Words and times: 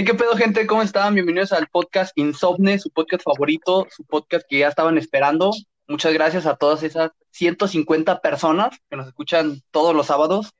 Hey, 0.00 0.06
¿qué 0.06 0.14
pedo, 0.14 0.34
gente? 0.34 0.66
¿Cómo 0.66 0.80
están? 0.80 1.12
Bienvenidos 1.12 1.52
al 1.52 1.66
podcast 1.66 2.16
Insomne, 2.16 2.78
su 2.78 2.88
podcast 2.88 3.22
favorito, 3.22 3.86
su 3.90 4.02
podcast 4.06 4.46
que 4.48 4.60
ya 4.60 4.68
estaban 4.68 4.96
esperando. 4.96 5.50
Muchas 5.88 6.14
gracias 6.14 6.46
a 6.46 6.56
todas 6.56 6.82
esas 6.82 7.10
150 7.32 8.22
personas 8.22 8.80
que 8.88 8.96
nos 8.96 9.08
escuchan 9.08 9.60
todos 9.70 9.94
los 9.94 10.06
sábados. 10.06 10.54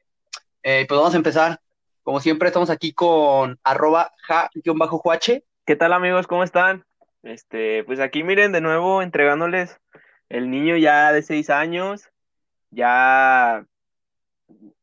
Eh, 0.63 0.85
pues 0.87 0.99
vamos 1.01 1.15
a 1.15 1.17
empezar. 1.17 1.59
Como 2.03 2.21
siempre, 2.21 2.49
estamos 2.49 2.69
aquí 2.69 2.93
con 2.93 3.59
arroba 3.65 4.13
ja-juache. 4.29 5.43
¿Qué 5.65 5.75
tal 5.75 5.95
amigos? 5.95 6.27
¿Cómo 6.27 6.45
están? 6.45 6.85
Este, 7.23 7.83
pues 7.85 7.99
aquí 7.99 8.23
miren 8.23 8.53
de 8.53 8.61
nuevo 8.61 9.01
entregándoles 9.01 9.81
el 10.29 10.51
niño 10.51 10.77
ya 10.77 11.15
de 11.15 11.23
6 11.23 11.49
años, 11.49 12.11
ya, 12.71 13.65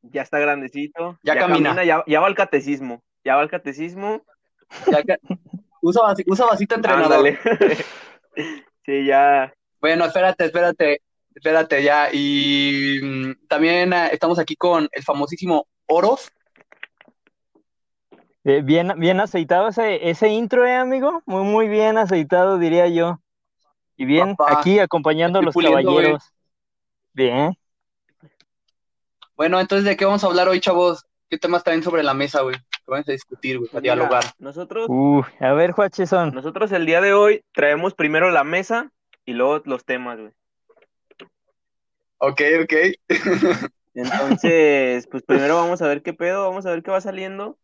ya 0.02 0.24
está 0.24 0.40
grandecito, 0.40 1.20
Ya 1.21 1.38
camina. 1.38 1.84
ya, 1.84 2.04
ya 2.08 2.20
va 2.20 2.26
al 2.26 2.34
catecismo, 2.34 3.04
ya 3.24 3.36
va 3.36 3.44
al 3.44 3.52
catecismo. 3.52 4.26
Ya 4.91 5.04
que- 5.04 5.18
usa, 5.82 6.01
vasi- 6.04 6.23
usa 6.27 6.46
vasito 6.46 6.76
entrenador. 6.76 7.27
Ándale. 7.27 7.40
Sí, 8.85 9.05
ya, 9.05 9.54
Bueno, 9.82 10.05
espérate, 10.05 10.46
espérate, 10.46 11.01
espérate 11.35 11.84
ya. 11.84 12.07
Y 12.13 12.99
mm, 13.04 13.48
también 13.49 13.91
eh, 13.91 14.09
estamos 14.13 14.40
aquí 14.40 14.55
con 14.55 14.87
el 14.91 15.04
famosísimo 15.04 15.68
Oros. 15.87 16.32
Eh, 18.46 18.62
Bien, 18.63 18.93
bien 18.98 19.20
aceitado 19.20 19.68
ese, 19.68 20.09
ese 20.09 20.29
intro, 20.29 20.65
eh, 20.65 20.76
amigo. 20.76 21.21
Muy, 21.26 21.43
muy 21.43 21.68
bien 21.68 21.98
aceitado, 21.98 22.57
diría 22.59 22.87
yo. 22.87 23.20
Y 23.98 24.05
bien, 24.05 24.35
Papá, 24.37 24.59
aquí 24.59 24.79
acompañando 24.79 25.40
a 25.40 25.41
los 25.41 25.54
puliendo, 25.54 25.81
güey. 25.81 25.96
caballeros. 25.96 26.24
Bien. 27.13 27.57
Bueno, 29.35 29.59
entonces, 29.59 29.84
¿de 29.85 29.98
qué 29.98 30.05
vamos 30.05 30.24
a 30.24 30.27
hablar 30.27 30.48
hoy, 30.48 30.62
chavos? 30.62 31.05
¿Qué 31.29 31.37
temas 31.37 31.63
traen 31.63 31.84
sobre 31.84 32.04
la 32.04 32.13
mesa, 32.13 32.41
güey? 32.41 32.55
Que 32.88 32.91
vamos 32.91 33.10
a 33.10 33.12
discutir, 33.12 33.57
güey, 33.57 33.70
para 33.70 33.82
Mira, 33.82 33.96
dialogar. 33.96 34.24
Nosotros, 34.40 34.85
Uh, 34.88 35.21
a 35.41 35.52
ver, 35.52 35.71
Juacheson. 35.71 36.34
nosotros 36.34 36.71
el 36.71 36.85
día 36.85 37.02
de 37.02 37.12
hoy 37.12 37.43
traemos 37.54 37.93
primero 37.93 38.32
la 38.32 38.46
mesa 38.46 38.93
y 39.26 39.34
luego 39.34 39.62
los 39.66 39.84
temas, 39.84 40.18
güey. 40.18 40.32
Ok, 42.20 42.41
ok. 42.63 42.74
Entonces, 43.93 45.05
pues 45.08 45.21
primero 45.24 45.58
vamos 45.58 45.82
a 45.82 45.88
ver 45.88 46.02
qué 46.02 46.13
pedo, 46.13 46.48
vamos 46.48 46.65
a 46.65 46.70
ver 46.70 46.82
qué 46.82 46.91
va 46.91 47.02
saliendo. 47.02 47.58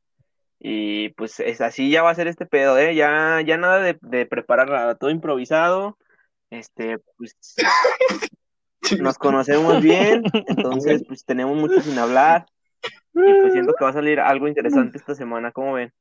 Y 0.59 1.09
pues 1.09 1.39
es 1.39 1.61
así 1.61 1.89
ya 1.89 2.03
va 2.03 2.09
a 2.09 2.15
ser 2.15 2.27
este 2.27 2.45
pedo, 2.45 2.77
¿eh? 2.77 2.93
Ya, 2.93 3.39
ya 3.45 3.55
nada 3.57 3.79
de, 3.79 3.97
de 4.01 4.25
preparar 4.25 4.69
nada, 4.69 4.95
todo 4.95 5.09
improvisado. 5.09 5.97
Este, 6.49 6.99
pues 7.17 7.37
nos 8.99 9.17
conocemos 9.17 9.81
bien, 9.81 10.23
entonces 10.33 11.03
pues 11.07 11.23
tenemos 11.23 11.55
mucho 11.57 11.79
sin 11.81 11.97
hablar. 11.97 12.45
Y 13.13 13.41
pues 13.41 13.53
siento 13.53 13.73
que 13.77 13.83
va 13.83 13.89
a 13.91 13.93
salir 13.93 14.19
algo 14.19 14.47
interesante 14.47 14.97
esta 14.97 15.15
semana, 15.15 15.51
¿cómo 15.51 15.73
ven? 15.73 15.91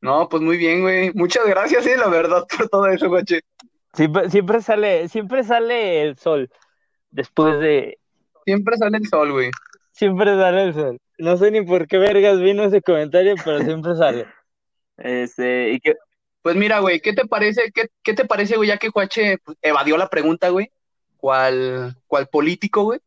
No, 0.00 0.28
pues 0.28 0.42
muy 0.42 0.56
bien, 0.56 0.80
güey. 0.80 1.12
Muchas 1.14 1.46
gracias, 1.46 1.84
sí, 1.84 1.90
la 1.96 2.08
verdad, 2.08 2.46
por 2.56 2.68
todo 2.68 2.86
eso, 2.86 3.08
guache. 3.08 3.40
Siempre, 3.92 4.30
siempre 4.30 4.62
sale, 4.62 5.08
siempre 5.08 5.44
sale 5.44 6.02
el 6.02 6.16
sol. 6.16 6.50
Después 7.10 7.58
de. 7.60 7.98
Siempre 8.44 8.76
sale 8.76 8.98
el 8.98 9.06
sol, 9.08 9.32
güey. 9.32 9.50
Siempre 9.92 10.34
sale 10.36 10.62
el 10.62 10.74
sol. 10.74 10.98
No 11.18 11.36
sé 11.36 11.50
ni 11.50 11.60
por 11.62 11.86
qué 11.86 11.98
vergas 11.98 12.40
vino 12.40 12.64
ese 12.64 12.80
comentario, 12.80 13.34
pero 13.44 13.60
siempre 13.60 13.94
sale. 13.96 14.26
Este, 14.96 15.72
y 15.72 15.80
que, 15.80 15.96
Pues 16.40 16.56
mira, 16.56 16.78
güey, 16.78 17.00
¿qué 17.00 17.12
te 17.12 17.26
parece? 17.26 17.70
¿Qué, 17.74 17.88
qué 18.02 18.14
te 18.14 18.24
parece, 18.24 18.56
güey, 18.56 18.68
ya 18.68 18.78
que 18.78 18.88
Juache 18.88 19.38
pues, 19.44 19.58
evadió 19.60 19.98
la 19.98 20.08
pregunta, 20.08 20.48
güey? 20.48 20.70
¿Cuál, 21.18 21.94
cuál 22.06 22.28
político, 22.28 22.84
güey? 22.84 23.00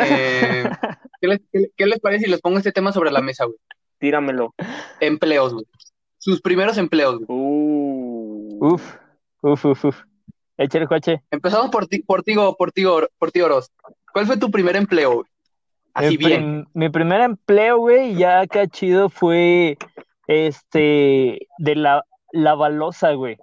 Eh, 0.00 0.64
¿qué, 1.20 1.28
les, 1.28 1.40
qué- 1.52 1.68
qué 1.76 1.86
les 1.86 2.00
parece 2.00 2.24
si 2.24 2.30
les 2.30 2.40
pongo 2.40 2.58
este 2.58 2.72
tema 2.72 2.92
sobre 2.92 3.10
la 3.10 3.20
mesa, 3.20 3.44
güey? 3.44 3.56
tíramelo. 3.98 4.54
Empleos, 5.00 5.52
güey. 5.54 5.64
Sus 6.18 6.40
primeros 6.40 6.76
empleos, 6.78 7.18
güey. 7.18 7.26
Uh, 7.28 8.58
Uf, 8.74 8.94
uf, 9.42 9.64
uf, 9.64 9.84
uf. 9.84 9.96
Échale, 10.56 10.86
Juache. 10.86 11.22
Empezamos 11.30 11.70
por 11.70 11.86
ti, 11.86 12.00
por 12.02 12.22
ti, 12.22 12.34
por 12.58 12.72
ti, 12.72 12.84
Or- 12.84 13.10
por 13.18 13.30
ti, 13.30 13.40
Oroz. 13.40 13.70
¿Cuál 14.12 14.26
fue 14.26 14.36
tu 14.36 14.50
primer 14.50 14.76
empleo, 14.76 15.14
güey? 15.14 15.26
Así 15.94 16.10
Mi 16.10 16.16
bien. 16.16 16.40
prim- 16.40 16.66
mi 16.74 16.88
primer 16.88 17.20
empleo, 17.20 17.78
güey, 17.78 18.14
ya 18.16 18.40
acá 18.40 18.66
chido 18.66 19.08
fue 19.08 19.76
este 20.26 21.46
de 21.58 21.74
la, 21.76 22.04
la 22.32 22.54
balosa, 22.54 23.12
güey. 23.12 23.36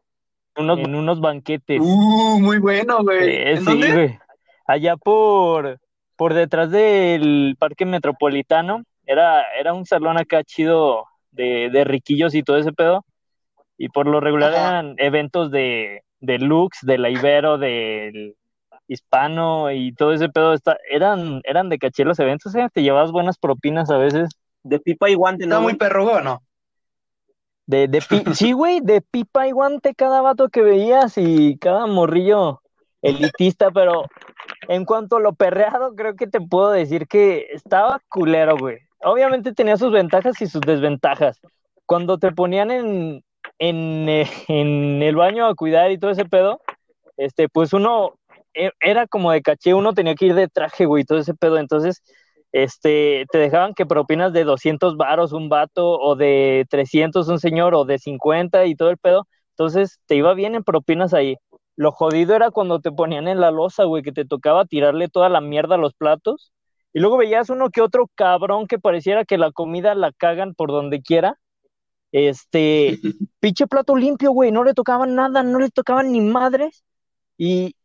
Unos, 0.58 0.80
en 0.80 0.96
unos 0.96 1.22
banquetes. 1.22 1.80
Uh, 1.82 2.40
muy 2.42 2.58
bueno, 2.58 3.04
güey. 3.04 3.30
Eh, 3.30 3.52
¿En 3.52 3.58
sí, 3.60 3.64
dónde? 3.66 3.94
güey. 3.94 4.20
Allá 4.68 4.98
por, 4.98 5.80
por 6.20 6.36
detrás 6.36 6.70
del 6.70 7.56
Parque 7.58 7.86
Metropolitano. 7.88 8.84
Era, 9.08 9.44
era 9.58 9.74
un 9.74 9.86
salón 9.88 10.20
acá 10.20 10.44
chido 10.44 11.06
de, 11.32 11.70
de 11.72 11.86
riquillos 11.86 12.36
y 12.36 12.44
todo 12.44 12.58
ese 12.58 12.74
pedo. 12.74 13.06
Y 13.78 13.90
por 13.90 14.06
lo 14.06 14.20
regular 14.20 14.54
Ajá. 14.54 14.60
eran 14.70 14.96
eventos 14.98 15.50
de, 15.52 16.02
de 16.20 16.40
Lux, 16.40 16.80
de 16.82 16.98
la 16.98 17.10
Ibero, 17.10 17.58
del 17.58 18.36
Hispano 18.90 19.72
y 19.72 19.94
todo 19.94 20.12
ese 20.14 20.28
pedo. 20.30 20.54
Está, 20.54 20.78
eran, 20.92 21.42
eran 21.46 21.70
de 21.70 21.80
caché 21.80 22.04
los 22.04 22.20
eventos, 22.20 22.54
¿eh? 22.56 22.68
Te 22.74 22.84
llevabas 22.84 23.14
buenas 23.14 23.38
propinas 23.38 23.90
a 23.90 23.98
veces. 23.98 24.30
de 24.64 24.80
pipa 24.80 25.10
y 25.10 25.16
guante, 25.16 25.46
Está 25.46 25.56
¿no? 25.56 25.62
muy 25.62 25.76
perro, 25.76 26.04
güey, 26.04 26.18
¿o 26.18 26.22
no? 26.22 26.44
De, 27.66 27.88
de 27.88 28.02
pi- 28.02 28.24
sí, 28.36 28.52
güey, 28.52 28.82
de 28.82 29.02
pipa 29.02 29.48
y 29.48 29.52
guante 29.52 29.96
cada 29.96 30.22
vato 30.22 30.50
que 30.50 30.62
veías 30.62 31.18
y 31.18 31.58
cada 31.60 31.88
morrillo 31.88 32.62
elitista, 33.02 33.72
pero 33.72 34.06
en 34.70 34.86
cuanto 34.86 35.18
a 35.18 35.22
lo 35.22 35.34
perreado, 35.36 35.96
creo 35.96 36.16
que 36.16 36.28
te 36.28 36.42
puedo 36.42 36.72
decir 36.72 37.08
que 37.10 37.48
estaba 37.54 38.02
culero, 38.10 38.58
güey. 38.58 38.80
Obviamente 39.04 39.54
tenía 39.54 39.78
sus 39.78 39.92
ventajas 39.94 40.42
y 40.42 40.48
sus 40.48 40.62
desventajas. 40.62 41.40
Cuando 41.88 42.20
te 42.20 42.32
ponían 42.34 42.72
en, 42.72 43.24
en, 43.60 44.10
eh, 44.10 44.28
en 44.50 45.04
el 45.04 45.18
baño 45.18 45.48
a 45.48 45.56
cuidar 45.56 45.92
y 45.92 46.00
todo 46.00 46.12
ese 46.12 46.26
pedo, 46.26 46.62
este, 47.18 47.50
pues 47.50 47.74
uno 47.74 48.16
e- 48.54 48.72
era 48.82 49.08
como 49.08 49.32
de 49.32 49.42
caché, 49.42 49.74
uno 49.74 49.94
tenía 49.94 50.16
que 50.16 50.28
ir 50.28 50.36
de 50.36 50.48
traje, 50.50 50.86
güey, 50.86 51.06
todo 51.06 51.20
ese 51.20 51.34
pedo. 51.36 51.58
Entonces, 51.60 52.04
este, 52.52 53.26
te 53.32 53.38
dejaban 53.40 53.74
que 53.76 53.86
propinas 53.88 54.34
de 54.34 54.44
200 54.44 54.98
varos 54.98 55.34
un 55.34 55.50
vato, 55.50 56.00
o 56.00 56.16
de 56.16 56.66
300 56.70 57.28
un 57.30 57.40
señor, 57.40 57.76
o 57.76 57.86
de 57.86 58.00
50 58.00 58.66
y 58.66 58.76
todo 58.76 58.90
el 58.92 58.98
pedo. 58.98 59.28
Entonces, 59.52 60.00
te 60.08 60.16
iba 60.16 60.34
bien 60.36 60.56
en 60.56 60.64
propinas 60.64 61.14
ahí. 61.14 61.38
Lo 61.80 61.94
jodido 61.94 62.36
era 62.36 62.52
cuando 62.52 62.82
te 62.82 62.92
ponían 62.92 63.30
en 63.30 63.40
la 63.40 63.52
losa, 63.52 63.86
güey, 63.86 64.04
que 64.04 64.12
te 64.12 64.26
tocaba 64.26 64.66
tirarle 64.66 65.08
toda 65.08 65.30
la 65.30 65.40
mierda 65.40 65.76
a 65.76 65.78
los 65.78 65.94
platos. 65.94 66.52
Y 66.92 67.00
luego 67.00 67.16
veías 67.16 67.50
uno 67.50 67.70
que 67.70 67.80
otro 67.80 68.10
cabrón 68.16 68.68
que 68.68 68.80
pareciera 68.80 69.24
que 69.24 69.38
la 69.38 69.54
comida 69.54 69.96
la 69.96 70.12
cagan 70.12 70.56
por 70.56 70.72
donde 70.72 71.02
quiera. 71.02 71.40
Este, 72.12 73.00
pinche 73.40 73.66
plato 73.66 73.96
limpio, 73.96 74.32
güey, 74.32 74.52
no 74.52 74.66
le 74.66 74.74
tocaban 74.74 75.16
nada, 75.16 75.42
no 75.42 75.58
le 75.58 75.70
tocaban 75.70 76.12
ni 76.12 76.20
madres. 76.20 76.84
Y, 77.38 77.78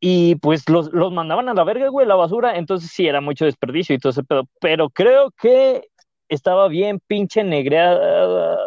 y 0.00 0.36
pues 0.36 0.66
los, 0.70 0.90
los 0.94 1.12
mandaban 1.12 1.50
a 1.50 1.52
la 1.52 1.64
verga, 1.64 1.88
güey, 1.88 2.06
la 2.06 2.14
basura. 2.14 2.56
Entonces 2.56 2.92
sí, 2.94 3.06
era 3.06 3.20
mucho 3.20 3.44
desperdicio 3.44 3.94
y 3.94 3.98
todo 3.98 4.12
ese 4.12 4.24
pedo. 4.24 4.44
Pero 4.58 4.88
creo 4.88 5.30
que 5.32 5.82
estaba 6.30 6.68
bien 6.68 6.98
pinche 7.06 7.44
negreada. 7.44 8.58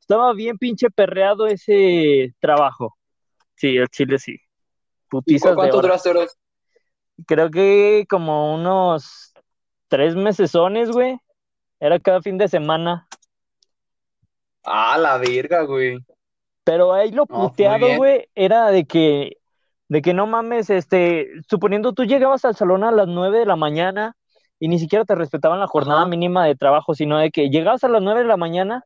Estaba 0.00 0.34
bien 0.34 0.58
pinche 0.58 0.90
perreado 0.90 1.46
ese 1.46 2.34
trabajo. 2.40 2.99
Sí, 3.60 3.76
el 3.76 3.88
chile 3.88 4.18
sí. 4.18 4.32
¿Y 4.32 4.38
Putizas 5.10 5.50
cu- 5.50 5.56
cuánto 5.56 5.82
duraste, 5.82 6.08
Oroz? 6.08 6.34
Creo 7.26 7.50
que 7.50 8.06
como 8.08 8.54
unos 8.54 9.34
tres 9.88 10.16
mesesones, 10.16 10.90
güey. 10.90 11.18
Era 11.78 11.98
cada 12.00 12.22
fin 12.22 12.38
de 12.38 12.48
semana. 12.48 13.06
Ah, 14.64 14.96
la 14.96 15.18
verga, 15.18 15.62
güey. 15.64 15.98
Pero 16.64 16.94
ahí 16.94 17.10
lo 17.10 17.26
No, 17.28 17.48
puteado, 17.48 17.96
güey, 17.96 18.28
era 18.34 18.70
de 18.70 18.86
que, 18.86 19.36
de 19.88 20.00
que 20.00 20.14
no 20.14 20.26
mames, 20.26 20.70
este, 20.70 21.28
suponiendo 21.50 21.92
tú 21.92 22.04
llegabas 22.04 22.46
al 22.46 22.56
salón 22.56 22.82
a 22.84 22.92
las 22.92 23.08
nueve 23.08 23.40
de 23.40 23.46
la 23.46 23.56
mañana 23.56 24.16
y 24.58 24.68
ni 24.68 24.78
siquiera 24.78 25.04
te 25.04 25.14
respetaban 25.14 25.60
la 25.60 25.66
jornada 25.66 26.00
Ajá. 26.00 26.08
mínima 26.08 26.46
de 26.46 26.54
trabajo, 26.56 26.94
sino 26.94 27.18
de 27.18 27.30
que 27.30 27.50
llegabas 27.50 27.84
a 27.84 27.88
las 27.88 28.00
nueve 28.02 28.20
de 28.20 28.26
la 28.26 28.36
mañana, 28.38 28.84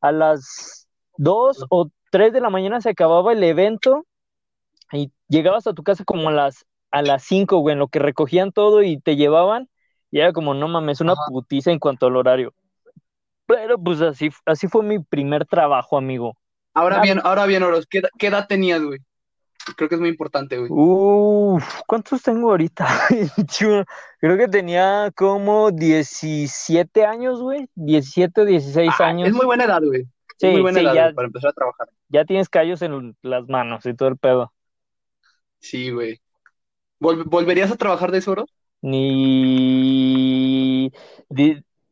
a 0.00 0.12
las 0.12 0.86
dos 1.18 1.64
o 1.68 1.88
tres 2.10 2.32
de 2.32 2.40
la 2.40 2.50
mañana 2.50 2.80
se 2.80 2.90
acababa 2.90 3.32
el 3.32 3.42
evento 3.42 4.06
llegabas 5.28 5.66
a 5.66 5.74
tu 5.74 5.82
casa 5.82 6.04
como 6.04 6.28
a 6.28 6.32
las, 6.32 6.64
a 6.90 7.02
las 7.02 7.22
cinco, 7.24 7.58
güey, 7.58 7.72
en 7.74 7.78
lo 7.78 7.88
que 7.88 7.98
recogían 7.98 8.52
todo 8.52 8.82
y 8.82 8.98
te 9.00 9.16
llevaban 9.16 9.68
y 10.10 10.20
era 10.20 10.32
como, 10.32 10.54
no 10.54 10.68
mames, 10.68 11.00
una 11.00 11.14
putiza 11.28 11.72
en 11.72 11.78
cuanto 11.78 12.06
al 12.06 12.16
horario. 12.16 12.54
Pero 13.46 13.78
pues 13.78 14.00
así, 14.00 14.30
así 14.46 14.68
fue 14.68 14.82
mi 14.84 14.98
primer 15.00 15.44
trabajo, 15.46 15.96
amigo. 15.98 16.36
Ahora 16.72 16.98
Ah. 16.98 17.02
bien, 17.02 17.20
ahora 17.24 17.46
bien, 17.46 17.62
Oroz, 17.62 17.86
¿qué, 17.86 17.98
ed- 17.98 18.08
qué 18.18 18.28
edad 18.28 18.46
tenías, 18.48 18.82
güey? 18.82 19.00
Creo 19.76 19.88
que 19.88 19.94
es 19.94 20.00
muy 20.00 20.10
importante, 20.10 20.58
güey. 20.58 20.70
Uf, 20.70 21.64
¿cuántos 21.86 22.22
tengo 22.22 22.50
ahorita? 22.50 22.86
Yo 23.60 23.84
creo 24.20 24.36
que 24.36 24.48
tenía 24.48 25.10
como 25.16 25.70
17 25.70 27.04
años, 27.06 27.40
güey. 27.40 27.68
17 27.74 28.42
o 28.42 28.44
16 28.44 28.92
Ah, 28.98 29.06
años. 29.06 29.28
es 29.28 29.34
muy 29.34 29.46
buena 29.46 29.64
edad, 29.64 29.80
güey. 29.82 30.04
Sí, 30.38 30.48
muy 30.48 30.60
buena 30.62 30.80
sí, 30.80 30.84
edad 30.84 30.94
ya, 30.94 31.02
güey, 31.04 31.14
para 31.14 31.26
empezar 31.26 31.50
a 31.50 31.54
trabajar. 31.54 31.88
ya 32.08 32.24
tienes 32.24 32.48
callos 32.48 32.82
en 32.82 33.16
las 33.22 33.48
manos 33.48 33.86
y 33.86 33.94
todo 33.94 34.08
el 34.08 34.18
pedo. 34.18 34.52
Sí, 35.64 35.90
güey. 35.90 36.20
¿Vol- 37.00 37.24
¿Volverías 37.26 37.72
a 37.72 37.76
trabajar 37.76 38.12
de 38.12 38.18
eso, 38.18 38.32
bro? 38.32 38.46
Ni... 38.82 40.12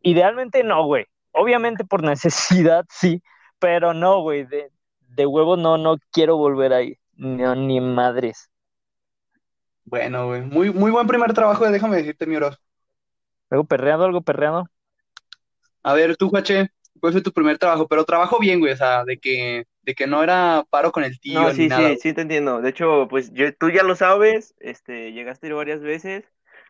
Idealmente 0.03 0.63
no, 0.65 0.85
güey. 0.87 1.07
Obviamente 1.33 1.85
por 1.85 2.03
necesidad, 2.03 2.85
sí, 2.91 3.23
pero 3.59 3.95
no, 3.95 4.21
güey. 4.23 4.45
De, 4.47 4.71
de 5.01 5.27
huevo 5.27 5.57
no, 5.57 5.79
no 5.79 5.97
quiero 6.13 6.37
volver 6.37 6.73
ahí. 6.73 6.99
No, 7.15 7.55
ni 7.55 7.81
madres. 7.81 8.51
Bueno, 9.85 10.27
güey. 10.27 10.43
Muy, 10.43 10.73
muy 10.73 10.91
buen 10.91 11.07
primer 11.07 11.33
trabajo, 11.35 11.69
déjame 11.71 11.97
decirte, 11.99 12.27
mi 12.27 12.37
bro. 12.37 12.51
Algo 13.51 13.65
perreado, 13.65 14.05
algo 14.05 14.23
perreado. 14.23 14.67
A 15.83 15.95
ver, 15.95 16.17
tú, 16.17 16.29
Juache, 16.29 16.69
¿cuál 17.01 17.13
fue 17.13 17.23
tu 17.23 17.33
primer 17.33 17.59
trabajo? 17.59 17.87
Pero 17.89 18.05
trabajo 18.05 18.39
bien, 18.39 18.61
güey, 18.61 18.73
o 18.73 18.77
sea, 18.77 19.05
de 19.05 19.19
que, 19.19 19.65
de 19.83 19.95
que 19.95 20.07
no 20.07 20.23
era 20.23 20.65
paro 20.71 20.93
con 20.93 21.05
el 21.05 21.19
tío 21.21 21.41
No, 21.41 21.49
ni 21.49 21.55
sí, 21.55 21.69
nada. 21.69 21.89
sí, 21.91 21.99
sí 22.01 22.13
te 22.13 22.23
entiendo. 22.23 22.61
De 22.61 22.71
hecho, 22.71 23.07
pues 23.09 23.33
yo, 23.33 23.55
tú 23.55 23.71
ya 23.71 23.83
lo 23.83 23.97
sabes, 23.97 24.55
este, 24.61 25.13
llegaste 25.13 25.47
a 25.47 25.51
ir 25.51 25.55
varias 25.57 25.81
veces. 25.81 26.25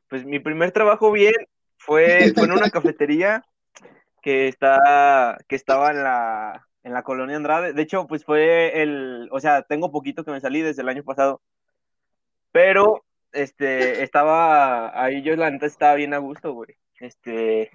Pues 0.08 0.24
mi 0.24 0.38
primer 0.38 0.72
trabajo 0.72 1.12
bien 1.12 1.34
fue, 1.76 2.32
fue 2.34 2.44
en 2.44 2.52
una 2.52 2.70
cafetería 2.70 3.44
que 4.22 4.48
está, 4.48 5.38
que 5.48 5.56
estaba 5.56 5.90
en 5.90 6.02
la, 6.02 6.66
en 6.84 6.92
la 6.92 7.02
colonia 7.02 7.36
Andrade. 7.36 7.72
De 7.72 7.82
hecho, 7.82 8.06
pues 8.06 8.24
fue 8.24 8.82
el, 8.82 9.28
o 9.30 9.40
sea, 9.40 9.62
tengo 9.62 9.90
poquito 9.90 10.24
que 10.24 10.30
me 10.30 10.40
salí 10.40 10.60
desde 10.60 10.82
el 10.82 10.88
año 10.88 11.02
pasado, 11.02 11.40
pero, 12.52 13.04
este, 13.32 14.02
estaba, 14.02 15.02
ahí 15.02 15.22
yo 15.22 15.34
la 15.36 15.50
neta 15.50 15.66
estaba 15.66 15.94
bien 15.94 16.12
a 16.14 16.18
gusto, 16.18 16.52
güey. 16.52 16.76
Este, 17.00 17.70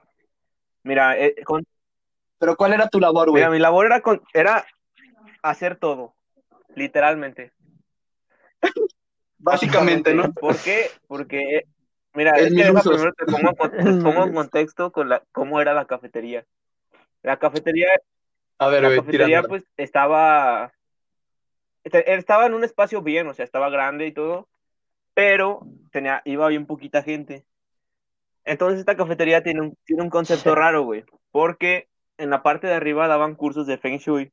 mira, 0.83 1.17
eh, 1.17 1.35
con, 1.43 1.65
Pero 2.37 2.55
¿cuál 2.55 2.73
era 2.73 2.87
tu 2.87 2.99
labor, 2.99 3.29
güey? 3.31 3.41
mira, 3.41 3.49
mi 3.49 3.59
labor 3.59 3.87
era, 3.87 4.01
con, 4.01 4.21
era 4.33 4.65
hacer 5.41 5.77
todo, 5.77 6.15
literalmente. 6.75 7.51
Básicamente, 9.39 10.13
¿no? 10.13 10.33
¿Por 10.33 10.57
qué? 10.57 10.89
Porque, 11.07 11.65
mira, 12.13 12.31
es 12.37 12.53
que 12.53 12.63
deja 12.63 12.81
primero 12.81 13.13
te 13.13 13.25
pongo, 13.25 13.53
te 13.69 13.69
pongo 14.03 14.23
en 14.23 14.33
contexto 14.33 14.91
con 14.91 15.09
la, 15.09 15.23
cómo 15.31 15.61
era 15.61 15.73
la 15.73 15.85
cafetería. 15.85 16.45
La 17.21 17.37
cafetería, 17.37 17.87
A 18.57 18.67
ver, 18.67 18.83
la 18.83 18.95
cafetería 18.95 19.43
pues 19.43 19.63
estaba, 19.77 20.73
te- 21.83 22.13
estaba 22.15 22.45
en 22.45 22.53
un 22.53 22.63
espacio 22.63 23.01
bien, 23.01 23.27
o 23.27 23.33
sea, 23.33 23.45
estaba 23.45 23.69
grande 23.69 24.07
y 24.07 24.11
todo, 24.11 24.47
pero 25.13 25.61
tenía, 25.91 26.21
iba 26.25 26.47
bien 26.47 26.65
poquita 26.65 27.03
gente. 27.03 27.45
Entonces 28.43 28.79
esta 28.79 28.95
cafetería 28.95 29.43
tiene 29.43 29.61
un, 29.61 29.77
tiene 29.83 30.03
un 30.03 30.09
concepto 30.09 30.55
raro, 30.55 30.83
güey, 30.83 31.03
porque 31.31 31.89
en 32.17 32.29
la 32.29 32.43
parte 32.43 32.65
de 32.67 32.73
arriba 32.73 33.07
daban 33.07 33.35
cursos 33.35 33.67
de 33.67 33.77
Feng 33.77 33.97
Shui. 33.99 34.31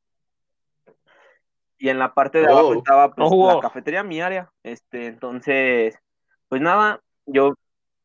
Y 1.77 1.89
en 1.89 1.99
la 1.99 2.13
parte 2.13 2.39
de 2.39 2.47
abajo 2.47 2.73
Oh. 2.73 2.73
estaba 2.73 3.13
pues 3.13 3.27
Oh, 3.31 3.35
la 3.47 3.57
wow. 3.57 3.61
cafetería, 3.61 4.03
mi 4.03 4.21
área. 4.21 4.51
Este, 4.63 5.07
entonces, 5.07 5.97
pues 6.47 6.61
nada, 6.61 7.01
yo 7.25 7.55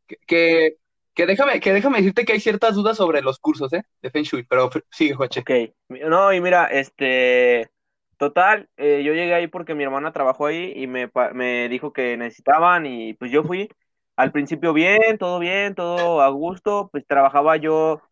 Que, 0.07 0.17
que, 0.27 0.77
que 1.15 1.27
déjame, 1.27 1.61
que 1.61 1.73
déjame 1.73 1.99
decirte 1.99 2.25
que 2.25 2.33
hay 2.35 2.41
ciertas 2.41 2.75
dudas 2.75 2.97
sobre 2.97 3.23
los 3.23 3.39
cursos, 3.39 3.73
¿eh? 3.73 3.83
De 4.03 4.11
Feng 4.11 4.25
Shui, 4.25 4.45
pero 4.45 4.71
sigue, 4.91 5.15
Juache. 5.15 5.41
Ok, 5.41 5.51
no, 5.89 6.33
y 6.33 6.41
mira, 6.41 6.67
este, 6.67 7.71
total, 8.19 8.69
eh, 8.77 9.03
yo 9.05 9.13
llegué 9.15 9.35
ahí 9.35 9.47
porque 9.47 9.75
mi 9.75 9.85
hermana 9.85 10.13
trabajó 10.13 10.47
ahí 10.47 10.73
y 10.77 10.87
me, 10.87 11.09
pa- 11.09 11.33
me 11.33 11.69
dijo 11.69 11.93
que 11.93 12.17
necesitaban 12.17 12.85
y 12.87 13.15
pues 13.15 13.31
yo 13.31 13.43
fui. 13.45 13.69
Al 14.17 14.33
principio 14.33 14.73
bien, 14.75 15.17
todo 15.19 15.39
bien, 15.39 15.75
todo 15.75 16.21
a 16.21 16.29
gusto, 16.29 16.89
pues 16.93 17.07
trabajaba 17.07 17.57
yo, 17.57 18.03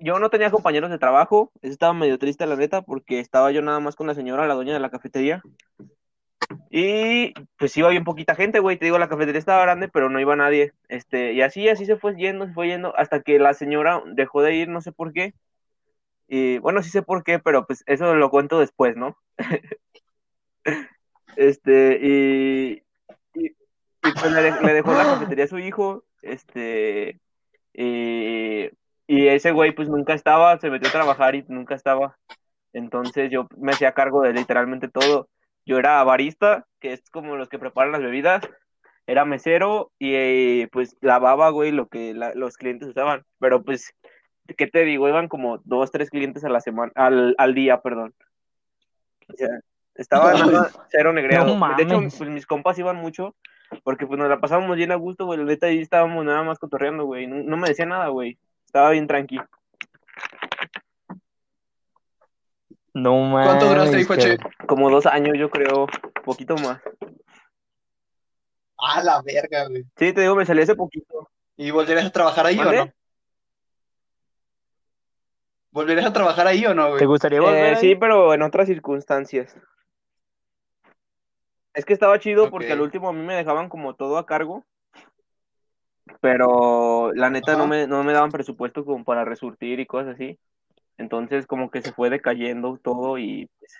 yo 0.00 0.18
no 0.18 0.30
tenía 0.30 0.50
compañeros 0.50 0.90
de 0.90 0.98
trabajo, 0.98 1.50
estaba 1.62 1.92
medio 1.92 2.18
triste 2.18 2.46
la 2.46 2.56
neta 2.56 2.82
porque 2.82 3.20
estaba 3.20 3.50
yo 3.52 3.62
nada 3.62 3.80
más 3.80 3.96
con 3.96 4.06
la 4.06 4.14
señora, 4.14 4.46
la 4.46 4.54
dueña 4.54 4.74
de 4.74 4.80
la 4.80 4.90
cafetería. 4.90 5.42
Y 6.70 7.34
pues 7.58 7.76
iba 7.76 7.88
bien 7.88 8.04
poquita 8.04 8.34
gente, 8.34 8.58
güey, 8.58 8.78
te 8.78 8.84
digo, 8.86 8.98
la 8.98 9.08
cafetería 9.08 9.38
estaba 9.38 9.62
grande, 9.62 9.88
pero 9.88 10.10
no 10.10 10.20
iba 10.20 10.36
nadie. 10.36 10.72
Este, 10.88 11.32
y 11.32 11.42
así, 11.42 11.68
así 11.68 11.86
se 11.86 11.96
fue 11.96 12.16
yendo, 12.16 12.46
se 12.46 12.52
fue 12.52 12.68
yendo, 12.68 12.96
hasta 12.96 13.22
que 13.22 13.38
la 13.38 13.54
señora 13.54 14.02
dejó 14.06 14.42
de 14.42 14.54
ir, 14.54 14.68
no 14.68 14.80
sé 14.80 14.92
por 14.92 15.12
qué. 15.12 15.34
Y 16.28 16.58
bueno, 16.58 16.82
sí 16.82 16.90
sé 16.90 17.02
por 17.02 17.24
qué, 17.24 17.38
pero 17.38 17.66
pues 17.66 17.84
eso 17.86 18.14
lo 18.14 18.30
cuento 18.30 18.58
después, 18.58 18.96
¿no? 18.96 19.16
Este, 21.34 21.98
y, 22.02 22.82
y, 23.34 23.46
y, 23.46 23.54
pues 24.02 24.30
le, 24.32 24.50
le 24.60 24.74
dejó 24.74 24.92
la 24.92 25.04
cafetería 25.04 25.46
a 25.46 25.48
su 25.48 25.58
hijo, 25.58 26.04
este, 26.20 27.22
y, 27.72 28.68
y 29.06 29.26
ese 29.28 29.52
güey 29.52 29.72
pues 29.72 29.88
nunca 29.88 30.14
estaba, 30.14 30.58
se 30.58 30.70
metió 30.70 30.88
a 30.88 30.92
trabajar 30.92 31.34
y 31.34 31.44
nunca 31.48 31.74
estaba. 31.74 32.16
Entonces 32.72 33.30
yo 33.30 33.48
me 33.56 33.72
hacía 33.72 33.92
cargo 33.92 34.22
de 34.22 34.32
literalmente 34.32 34.88
todo. 34.88 35.28
Yo 35.66 35.78
era 35.78 36.02
barista, 36.04 36.66
que 36.80 36.92
es 36.92 37.02
como 37.10 37.36
los 37.36 37.48
que 37.48 37.58
preparan 37.58 37.92
las 37.92 38.00
bebidas, 38.02 38.42
era 39.06 39.24
mesero 39.24 39.92
y 39.98 40.14
eh, 40.14 40.68
pues 40.72 40.96
lavaba, 41.00 41.50
güey, 41.50 41.70
lo 41.72 41.88
que 41.88 42.14
la- 42.14 42.34
los 42.34 42.56
clientes 42.56 42.88
usaban. 42.88 43.24
Pero 43.38 43.62
pues, 43.62 43.94
¿qué 44.56 44.66
te 44.66 44.84
digo? 44.84 45.08
Iban 45.08 45.28
como 45.28 45.58
dos, 45.64 45.90
tres 45.90 46.08
clientes 46.10 46.44
a 46.44 46.48
la 46.48 46.60
semana, 46.60 46.92
al, 46.94 47.34
al 47.38 47.54
día, 47.54 47.80
perdón. 47.80 48.14
O 49.28 49.36
sea, 49.36 49.48
estaba 49.94 50.32
nada, 50.46 50.70
cero 50.90 51.12
negreado. 51.12 51.46
No 51.70 51.76
de 51.76 51.82
hecho, 51.84 51.94
pues 52.18 52.30
mis 52.30 52.46
compas 52.46 52.78
iban 52.78 52.96
mucho, 52.96 53.34
porque 53.84 54.06
pues 54.06 54.18
nos 54.18 54.28
la 54.28 54.40
pasábamos 54.40 54.76
bien 54.76 54.92
a 54.92 54.96
gusto, 54.96 55.26
güey. 55.26 55.38
La 55.38 55.44
neta 55.44 55.66
ahí 55.66 55.80
estábamos 55.80 56.24
nada 56.24 56.42
más 56.42 56.58
cotorreando, 56.58 57.04
güey. 57.04 57.26
No, 57.26 57.36
no 57.36 57.56
me 57.56 57.68
decía 57.68 57.86
nada, 57.86 58.08
güey. 58.08 58.38
Estaba 58.72 58.88
bien 58.92 59.06
tranquilo. 59.06 59.46
No 62.94 63.18
mames. 63.18 63.46
¿Cuánto 63.46 63.68
duraste 63.68 63.98
ahí. 63.98 64.38
Como 64.66 64.88
dos 64.88 65.04
años, 65.04 65.36
yo 65.38 65.50
creo, 65.50 65.86
poquito 66.24 66.56
más. 66.56 66.80
Ah, 68.78 69.02
la 69.02 69.20
verga, 69.20 69.68
güey. 69.68 69.82
Sí, 69.98 70.14
te 70.14 70.22
digo, 70.22 70.34
me 70.34 70.46
salí 70.46 70.62
hace 70.62 70.74
poquito. 70.74 71.28
¿Y 71.58 71.70
volverías 71.70 72.06
a 72.06 72.12
trabajar 72.12 72.46
ahí 72.46 72.58
o 72.60 72.72
no? 72.72 72.90
¿Volverías 75.70 76.06
a 76.06 76.12
trabajar 76.14 76.46
ahí 76.46 76.64
o 76.64 76.72
no, 76.72 76.84
¿Te 76.84 76.90
güey? 76.92 77.04
gustaría 77.04 77.42
volver 77.42 77.74
Eh, 77.74 77.76
ahí? 77.76 77.76
sí, 77.76 77.94
pero 77.94 78.32
en 78.32 78.40
otras 78.40 78.68
circunstancias. 78.68 79.54
Es 81.74 81.84
que 81.84 81.92
estaba 81.92 82.18
chido 82.18 82.48
porque 82.48 82.72
al 82.72 82.80
último 82.80 83.10
a 83.10 83.12
mí 83.12 83.20
me 83.20 83.34
dejaban 83.34 83.68
como 83.68 83.96
todo 83.96 84.16
a 84.16 84.24
cargo, 84.24 84.64
pero 86.20 87.12
la 87.14 87.30
neta 87.30 87.56
no 87.56 87.66
me, 87.66 87.86
no 87.86 88.02
me 88.04 88.12
daban 88.12 88.30
presupuesto 88.30 88.84
como 88.84 89.04
para 89.04 89.24
resurtir 89.24 89.80
y 89.80 89.86
cosas 89.86 90.14
así. 90.14 90.38
Entonces 90.98 91.46
como 91.46 91.70
que 91.70 91.82
se 91.82 91.92
fue 91.92 92.10
decayendo 92.10 92.78
todo 92.82 93.18
y 93.18 93.48
pues, 93.58 93.72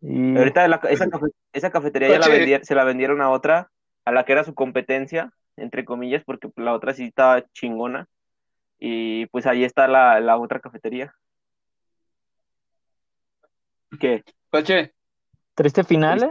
Y- 0.00 0.36
ahorita 0.36 0.66
la- 0.68 0.80
esa, 0.90 1.08
cafe- 1.08 1.30
esa 1.52 1.70
cafetería 1.70 2.08
ya 2.08 2.18
la 2.18 2.26
Coche. 2.26 2.38
vendi- 2.44 2.64
se 2.64 2.74
la 2.74 2.84
vendieron 2.84 3.20
a 3.22 3.30
otra, 3.30 3.70
a 4.04 4.12
la 4.12 4.24
que 4.24 4.32
era 4.32 4.44
su 4.44 4.54
competencia, 4.54 5.32
entre 5.56 5.84
comillas, 5.84 6.24
porque 6.24 6.50
la 6.56 6.72
otra 6.74 6.92
sí 6.94 7.04
estaba 7.04 7.44
chingona. 7.52 8.06
Y 8.78 9.26
pues 9.26 9.46
ahí 9.46 9.62
está 9.62 9.86
la, 9.86 10.18
la 10.20 10.36
otra 10.38 10.58
cafetería. 10.58 11.14
¿Qué? 14.00 14.24
Juache, 14.50 14.92
¿Triste 15.54 15.84
final? 15.84 16.22
eh? 16.24 16.28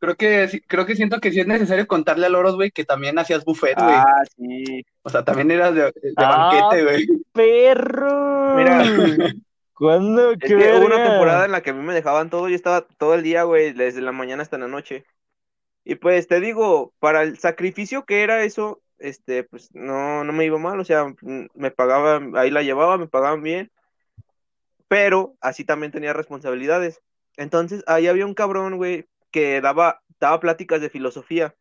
Creo 0.00 0.16
que, 0.16 0.48
sí- 0.48 0.60
creo 0.62 0.86
que 0.86 0.96
siento 0.96 1.20
que 1.20 1.30
sí 1.30 1.40
es 1.40 1.46
necesario 1.46 1.86
contarle 1.86 2.26
a 2.26 2.28
Loros, 2.28 2.56
güey, 2.56 2.70
que 2.70 2.84
también 2.84 3.18
hacías 3.18 3.44
buffet, 3.44 3.76
güey. 3.76 3.94
Ah, 3.96 4.22
sí. 4.36 4.84
O 5.02 5.10
sea, 5.10 5.24
también 5.24 5.50
eras 5.50 5.74
de, 5.74 5.82
de 5.82 6.14
Ah, 6.16 6.50
banquete, 6.50 6.84
güey. 6.84 7.06
¡Perro! 7.32 8.54
Mira. 8.56 8.82
¿Cuándo? 9.74 10.32
Es 10.32 10.38
¿Qué 10.40 10.48
que 10.48 10.56
hubo 10.56 10.84
una 10.86 11.02
temporada 11.02 11.44
en 11.46 11.52
la 11.52 11.62
que 11.62 11.70
a 11.70 11.72
mí 11.72 11.82
me 11.82 11.94
dejaban 11.94 12.28
todo, 12.28 12.48
yo 12.48 12.54
estaba 12.54 12.82
todo 12.82 13.14
el 13.14 13.22
día, 13.22 13.44
güey, 13.44 13.72
desde 13.72 14.02
la 14.02 14.12
mañana 14.12 14.42
hasta 14.42 14.58
la 14.58 14.68
noche. 14.68 15.04
Y 15.84 15.94
pues 15.94 16.28
te 16.28 16.40
digo, 16.40 16.92
para 16.98 17.22
el 17.22 17.38
sacrificio 17.38 18.04
que 18.04 18.22
era 18.22 18.42
eso, 18.42 18.82
este, 18.98 19.44
pues 19.44 19.70
no, 19.74 20.22
no 20.24 20.32
me 20.34 20.44
iba 20.44 20.58
mal, 20.58 20.78
o 20.78 20.84
sea, 20.84 21.06
me 21.54 21.70
pagaban, 21.70 22.36
ahí 22.36 22.50
la 22.50 22.62
llevaba, 22.62 22.98
me 22.98 23.06
pagaban 23.06 23.42
bien, 23.42 23.70
pero 24.88 25.34
así 25.40 25.64
también 25.64 25.92
tenía 25.92 26.12
responsabilidades. 26.12 27.00
Entonces, 27.36 27.82
ahí 27.86 28.06
había 28.06 28.26
un 28.26 28.34
cabrón, 28.34 28.76
güey, 28.76 29.06
que 29.30 29.60
daba, 29.60 30.02
daba 30.18 30.40
pláticas 30.40 30.80
de 30.80 30.90
filosofía 30.90 31.54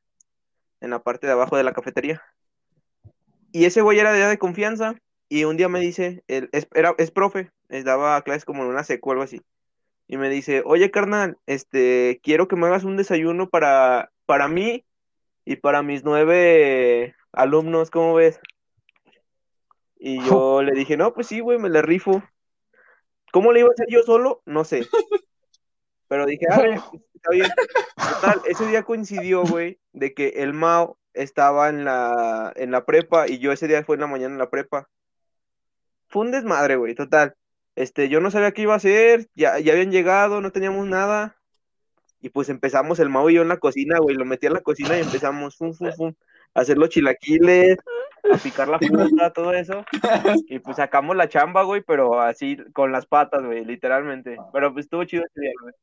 en 0.81 0.91
la 0.91 1.03
parte 1.03 1.27
de 1.27 1.33
abajo 1.33 1.57
de 1.57 1.63
la 1.63 1.73
cafetería. 1.73 2.21
Y 3.51 3.65
ese 3.65 3.81
güey 3.81 3.99
era 3.99 4.11
de, 4.13 4.25
de 4.25 4.37
confianza, 4.37 4.95
y 5.29 5.43
un 5.43 5.57
día 5.57 5.69
me 5.69 5.79
dice, 5.79 6.23
él 6.27 6.49
es, 6.51 6.67
era, 6.73 6.95
es 6.97 7.11
profe, 7.11 7.51
les 7.69 7.85
daba 7.85 8.21
clases 8.23 8.45
como 8.45 8.63
en 8.63 8.69
una 8.69 8.83
secu 8.83 9.09
o 9.09 9.11
algo 9.11 9.23
así. 9.23 9.41
Y 10.07 10.17
me 10.17 10.27
dice, 10.27 10.63
oye 10.65 10.89
carnal, 10.89 11.37
este, 11.45 12.19
quiero 12.23 12.47
que 12.47 12.55
me 12.55 12.65
hagas 12.65 12.83
un 12.83 12.97
desayuno 12.97 13.47
para, 13.47 14.11
para 14.25 14.47
mí 14.47 14.85
y 15.45 15.57
para 15.57 15.83
mis 15.83 16.03
nueve 16.03 17.15
alumnos, 17.31 17.91
¿cómo 17.91 18.15
ves? 18.15 18.39
Y 19.99 20.19
yo 20.25 20.63
le 20.63 20.71
dije, 20.71 20.97
no, 20.97 21.13
pues 21.13 21.27
sí, 21.27 21.41
güey, 21.41 21.59
me 21.59 21.69
la 21.69 21.83
rifo. 21.83 22.23
¿Cómo 23.31 23.53
le 23.53 23.59
iba 23.59 23.69
a 23.69 23.73
hacer 23.73 23.85
yo 23.87 24.01
solo? 24.01 24.41
No 24.45 24.63
sé. 24.63 24.87
Pero 26.09 26.25
dije, 26.25 26.45
ah, 26.51 26.55
pues, 26.55 26.81
está 27.13 27.31
bien. 27.31 27.47
Total, 27.95 28.41
ese 28.45 28.65
día 28.65 28.83
coincidió, 28.83 29.43
güey, 29.43 29.79
de 29.93 30.13
que 30.13 30.29
el 30.37 30.53
Mao 30.53 30.97
estaba 31.13 31.69
en 31.69 31.85
la, 31.85 32.51
en 32.55 32.71
la 32.71 32.83
prepa 32.83 33.29
y 33.29 33.37
yo 33.39 33.51
ese 33.51 33.67
día 33.67 33.83
fue 33.83 33.95
en 33.95 34.01
la 34.01 34.07
mañana 34.07 34.33
en 34.33 34.39
la 34.39 34.49
prepa. 34.49 34.89
Fue 36.09 36.23
un 36.23 36.31
desmadre, 36.31 36.75
güey, 36.75 36.95
total. 36.95 37.35
este, 37.75 38.09
yo 38.09 38.19
no 38.19 38.31
sabía 38.31 38.51
qué 38.51 38.63
iba 38.63 38.73
a 38.73 38.77
hacer, 38.77 39.29
ya, 39.35 39.59
ya 39.59 39.73
habían 39.73 39.91
llegado, 39.91 40.41
no 40.41 40.51
teníamos 40.51 40.85
nada. 40.87 41.37
Y 42.19 42.29
pues 42.29 42.49
empezamos 42.49 42.99
el 42.99 43.09
Mau 43.09 43.29
y 43.29 43.35
yo 43.35 43.43
en 43.43 43.47
la 43.47 43.57
cocina, 43.57 43.99
güey, 43.99 44.15
lo 44.15 44.25
metí 44.25 44.47
en 44.47 44.53
la 44.53 44.61
cocina 44.61 44.97
y 44.97 45.01
empezamos 45.01 45.55
fum, 45.55 45.73
fum, 45.73 45.91
fum, 45.95 46.13
a 46.53 46.61
hacer 46.61 46.77
los 46.77 46.89
chilaquiles, 46.89 47.77
a 48.33 48.37
picar 48.37 48.67
la 48.67 48.79
fruta, 48.79 49.31
todo 49.31 49.53
eso. 49.53 49.85
Y 50.47 50.59
pues 50.59 50.77
sacamos 50.77 51.15
la 51.15 51.29
chamba, 51.29 51.63
güey, 51.63 51.81
pero 51.81 52.19
así 52.19 52.57
con 52.73 52.91
las 52.91 53.05
patas, 53.05 53.45
güey, 53.45 53.63
literalmente. 53.63 54.37
Pero 54.51 54.73
pues 54.73 54.85
estuvo 54.85 55.05
chido 55.05 55.23
ese 55.25 55.39
día, 55.39 55.53
güey. 55.61 55.73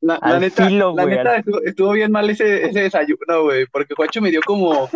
La, 0.00 0.38
neta, 0.38 0.66
filo, 0.66 0.94
la 0.96 1.04
güey, 1.04 1.16
neta 1.16 1.30
al- 1.32 1.38
estuvo, 1.38 1.62
estuvo 1.62 1.92
bien 1.92 2.12
mal 2.12 2.28
ese, 2.30 2.64
ese 2.68 2.80
desayuno, 2.80 3.42
güey, 3.44 3.66
porque 3.66 3.94
Juancho 3.94 4.20
me 4.20 4.30
dio 4.30 4.40
como, 4.46 4.88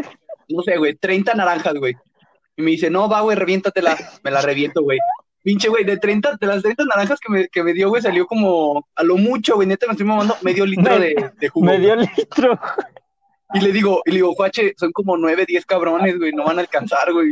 no 0.48 0.62
sé, 0.62 0.76
güey, 0.76 0.94
30 0.94 1.34
naranjas, 1.34 1.74
güey. 1.74 1.94
Y 2.56 2.62
me 2.62 2.72
dice, 2.72 2.90
no, 2.90 3.08
va, 3.08 3.22
güey, 3.22 3.36
reviéntatela. 3.36 3.96
Me 4.22 4.30
la 4.30 4.42
reviento, 4.42 4.82
güey. 4.82 4.98
Pinche, 5.42 5.68
güey, 5.70 5.84
de 5.84 5.96
30, 5.96 6.36
de 6.38 6.46
las 6.46 6.62
30 6.62 6.84
naranjas 6.84 7.18
que 7.18 7.32
me, 7.32 7.48
que 7.48 7.62
me 7.62 7.72
dio, 7.72 7.88
güey, 7.88 8.02
salió 8.02 8.26
como, 8.26 8.86
a 8.94 9.02
lo 9.02 9.16
mucho, 9.16 9.54
güey, 9.54 9.66
neta 9.66 9.86
me 9.86 9.92
estoy 9.92 10.06
mamando 10.06 10.36
medio 10.42 10.66
litro 10.66 10.98
Me- 10.98 11.00
de, 11.00 11.30
de 11.40 11.48
jugo. 11.50 11.66
Medio 11.66 11.94
güey. 11.96 12.06
litro. 12.16 12.60
Y 13.54 13.60
le 13.60 13.72
digo, 13.72 14.02
y 14.04 14.10
le 14.10 14.16
digo, 14.16 14.34
Juache, 14.34 14.74
son 14.76 14.92
como 14.92 15.16
9, 15.16 15.44
10 15.48 15.64
cabrones, 15.66 16.18
güey, 16.18 16.32
no 16.32 16.44
van 16.44 16.58
a 16.58 16.60
alcanzar, 16.60 17.10
güey. 17.12 17.30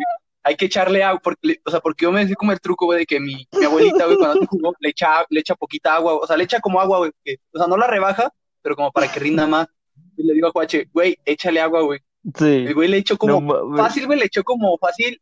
Hay 0.49 0.57
que 0.57 0.65
echarle 0.65 1.03
agua, 1.03 1.21
porque, 1.23 1.61
o 1.67 1.71
sea, 1.71 1.81
porque 1.81 2.05
yo 2.05 2.13
me 2.13 2.21
decía 2.21 2.35
como 2.37 2.53
el 2.53 2.61
truco, 2.61 2.87
güey, 2.87 3.01
de 3.01 3.07
que 3.07 3.21
mi, 3.21 3.47
mi 3.53 3.65
abuelita, 3.67 4.07
güey, 4.07 4.17
cuando 4.17 4.39
hace 4.39 4.47
jugo, 4.47 4.73
le 4.81 4.89
echa, 4.89 5.25
le 5.29 5.41
echa 5.41 5.55
poquita 5.55 5.95
agua, 5.97 6.15
o 6.15 6.27
sea, 6.27 6.37
le 6.39 6.45
echa 6.45 6.59
como 6.61 6.81
agua, 6.81 6.99
güey, 6.99 7.11
que- 7.23 7.37
o 7.53 7.59
sea, 7.59 7.67
no 7.67 7.77
la 7.77 7.87
rebaja, 7.87 8.33
pero 8.63 8.75
como 8.75 8.91
para 8.91 9.13
que 9.13 9.21
rinda 9.21 9.47
más. 9.47 9.69
Y 10.17 10.23
le 10.23 10.33
digo 10.33 10.49
a 10.49 10.51
Juache, 10.51 10.89
güey, 10.93 11.19
échale 11.27 11.61
agua, 11.61 11.83
güey. 11.83 12.01
Sí. 12.37 12.65
El 12.67 12.75
güey 12.75 12.89
le 12.89 12.97
echó 12.97 13.17
como, 13.19 13.41
No 13.41 13.77
fácil, 13.77 14.07
güey, 14.07 14.19
le 14.19 14.25
echó 14.27 14.43
como 14.43 14.77
fácil 14.79 15.21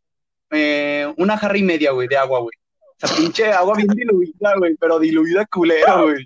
eh, 0.51 1.13
una 1.17 1.37
jarra 1.37 1.57
y 1.57 1.63
media, 1.63 1.91
güey, 1.91 2.07
de 2.07 2.15
agua, 2.17 2.39
güey. 2.39 2.55
O 3.01 3.05
sea, 3.07 3.15
pinche 3.17 3.51
agua 3.51 3.75
bien 3.75 3.89
diluida, 3.89 4.53
güey, 4.57 4.75
pero 4.79 4.97
diluida 4.99 5.45
culera, 5.45 6.01
güey. 6.01 6.25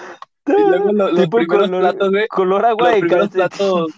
Y 0.45 0.51
luego 0.51 0.91
lo- 0.91 1.11
los 1.11 1.21
Tipo 1.21 1.37
primeros 1.37 1.69
color- 1.69 1.79
platos, 1.81 2.09
güey, 2.09 2.27
Color 2.27 2.65
agua 2.65 2.83
los 2.87 2.93
de 2.95 2.99
primeros 2.99 3.29
platos, 3.29 3.91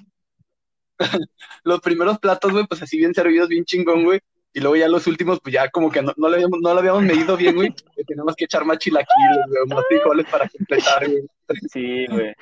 los 1.64 1.82
primeros 1.82 2.20
platos, 2.20 2.52
güey, 2.52 2.66
pues 2.68 2.82
así 2.82 2.98
bien 2.98 3.14
servidos, 3.14 3.50
bien 3.50 3.66
chingón, 3.66 4.04
güey. 4.04 4.20
Y 4.54 4.62
luego 4.62 4.78
ya 4.78 4.88
los 4.88 5.06
últimos, 5.08 5.40
pues 5.42 5.54
ya 5.54 5.70
como 5.70 5.92
que 5.92 6.02
no, 6.02 6.14
no 6.16 6.30
lo 6.30 6.36
habíamos, 6.36 6.60
no 6.62 6.74
lo 6.74 6.80
habíamos 6.80 7.04
medido 7.04 7.36
bien, 7.36 7.56
güey. 7.56 7.74
Que 7.96 8.04
teníamos 8.06 8.36
que 8.36 8.46
echar 8.46 8.64
más 8.64 8.78
chilaquiles, 8.78 9.38
güey, 9.48 9.66
más 9.68 9.86
frijoles 9.88 10.26
para 10.28 10.48
completar, 10.50 11.08
güey. 11.10 11.28
Sí, 11.72 12.06
güey. 12.08 12.34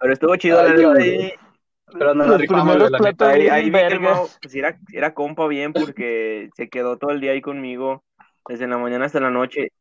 Pero 0.00 0.12
estuvo 0.12 0.36
chido, 0.36 0.62
la 0.62 0.70
Ay, 0.70 0.84
güey. 0.84 1.20
ahí, 1.22 1.32
Pero 1.92 2.14
no 2.14 2.24
Los 2.24 2.32
la 2.32 2.38
rifamos, 2.38 2.76
güey, 2.76 2.90
la 2.90 2.98
neta. 2.98 3.30
ahí, 3.30 3.40
bien 3.42 3.52
ahí 3.52 3.64
vi 3.64 3.70
que 3.72 3.86
el 3.86 3.98
vergas. 3.98 4.16
Mau, 4.16 4.28
pues 4.40 4.54
era, 4.54 4.78
era 4.92 5.14
compa 5.14 5.46
bien 5.48 5.72
porque 5.72 6.48
se 6.56 6.68
quedó 6.68 6.96
todo 6.96 7.10
el 7.10 7.20
día 7.20 7.32
ahí 7.32 7.40
conmigo, 7.40 8.04
desde 8.48 8.66
la 8.68 8.78
mañana 8.78 9.06
hasta 9.06 9.20
la 9.20 9.30
noche. 9.30 9.72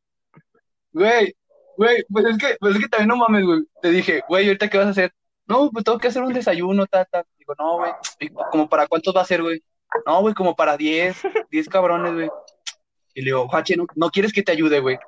Güey, 0.91 1.35
güey, 1.77 2.03
pues 2.09 2.25
es 2.25 2.37
que, 2.37 2.55
pues 2.59 2.75
es 2.75 2.81
que 2.81 2.89
también 2.89 3.09
no 3.09 3.17
mames, 3.17 3.45
güey. 3.45 3.61
Te 3.81 3.91
dije, 3.91 4.21
güey, 4.27 4.47
¿ahorita 4.47 4.69
qué 4.69 4.77
vas 4.79 4.87
a 4.87 4.91
hacer? 4.91 5.13
No, 5.47 5.69
pues 5.71 5.85
tengo 5.85 5.97
que 5.97 6.07
hacer 6.09 6.21
un 6.23 6.33
desayuno, 6.33 6.85
ta, 6.85 7.05
ta. 7.05 7.23
Digo, 7.37 7.53
no, 7.57 7.77
güey. 7.77 7.91
Y, 8.19 8.29
¿Como 8.29 8.67
para 8.67 8.87
cuántos 8.87 9.15
va 9.15 9.21
a 9.21 9.25
ser, 9.25 9.41
güey? 9.41 9.63
No, 10.05 10.19
güey, 10.21 10.33
como 10.33 10.55
para 10.55 10.75
10, 10.77 11.15
10 11.49 11.69
cabrones, 11.69 12.13
güey. 12.13 12.29
Y 13.13 13.21
le 13.21 13.25
digo, 13.27 13.47
Hache, 13.53 13.75
¿no, 13.77 13.85
no 13.95 14.09
quieres 14.09 14.33
que 14.33 14.43
te 14.43 14.51
ayude, 14.51 14.79
güey? 14.79 14.99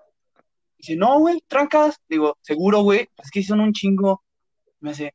Dice, 0.77 0.95
no, 0.95 1.19
güey, 1.19 1.43
trancas. 1.47 1.99
Digo, 2.07 2.37
seguro, 2.41 2.81
güey, 2.81 3.09
es 3.21 3.29
que 3.31 3.43
son 3.43 3.59
un 3.59 3.73
chingo. 3.73 4.23
Me 4.79 4.91
dice, 4.91 5.13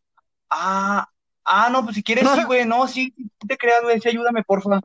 ah, 0.50 1.08
ah, 1.44 1.68
no, 1.72 1.82
pues 1.84 1.96
si 1.96 2.02
quieres, 2.02 2.28
sí, 2.28 2.42
güey, 2.46 2.66
no, 2.66 2.86
sí, 2.86 3.14
sí 3.16 3.48
te 3.48 3.56
creas, 3.56 3.82
güey, 3.82 4.00
sí, 4.00 4.08
ayúdame, 4.10 4.42
porfa. 4.44 4.80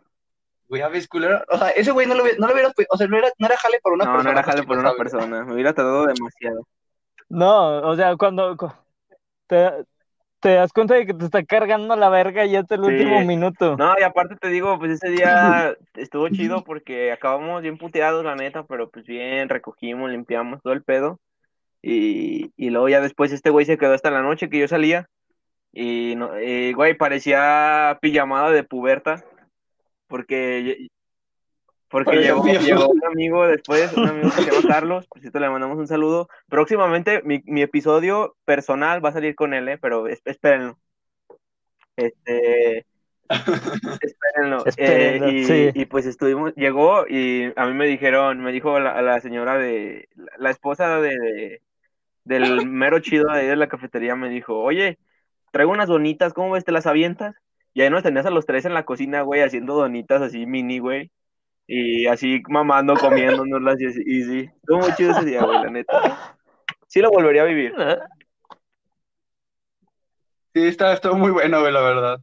Güey, 0.69 0.81
a 0.81 0.87
ver, 0.87 1.07
culero. 1.09 1.43
O 1.49 1.57
sea, 1.57 1.69
ese 1.71 1.91
güey 1.91 2.07
no 2.07 2.13
lo, 2.15 2.23
hubiera- 2.23 2.37
no 2.39 2.47
lo 2.47 2.53
hubiera, 2.53 2.71
o 2.89 2.97
sea, 2.97 3.07
no 3.07 3.17
era, 3.17 3.29
no 3.37 3.45
era 3.47 3.57
jale 3.57 3.79
por 3.81 3.91
una 3.93 4.05
No, 4.05 4.11
persona. 4.11 4.31
no 4.31 4.39
era 4.39 4.43
jale 4.43 4.57
pues, 4.63 4.67
por 4.67 4.77
una 4.77 4.93
persona, 4.95 5.43
me 5.43 5.53
hubiera 5.53 5.73
tardado 5.73 6.05
demasiado. 6.05 6.67
No, 7.27 7.79
o 7.89 7.95
sea, 7.95 8.15
cuando 8.15 8.55
te, 9.47 9.71
te 10.39 10.53
das 10.53 10.71
cuenta 10.71 10.95
de 10.95 11.05
que 11.05 11.13
te 11.13 11.25
está 11.25 11.43
cargando 11.43 11.95
la 11.95 12.09
verga 12.09 12.45
ya 12.45 12.61
hasta 12.61 12.75
el 12.75 12.81
Sí. 12.83 12.91
último 12.91 13.21
minuto. 13.21 13.75
No, 13.77 13.93
y 13.99 14.03
aparte 14.03 14.35
te 14.35 14.49
digo, 14.49 14.77
pues 14.79 14.91
ese 14.91 15.09
día 15.09 15.75
estuvo 15.95 16.29
chido 16.29 16.63
porque 16.63 17.11
acabamos 17.11 17.61
bien 17.61 17.77
puteados, 17.77 18.23
la 18.23 18.35
neta, 18.35 18.63
pero 18.63 18.89
pues 18.89 19.05
bien, 19.05 19.49
recogimos, 19.49 20.09
limpiamos 20.09 20.61
todo 20.61 20.73
el 20.73 20.83
pedo. 20.83 21.19
Y, 21.81 22.51
y 22.57 22.69
luego 22.71 22.89
ya 22.89 23.01
después 23.01 23.31
este 23.31 23.49
güey 23.49 23.65
se 23.65 23.77
quedó 23.77 23.93
hasta 23.93 24.11
la 24.11 24.21
noche 24.21 24.49
que 24.49 24.59
yo 24.59 24.67
salía. 24.67 25.07
Y, 25.71 26.15
no, 26.15 26.35
eh, 26.35 26.73
güey, 26.73 26.95
parecía 26.95 27.97
pijamada 28.01 28.51
de 28.51 28.63
puberta. 28.63 29.23
Porque, 30.07 30.87
porque 31.89 32.17
llegó, 32.17 32.45
llegó 32.45 32.89
un 32.89 33.03
amigo 33.05 33.47
después, 33.47 33.91
un 33.97 34.07
amigo 34.07 34.29
que 34.29 34.43
se 34.43 34.51
llama 34.51 34.67
Carlos, 34.67 35.07
por 35.07 35.19
cierto 35.21 35.39
le 35.39 35.49
mandamos 35.49 35.77
un 35.77 35.87
saludo. 35.87 36.29
Próximamente 36.47 37.21
mi, 37.23 37.41
mi 37.45 37.61
episodio 37.61 38.35
personal 38.45 39.03
va 39.03 39.09
a 39.09 39.13
salir 39.13 39.35
con 39.35 39.53
él, 39.53 39.67
eh, 39.69 39.77
pero 39.77 40.07
es- 40.07 40.21
espérenlo. 40.25 40.77
Este, 41.95 42.85
espérenlo. 44.01 44.65
Espérenlo, 44.65 45.27
Eh, 45.27 45.31
y, 45.33 45.45
sí. 45.45 45.69
y 45.73 45.85
pues 45.85 46.05
estuvimos, 46.05 46.53
llegó 46.55 47.05
y 47.07 47.51
a 47.55 47.65
mí 47.65 47.73
me 47.73 47.87
dijeron, 47.87 48.39
me 48.41 48.51
dijo 48.51 48.79
la, 48.79 49.01
la 49.01 49.19
señora 49.19 49.57
de, 49.57 50.07
la, 50.15 50.31
la 50.37 50.49
esposa 50.49 50.99
de, 51.01 51.09
de- 51.17 51.61
del 52.25 52.67
mero 52.67 52.99
chido 52.99 53.31
de 53.31 53.39
ahí 53.39 53.47
de 53.47 53.55
la 53.55 53.67
cafetería, 53.67 54.15
me 54.15 54.29
dijo, 54.29 54.59
oye, 54.59 54.99
traigo 55.51 55.71
unas 55.71 55.87
donitas, 55.87 56.33
¿cómo 56.33 56.51
ves? 56.51 56.63
¿Te 56.65 56.71
las 56.71 56.85
avientas? 56.85 57.35
Y 57.73 57.81
ahí 57.81 57.89
nos 57.89 58.03
tenías 58.03 58.25
a 58.25 58.29
los 58.29 58.45
tres 58.45 58.65
en 58.65 58.73
la 58.73 58.85
cocina, 58.85 59.21
güey, 59.21 59.41
haciendo 59.41 59.73
donitas 59.75 60.21
así 60.21 60.45
mini, 60.45 60.79
güey. 60.79 61.11
Y 61.71 62.07
así 62.07 62.41
mamando, 62.49 62.95
comiéndonoslas 62.95 63.79
y 63.79 63.85
así, 63.85 64.01
y 64.03 64.23
sí. 64.23 64.39
Estuvo 64.55 64.79
muy 64.79 64.91
chido 64.95 65.11
ese 65.11 65.23
día, 65.23 65.43
güey, 65.43 65.59
la 65.59 65.69
neta. 65.69 66.35
Sí 66.87 66.99
lo 66.99 67.11
volvería 67.11 67.43
a 67.43 67.45
vivir. 67.45 67.75
Sí, 70.51 70.65
está, 70.65 70.93
estuvo 70.93 71.13
muy 71.13 71.29
bueno, 71.29 71.59
güey, 71.59 71.71
la 71.71 71.81
verdad. 71.81 72.21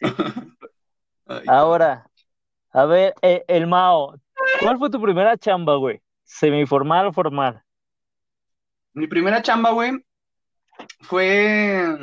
Ahora, 1.46 2.08
a 2.72 2.86
ver, 2.86 3.12
eh, 3.20 3.44
el 3.46 3.66
Mao, 3.66 4.18
¿cuál 4.62 4.78
fue 4.78 4.88
tu 4.88 5.02
primera 5.02 5.36
chamba, 5.36 5.76
güey? 5.76 6.00
¿Semiformal 6.24 7.08
o 7.08 7.12
formal? 7.12 7.62
Mi 8.94 9.06
primera 9.06 9.42
chamba, 9.42 9.72
güey, 9.72 10.02
fue, 11.00 11.94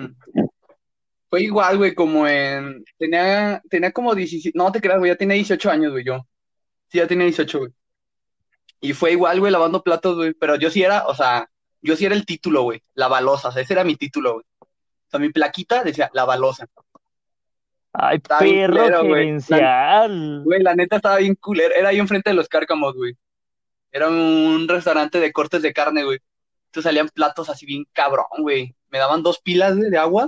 fue 1.31 1.41
igual, 1.41 1.79
güey, 1.79 1.95
como 1.95 2.27
en, 2.27 2.85
tenía, 2.99 3.59
tenía 3.71 3.91
como 3.91 4.13
17, 4.13 4.55
no 4.55 4.71
te 4.71 4.79
creas, 4.79 4.99
güey, 4.99 5.11
ya 5.11 5.17
tenía 5.17 5.33
18 5.33 5.71
años, 5.71 5.91
güey, 5.91 6.05
yo. 6.05 6.23
Sí, 6.89 6.97
ya 6.99 7.07
tenía 7.07 7.25
18, 7.25 7.59
güey. 7.59 7.71
Y 8.81 8.93
fue 8.93 9.11
igual, 9.11 9.39
güey, 9.39 9.51
lavando 9.51 9.83
platos, 9.83 10.15
güey, 10.15 10.33
pero 10.33 10.55
yo 10.55 10.69
sí 10.69 10.83
era, 10.83 11.07
o 11.07 11.15
sea, 11.15 11.49
yo 11.81 11.95
sí 11.95 12.05
era 12.05 12.15
el 12.15 12.25
título, 12.25 12.63
güey, 12.63 12.81
la 12.93 13.07
balosa, 13.07 13.49
o 13.49 13.51
sea, 13.51 13.61
ese 13.61 13.73
era 13.73 13.83
mi 13.83 13.95
título, 13.95 14.33
güey. 14.33 14.45
O 14.61 15.09
sea, 15.09 15.19
mi 15.19 15.29
plaquita 15.29 15.83
decía 15.83 16.09
la 16.13 16.25
balosa. 16.25 16.67
Ay, 17.93 18.17
Está 18.17 18.39
bien 18.39 18.71
perro 18.73 18.99
güey. 19.05 19.23
gerencial. 19.23 20.41
Güey, 20.43 20.61
la 20.61 20.75
neta 20.75 20.97
estaba 20.97 21.17
bien 21.17 21.35
culero. 21.35 21.73
Era 21.73 21.89
ahí 21.89 21.99
enfrente 21.99 22.29
de 22.29 22.35
los 22.35 22.49
cárcamos, 22.49 22.93
güey. 22.93 23.15
Era 23.91 24.09
un 24.09 24.67
restaurante 24.67 25.19
de 25.19 25.31
cortes 25.31 25.61
de 25.61 25.71
carne, 25.71 26.03
güey. 26.03 26.19
Entonces 26.65 26.89
salían 26.89 27.07
platos 27.07 27.49
así 27.49 27.65
bien 27.65 27.85
cabrón, 27.93 28.25
güey. 28.39 28.75
Me 28.89 28.99
daban 28.99 29.23
dos 29.23 29.39
pilas, 29.39 29.77
güey, 29.77 29.89
de 29.89 29.97
agua. 29.97 30.27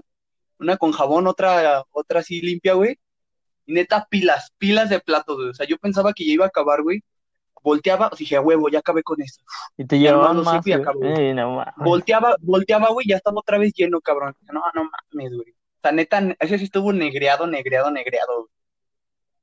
Una 0.59 0.77
con 0.77 0.93
jabón, 0.93 1.27
otra, 1.27 1.83
otra 1.91 2.21
así 2.21 2.39
limpia, 2.39 2.73
güey. 2.73 2.97
Y 3.67 3.73
neta, 3.73 4.07
pilas, 4.09 4.51
pilas 4.57 4.89
de 4.89 4.99
platos, 4.99 5.35
güey. 5.35 5.49
O 5.49 5.53
sea, 5.53 5.67
yo 5.67 5.77
pensaba 5.77 6.13
que 6.13 6.25
ya 6.25 6.31
iba 6.31 6.45
a 6.45 6.47
acabar, 6.47 6.81
güey. 6.81 7.03
Volteaba, 7.61 8.09
dije, 8.17 8.35
a 8.37 8.41
huevo, 8.41 8.69
ya 8.69 8.79
acabé 8.79 9.03
con 9.03 9.21
esto. 9.21 9.43
Y 9.77 9.85
te 9.85 9.99
llevaban 9.99 10.41
más, 10.41 10.65
y 10.65 10.71
acabó. 10.71 11.03
Ey, 11.03 11.33
no. 11.33 11.63
Volteaba, 11.77 12.35
volteaba, 12.39 12.89
güey, 12.89 13.07
ya 13.07 13.17
estaba 13.17 13.39
otra 13.39 13.57
vez 13.57 13.73
lleno, 13.75 13.99
cabrón. 14.01 14.33
No, 14.53 14.63
no 14.73 14.83
mames, 14.89 15.33
güey. 15.35 15.51
O 15.51 15.79
sea, 15.83 15.91
neta, 15.91 16.21
ese 16.39 16.57
sí 16.57 16.63
estuvo 16.63 16.91
negreado, 16.93 17.45
negreado, 17.45 17.91
negreado. 17.91 18.35
güey. 18.37 18.47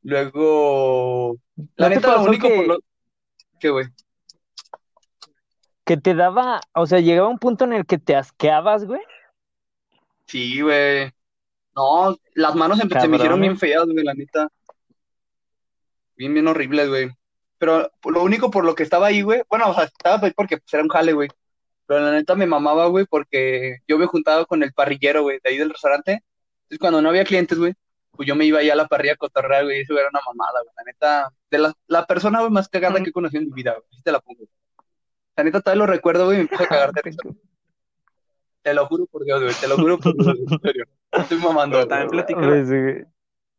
Luego, 0.02 1.36
la 1.76 1.88
¿No 1.88 1.88
te 1.90 1.94
neta, 1.96 2.16
lo 2.16 2.22
único 2.24 2.48
que- 2.48 2.56
por 2.56 2.66
lo... 2.66 2.78
¿Qué, 3.60 3.70
güey? 3.70 3.86
Que 5.84 5.96
te 5.98 6.14
daba, 6.14 6.60
o 6.74 6.86
sea, 6.86 7.00
llegaba 7.00 7.28
un 7.28 7.38
punto 7.38 7.64
en 7.64 7.74
el 7.74 7.84
que 7.84 7.98
te 7.98 8.16
asqueabas, 8.16 8.86
güey. 8.86 9.00
Sí, 10.26 10.60
güey. 10.62 11.12
No, 11.76 12.16
las 12.34 12.54
manos 12.54 12.78
se, 12.78 12.88
se 12.88 13.08
me 13.08 13.16
hicieron 13.16 13.40
bien 13.40 13.58
feas, 13.58 13.84
güey, 13.84 14.04
la 14.04 14.14
neta. 14.14 14.48
Bien, 16.16 16.32
bien 16.32 16.46
horribles, 16.46 16.88
güey. 16.88 17.10
Pero 17.58 17.90
lo 18.04 18.22
único 18.22 18.50
por 18.50 18.64
lo 18.64 18.74
que 18.74 18.82
estaba 18.82 19.06
ahí, 19.06 19.22
güey, 19.22 19.42
bueno, 19.48 19.70
o 19.70 19.74
sea, 19.74 19.84
estaba 19.84 20.18
ahí 20.22 20.32
porque 20.32 20.58
pues, 20.58 20.72
era 20.74 20.82
un 20.82 20.88
jale, 20.88 21.12
güey. 21.12 21.28
Pero 21.86 22.00
la 22.00 22.12
neta 22.12 22.34
me 22.34 22.46
mamaba, 22.46 22.86
güey, 22.86 23.06
porque 23.06 23.78
yo 23.86 23.98
me 23.98 24.06
juntaba 24.06 24.44
con 24.46 24.62
el 24.62 24.72
parrillero, 24.72 25.22
güey, 25.22 25.38
de 25.42 25.50
ahí 25.50 25.58
del 25.58 25.70
restaurante. 25.70 26.22
Entonces, 26.62 26.78
cuando 26.78 27.02
no 27.02 27.08
había 27.10 27.24
clientes, 27.24 27.58
güey, 27.58 27.74
pues 28.12 28.26
yo 28.28 28.36
me 28.36 28.44
iba 28.44 28.60
allá 28.60 28.72
a 28.72 28.76
la 28.76 28.86
parrilla 28.86 29.14
a 29.14 29.16
cotorrear, 29.16 29.64
güey, 29.64 29.78
y 29.78 29.82
eso 29.82 29.98
era 29.98 30.08
una 30.08 30.20
mamada, 30.24 30.60
güey. 30.62 30.74
La 30.76 30.84
neta, 30.84 31.28
de 31.50 31.58
la, 31.58 31.72
la 31.88 32.06
persona, 32.06 32.40
güey, 32.40 32.50
más 32.50 32.68
cagada 32.68 33.02
que 33.02 33.10
he 33.10 33.12
conocido 33.12 33.42
en 33.42 33.48
mi 33.48 33.54
vida, 33.54 33.72
güey. 33.72 33.84
Así 33.92 34.02
te 34.02 34.12
la 34.12 34.20
pongo. 34.20 34.44
La 35.36 35.44
neta, 35.44 35.60
todavía 35.60 35.80
lo 35.80 35.86
recuerdo, 35.86 36.26
güey, 36.26 36.36
y 36.36 36.38
me 36.38 36.42
empiezo 36.42 36.64
a 36.64 36.68
cagar 36.68 36.92
de 36.92 37.02
risa. 37.04 37.22
Te 38.64 38.72
lo 38.72 38.86
juro 38.86 39.04
por 39.04 39.24
Dios, 39.24 39.42
güey, 39.42 39.54
te 39.54 39.68
lo 39.68 39.76
juro 39.76 39.98
por 39.98 40.16
Dios, 40.16 40.38
güey, 40.38 40.46
en 40.50 40.60
serio. 40.60 40.86
Estoy 41.12 41.36
mamando, 41.36 41.76
Pero 41.76 41.88
también 41.88 42.08
platica. 42.08 42.40
Pues, 42.40 42.68
güey. 42.68 43.04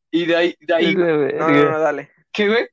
Y 0.09 0.25
de 0.25 0.35
ahí, 0.35 0.55
de 0.59 0.73
ahí, 0.73 0.95
No, 0.95 1.47
no, 1.47 1.71
no, 1.71 1.79
dale. 1.79 2.09
¿qué, 2.31 2.47
güey? 2.49 2.67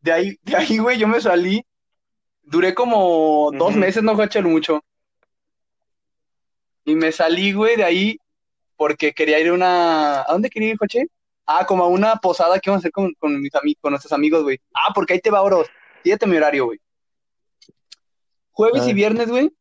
de 0.00 0.12
ahí, 0.12 0.38
de 0.42 0.56
ahí, 0.56 0.78
güey, 0.78 0.98
yo 0.98 1.06
me 1.06 1.20
salí. 1.20 1.64
Duré 2.42 2.74
como 2.74 3.52
dos 3.52 3.76
meses, 3.76 4.02
no 4.02 4.16
fue 4.16 4.24
a 4.24 4.26
echar 4.26 4.42
mucho. 4.44 4.84
Y 6.84 6.96
me 6.96 7.12
salí, 7.12 7.52
güey, 7.52 7.76
de 7.76 7.84
ahí 7.84 8.18
porque 8.76 9.12
quería 9.12 9.38
ir 9.38 9.48
a 9.48 9.54
una. 9.54 10.22
¿A 10.22 10.32
dónde 10.32 10.50
quería 10.50 10.70
ir, 10.70 10.78
coche? 10.78 11.06
Ah, 11.46 11.64
como 11.64 11.84
a 11.84 11.88
una 11.88 12.16
posada 12.16 12.58
que 12.58 12.70
íbamos 12.70 12.80
a 12.80 12.82
hacer 12.82 12.92
con, 12.92 13.14
con 13.14 13.40
mis 13.40 13.54
amigos, 13.54 13.80
con 13.80 13.92
nuestros 13.92 14.12
amigos, 14.12 14.42
güey. 14.42 14.60
Ah, 14.74 14.92
porque 14.92 15.14
ahí 15.14 15.20
te 15.20 15.30
va, 15.30 15.42
bros. 15.42 15.68
Fíjate 16.02 16.26
mi 16.26 16.36
horario, 16.36 16.66
güey. 16.66 16.80
Jueves 18.50 18.88
y 18.88 18.94
viernes, 18.94 19.28
güey, 19.28 19.52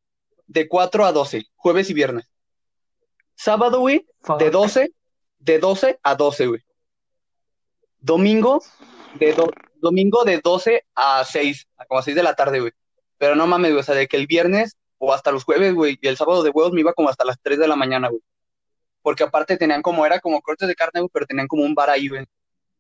de 0.47 0.67
4 0.67 1.05
a 1.05 1.11
12. 1.11 1.45
Jueves 1.55 1.89
y 1.89 1.93
viernes. 1.93 2.29
Sábado, 3.35 3.79
güey, 3.79 3.99
de 3.99 4.05
Fuck. 4.21 4.41
12, 4.51 4.91
de 5.39 5.59
12 5.59 5.99
a 6.03 6.15
12, 6.15 6.47
güey. 6.47 6.61
Domingo, 7.99 8.61
de 9.19 9.33
do- 9.33 9.51
domingo 9.81 10.23
de 10.23 10.39
12 10.43 10.83
a 10.95 11.23
6, 11.25 11.67
a 11.77 11.85
como 11.85 11.99
a 11.99 12.03
6 12.03 12.15
de 12.15 12.23
la 12.23 12.35
tarde, 12.35 12.59
güey. 12.59 12.71
Pero 13.17 13.35
no 13.35 13.47
mames, 13.47 13.71
güey, 13.71 13.79
o 13.81 13.83
sea, 13.83 13.95
de 13.95 14.07
que 14.07 14.17
el 14.17 14.27
viernes 14.27 14.75
o 14.97 15.13
hasta 15.13 15.31
los 15.31 15.43
jueves, 15.43 15.73
güey, 15.73 15.97
y 16.01 16.07
el 16.07 16.17
sábado 16.17 16.43
de 16.43 16.49
huevos 16.51 16.73
me 16.73 16.81
iba 16.81 16.93
como 16.93 17.09
hasta 17.09 17.25
las 17.25 17.37
3 17.41 17.59
de 17.59 17.67
la 17.67 17.75
mañana, 17.75 18.09
güey. 18.09 18.21
Porque 19.01 19.23
aparte 19.23 19.57
tenían 19.57 19.81
como, 19.81 20.05
era 20.05 20.19
como 20.19 20.41
cortes 20.41 20.67
de 20.67 20.75
carne, 20.75 21.01
güey, 21.01 21.09
pero 21.11 21.25
tenían 21.25 21.47
como 21.47 21.63
un 21.63 21.75
bar 21.75 21.89
ahí, 21.89 22.07
güey. 22.07 22.25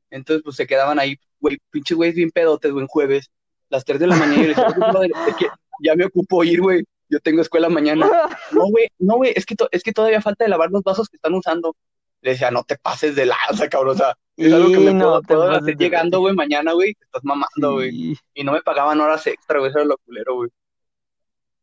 Entonces, 0.09 0.43
pues 0.43 0.55
se 0.55 0.67
quedaban 0.67 0.99
ahí, 0.99 1.17
güey, 1.39 1.57
pinches 1.71 1.97
güeyes 1.97 2.15
bien 2.15 2.31
pedotes, 2.31 2.71
güey, 2.71 2.83
en 2.83 2.87
jueves, 2.87 3.29
las 3.69 3.83
3 3.83 3.99
de 3.99 4.07
la 4.07 4.15
mañana, 4.15 4.43
y 4.43 4.47
les 4.47 4.55
decía, 4.55 4.67
"Oye, 4.67 4.91
brother, 4.91 5.11
es 5.27 5.35
que 5.35 5.47
ya 5.83 5.95
me 5.95 6.05
ocupo 6.05 6.43
ir, 6.43 6.61
güey, 6.61 6.83
yo 7.09 7.19
tengo 7.19 7.41
escuela 7.41 7.69
mañana. 7.69 8.09
No, 8.51 8.65
güey, 8.69 8.87
no, 8.99 9.15
güey, 9.17 9.33
es 9.35 9.45
que, 9.45 9.55
es 9.71 9.83
que 9.83 9.91
todavía 9.93 10.21
falta 10.21 10.43
de 10.45 10.49
lavar 10.49 10.69
los 10.71 10.83
vasos 10.83 11.09
que 11.09 11.17
están 11.17 11.33
usando. 11.33 11.75
Le 12.21 12.31
decía, 12.31 12.49
no 12.51 12.63
te 12.63 12.77
pases 12.77 13.15
de 13.15 13.25
lanza, 13.27 13.69
cabrón, 13.69 13.95
o 13.95 13.97
sea, 13.97 14.15
es 14.35 14.51
algo 14.51 14.69
que 14.69 14.79
me 14.79 14.93
no 14.93 15.21
puedo, 15.21 15.21
puedo 15.21 15.51
hacer 15.51 15.77
llegando, 15.77 16.19
güey, 16.21 16.33
mañana, 16.33 16.73
güey, 16.73 16.93
te 16.95 17.05
estás 17.05 17.23
mamando, 17.23 17.73
güey. 17.73 17.91
Sí. 17.91 18.17
Y 18.33 18.43
no 18.43 18.51
me 18.53 18.61
pagaban 18.61 18.99
horas 18.99 19.27
extra, 19.27 19.59
güey, 19.59 19.69
eso 19.69 19.79
era 19.79 19.87
lo 19.87 19.97
culero, 19.99 20.35
güey. 20.35 20.49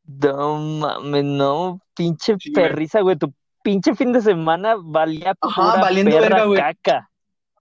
No 0.04 0.58
mames, 0.58 1.25
no, 1.25 1.80
pinche 1.94 2.37
Sí, 2.38 2.52
güey. 2.52 2.68
perriza, 2.68 3.00
güey. 3.00 3.16
Tu 3.16 3.32
pinche 3.62 3.94
fin 3.94 4.12
de 4.12 4.20
semana 4.20 4.76
valía 4.78 5.34
Ajá, 5.40 5.72
pura 5.72 5.82
valiendo 5.82 6.16
perra 6.16 6.28
verga, 6.28 6.44
güey. 6.44 6.61
caca. 6.61 7.11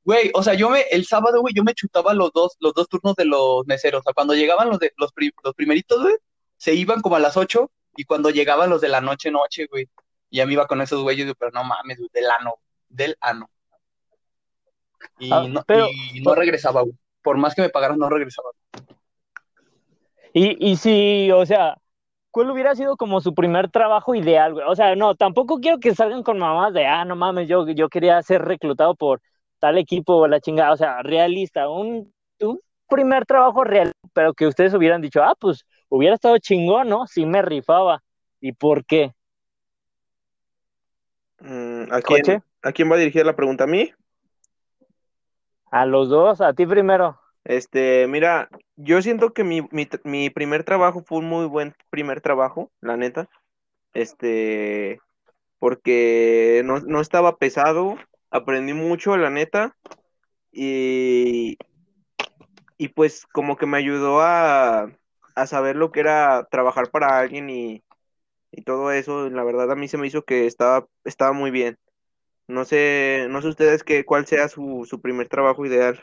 Güey, 0.04 0.32
o 0.34 0.42
sea, 0.42 0.56
yo 0.56 0.70
me, 0.70 0.82
el 0.92 1.06
sábado, 1.06 1.42
güey, 1.42 1.54
yo 1.56 1.64
me 1.64 1.74
chutaba 1.76 2.14
los 2.14 2.32
dos, 2.34 2.56
los 2.60 2.74
dos 2.74 2.88
turnos 2.90 3.16
de 3.16 3.26
los 3.26 3.66
meseros. 3.68 4.00
O 4.00 4.04
sea, 4.04 4.14
cuando 4.14 4.34
llegaban 4.34 4.70
los 4.70 4.80
de, 4.80 4.92
los, 4.98 5.12
pri- 5.14 5.32
los 5.44 5.54
primeritos, 5.54 6.02
güey, 6.02 6.16
se 6.62 6.76
iban 6.76 7.02
como 7.02 7.16
a 7.16 7.20
las 7.20 7.38
ocho, 7.38 7.72
y 7.98 8.04
cuando 8.04 8.30
llegaban 8.30 8.70
los 8.70 8.82
de 8.82 8.88
la 8.88 9.02
noche, 9.02 9.32
noche, 9.32 9.66
güey, 9.66 9.90
ya 10.30 10.46
me 10.46 10.54
iba 10.54 10.68
con 10.68 10.80
esos 10.80 11.02
güeyes, 11.02 11.26
güey, 11.26 11.36
pero 11.40 11.50
no 11.52 11.64
mames, 11.64 11.98
güey, 11.98 12.10
del 12.14 12.30
ano, 12.30 12.54
del 12.88 13.18
ano. 13.20 13.50
Y 15.18 15.34
Ah, 15.34 15.44
no, 15.50 15.64
pero- 15.66 15.88
y 16.14 16.22
no 16.22 16.36
regresaba, 16.36 16.82
güey. 16.82 16.94
Por 17.24 17.38
más 17.38 17.56
que 17.56 17.64
me 17.64 17.70
pagaran, 17.70 17.98
no 17.98 18.10
regresaba. 18.10 18.50
Y, 20.34 20.56
y 20.72 20.76
si, 20.76 21.32
o 21.32 21.44
sea, 21.48 21.78
¿cuál 22.30 22.52
hubiera 22.52 22.76
sido 22.76 22.96
como 22.96 23.22
su 23.22 23.34
primer 23.34 23.72
trabajo 23.72 24.14
ideal, 24.14 24.54
güey? 24.54 24.66
O 24.70 24.76
sea, 24.76 24.96
no, 24.96 25.16
tampoco 25.16 25.60
quiero 25.60 25.80
que 25.80 25.96
salgan 25.96 26.22
con 26.22 26.38
mamás 26.38 26.74
de, 26.74 26.86
ah, 26.86 27.06
no 27.06 27.16
mames, 27.16 27.48
yo, 27.48 27.68
yo 27.70 27.90
quería 27.90 28.22
ser 28.22 28.44
reclutado 28.44 28.94
por 28.94 29.20
tal 29.60 29.80
equipo 29.80 30.14
o 30.16 30.28
la 30.28 30.40
chingada. 30.40 30.74
O 30.74 30.78
sea, 30.78 31.02
realista, 31.02 31.70
un, 31.70 32.14
un 32.40 32.60
primer 32.88 33.26
trabajo 33.26 33.64
real, 33.64 33.92
pero 34.14 34.36
que 34.36 34.46
ustedes 34.46 34.76
hubieran 34.76 35.02
dicho, 35.02 35.24
ah, 35.24 35.34
pues 35.40 35.66
hubiera 35.92 36.16
estado 36.16 36.38
chingón, 36.40 36.88
¿no? 36.90 37.06
Sí 37.06 37.26
me 37.26 37.42
rifaba. 37.42 38.02
¿Y 38.40 38.54
por 38.54 38.86
qué? 38.86 39.14
Mm, 41.40 41.92
¿A 41.92 42.02
¿Coche? 42.02 42.24
quién, 42.24 42.44
¿A 42.64 42.72
quién 42.72 42.92
va 42.92 42.98
dirigida 42.98 43.24
la 43.26 43.36
pregunta? 43.36 43.66
¿A 43.66 43.68
mí? 43.68 43.94
A 45.70 45.86
los 45.86 46.10
dos, 46.10 46.42
a 46.42 46.54
ti 46.54 46.66
primero. 46.66 47.20
Este, 47.44 48.08
mira, 48.08 48.50
yo 48.76 49.02
siento 49.02 49.34
que 49.34 49.44
mi, 49.44 49.62
mi, 49.72 49.88
mi 50.04 50.30
primer 50.30 50.64
trabajo 50.64 51.04
fue 51.06 51.20
un 51.20 51.26
muy 51.26 51.46
buen 51.46 51.76
primer 51.90 52.22
trabajo, 52.22 52.72
la 52.82 52.98
neta. 52.98 53.28
Este, 53.94 55.00
porque 55.60 56.62
no, 56.66 56.80
no 56.80 57.02
estaba 57.02 57.38
pesado, 57.38 57.98
aprendí 58.30 58.74
mucho, 58.74 59.18
la 59.18 59.30
neta. 59.30 59.76
Y, 60.52 61.58
y 62.78 62.88
pues 62.90 63.26
como 63.28 63.58
que 63.58 63.66
me 63.66 63.78
ayudó 63.78 64.22
a, 64.22 64.92
a 65.36 65.48
saber 65.48 65.76
lo 65.76 65.92
que 65.92 66.02
era 66.02 66.48
trabajar 66.52 66.90
para 66.92 67.20
alguien 67.20 67.50
y, 67.50 67.84
y 68.52 68.64
todo 68.64 68.92
eso. 68.92 69.30
La 69.30 69.44
verdad 69.44 69.72
a 69.72 69.76
mí 69.76 69.88
se 69.90 69.98
me 69.98 70.08
hizo 70.08 70.24
que 70.24 70.48
estaba, 70.48 70.88
estaba 71.06 71.34
muy 71.34 71.52
bien. 71.52 71.78
No 72.48 72.66
sé, 72.66 73.28
no 73.30 73.42
sé 73.42 73.50
ustedes 73.50 73.84
qué, 73.84 74.06
cuál 74.06 74.28
sea 74.28 74.50
su, 74.50 74.86
su 74.90 75.02
primer 75.02 75.30
trabajo 75.30 75.66
ideal. 75.66 76.02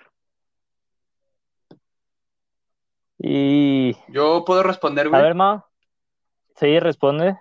Y, 3.19 3.97
Yo 4.09 4.45
puedo 4.45 4.63
responder, 4.65 5.09
a 5.11 5.21
güey. 5.21 5.23
ver, 5.23 5.35
ma. 5.35 5.67
Sí, 6.57 6.81
responde. 6.81 7.39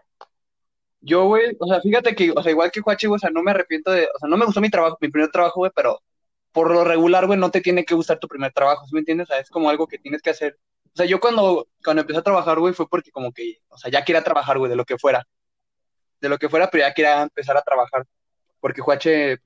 Yo, 1.01 1.25
güey, 1.27 1.55
o 1.59 1.67
sea, 1.67 1.79
fíjate 1.81 2.15
que, 2.15 2.31
o 2.35 2.41
sea, 2.41 2.51
igual 2.51 2.71
que 2.71 2.81
Juachi, 2.81 3.07
güey, 3.07 3.17
o 3.17 3.19
sea, 3.19 3.29
no 3.29 3.43
me 3.43 3.51
arrepiento 3.51 3.91
de, 3.91 4.05
o 4.13 4.19
sea, 4.19 4.27
no 4.29 4.37
me 4.37 4.45
gustó 4.45 4.61
mi 4.61 4.69
trabajo, 4.69 4.97
mi 4.99 5.09
primer 5.09 5.29
trabajo, 5.31 5.59
güey, 5.61 5.71
pero 5.75 6.01
por 6.51 6.71
lo 6.71 6.83
regular, 6.83 7.27
güey, 7.27 7.39
no 7.39 7.51
te 7.51 7.61
tiene 7.61 7.85
que 7.85 7.95
gustar 7.95 8.19
tu 8.19 8.27
primer 8.27 8.51
trabajo, 8.53 8.85
¿sí 8.87 8.93
me 8.93 8.99
entiendes? 9.01 9.29
O 9.29 9.33
sea, 9.33 9.39
es 9.41 9.49
como 9.49 9.69
algo 9.69 9.87
que 9.87 9.99
tienes 9.99 10.21
que 10.21 10.31
hacer. 10.31 10.57
O 10.97 10.99
sea, 10.99 11.05
yo 11.05 11.19
cuando, 11.19 11.67
cuando 11.83 12.01
empecé 12.01 12.17
a 12.17 12.23
trabajar, 12.23 12.57
güey, 12.57 12.73
fue 12.73 12.89
porque 12.89 13.11
como 13.11 13.31
que, 13.31 13.59
o 13.67 13.77
sea, 13.77 13.91
ya 13.91 14.03
quería 14.03 14.23
trabajar, 14.23 14.57
güey, 14.57 14.67
de 14.67 14.75
lo 14.75 14.83
que 14.83 14.97
fuera. 14.97 15.27
De 16.19 16.27
lo 16.27 16.39
que 16.39 16.49
fuera, 16.49 16.71
pero 16.71 16.87
ya 16.87 16.93
quería 16.95 17.21
empezar 17.21 17.55
a 17.55 17.61
trabajar. 17.61 18.03
Porque, 18.59 18.81
Juache, 18.81 19.37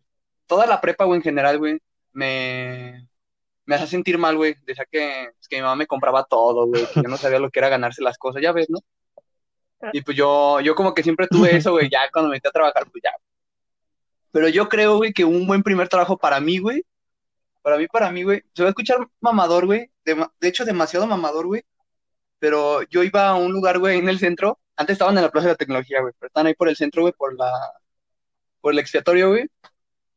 toda 0.48 0.66
la 0.66 0.80
prepa, 0.80 1.04
güey, 1.04 1.18
en 1.18 1.24
general, 1.24 1.58
güey, 1.58 1.80
me, 2.14 3.06
me 3.66 3.76
hacía 3.76 3.88
sentir 3.88 4.18
mal, 4.18 4.38
güey. 4.38 4.56
Decía 4.66 4.86
que, 4.90 5.32
pues, 5.36 5.50
que 5.50 5.58
mi 5.58 5.64
mamá 5.64 5.76
me 5.76 5.88
compraba 5.88 6.24
todo, 6.24 6.68
güey, 6.68 6.86
que 6.86 7.02
yo 7.02 7.10
no 7.10 7.18
sabía 7.18 7.40
lo 7.40 7.50
que 7.50 7.60
era 7.60 7.68
ganarse 7.68 8.02
las 8.02 8.18
cosas, 8.18 8.42
ya 8.42 8.54
ves, 8.54 8.70
¿no? 8.70 8.80
Y 9.92 10.04
pues 10.04 10.16
yo, 10.16 10.62
yo 10.62 10.74
como 10.74 10.94
que 10.94 11.04
siempre 11.04 11.28
tuve 11.28 11.58
eso, 11.58 11.72
güey, 11.72 11.90
ya 11.90 12.00
cuando 12.14 12.30
me 12.30 12.38
metí 12.38 12.48
a 12.48 12.52
trabajar, 12.52 12.90
pues 12.90 13.04
ya. 13.04 13.12
Pero 14.32 14.48
yo 14.48 14.70
creo, 14.70 14.96
güey, 14.96 15.12
que 15.12 15.26
un 15.26 15.46
buen 15.48 15.64
primer 15.64 15.90
trabajo 15.90 16.18
para 16.18 16.40
mí, 16.40 16.60
güey, 16.60 16.86
para 17.62 17.78
mí, 17.78 17.88
para 17.88 18.12
mí, 18.12 18.24
güey, 18.24 18.44
se 18.54 18.64
va 18.64 18.70
a 18.70 18.72
escuchar 18.72 18.98
mamador, 19.20 19.66
güey, 19.66 19.90
de, 20.06 20.16
de 20.40 20.48
hecho 20.48 20.66
demasiado 20.66 21.06
mamador, 21.08 21.46
güey, 21.48 21.64
pero 22.40 22.82
yo 22.84 23.04
iba 23.04 23.30
a 23.30 23.36
un 23.36 23.52
lugar, 23.52 23.80
güey, 23.80 24.00
en 24.00 24.10
el 24.10 24.20
centro, 24.20 24.60
antes 24.76 24.94
estaban 24.96 25.16
en 25.18 25.24
la 25.24 25.30
Plaza 25.32 25.48
de 25.48 25.54
la 25.54 25.58
Tecnología, 25.58 26.02
güey, 26.02 26.14
pero 26.20 26.28
están 26.28 26.48
ahí 26.48 26.54
por 26.56 26.70
el 26.70 26.76
centro, 26.76 27.04
güey, 27.04 27.14
por 27.14 27.38
la, 27.38 27.52
por 28.62 28.74
el 28.74 28.80
expiatorio, 28.80 29.30
güey, 29.30 29.48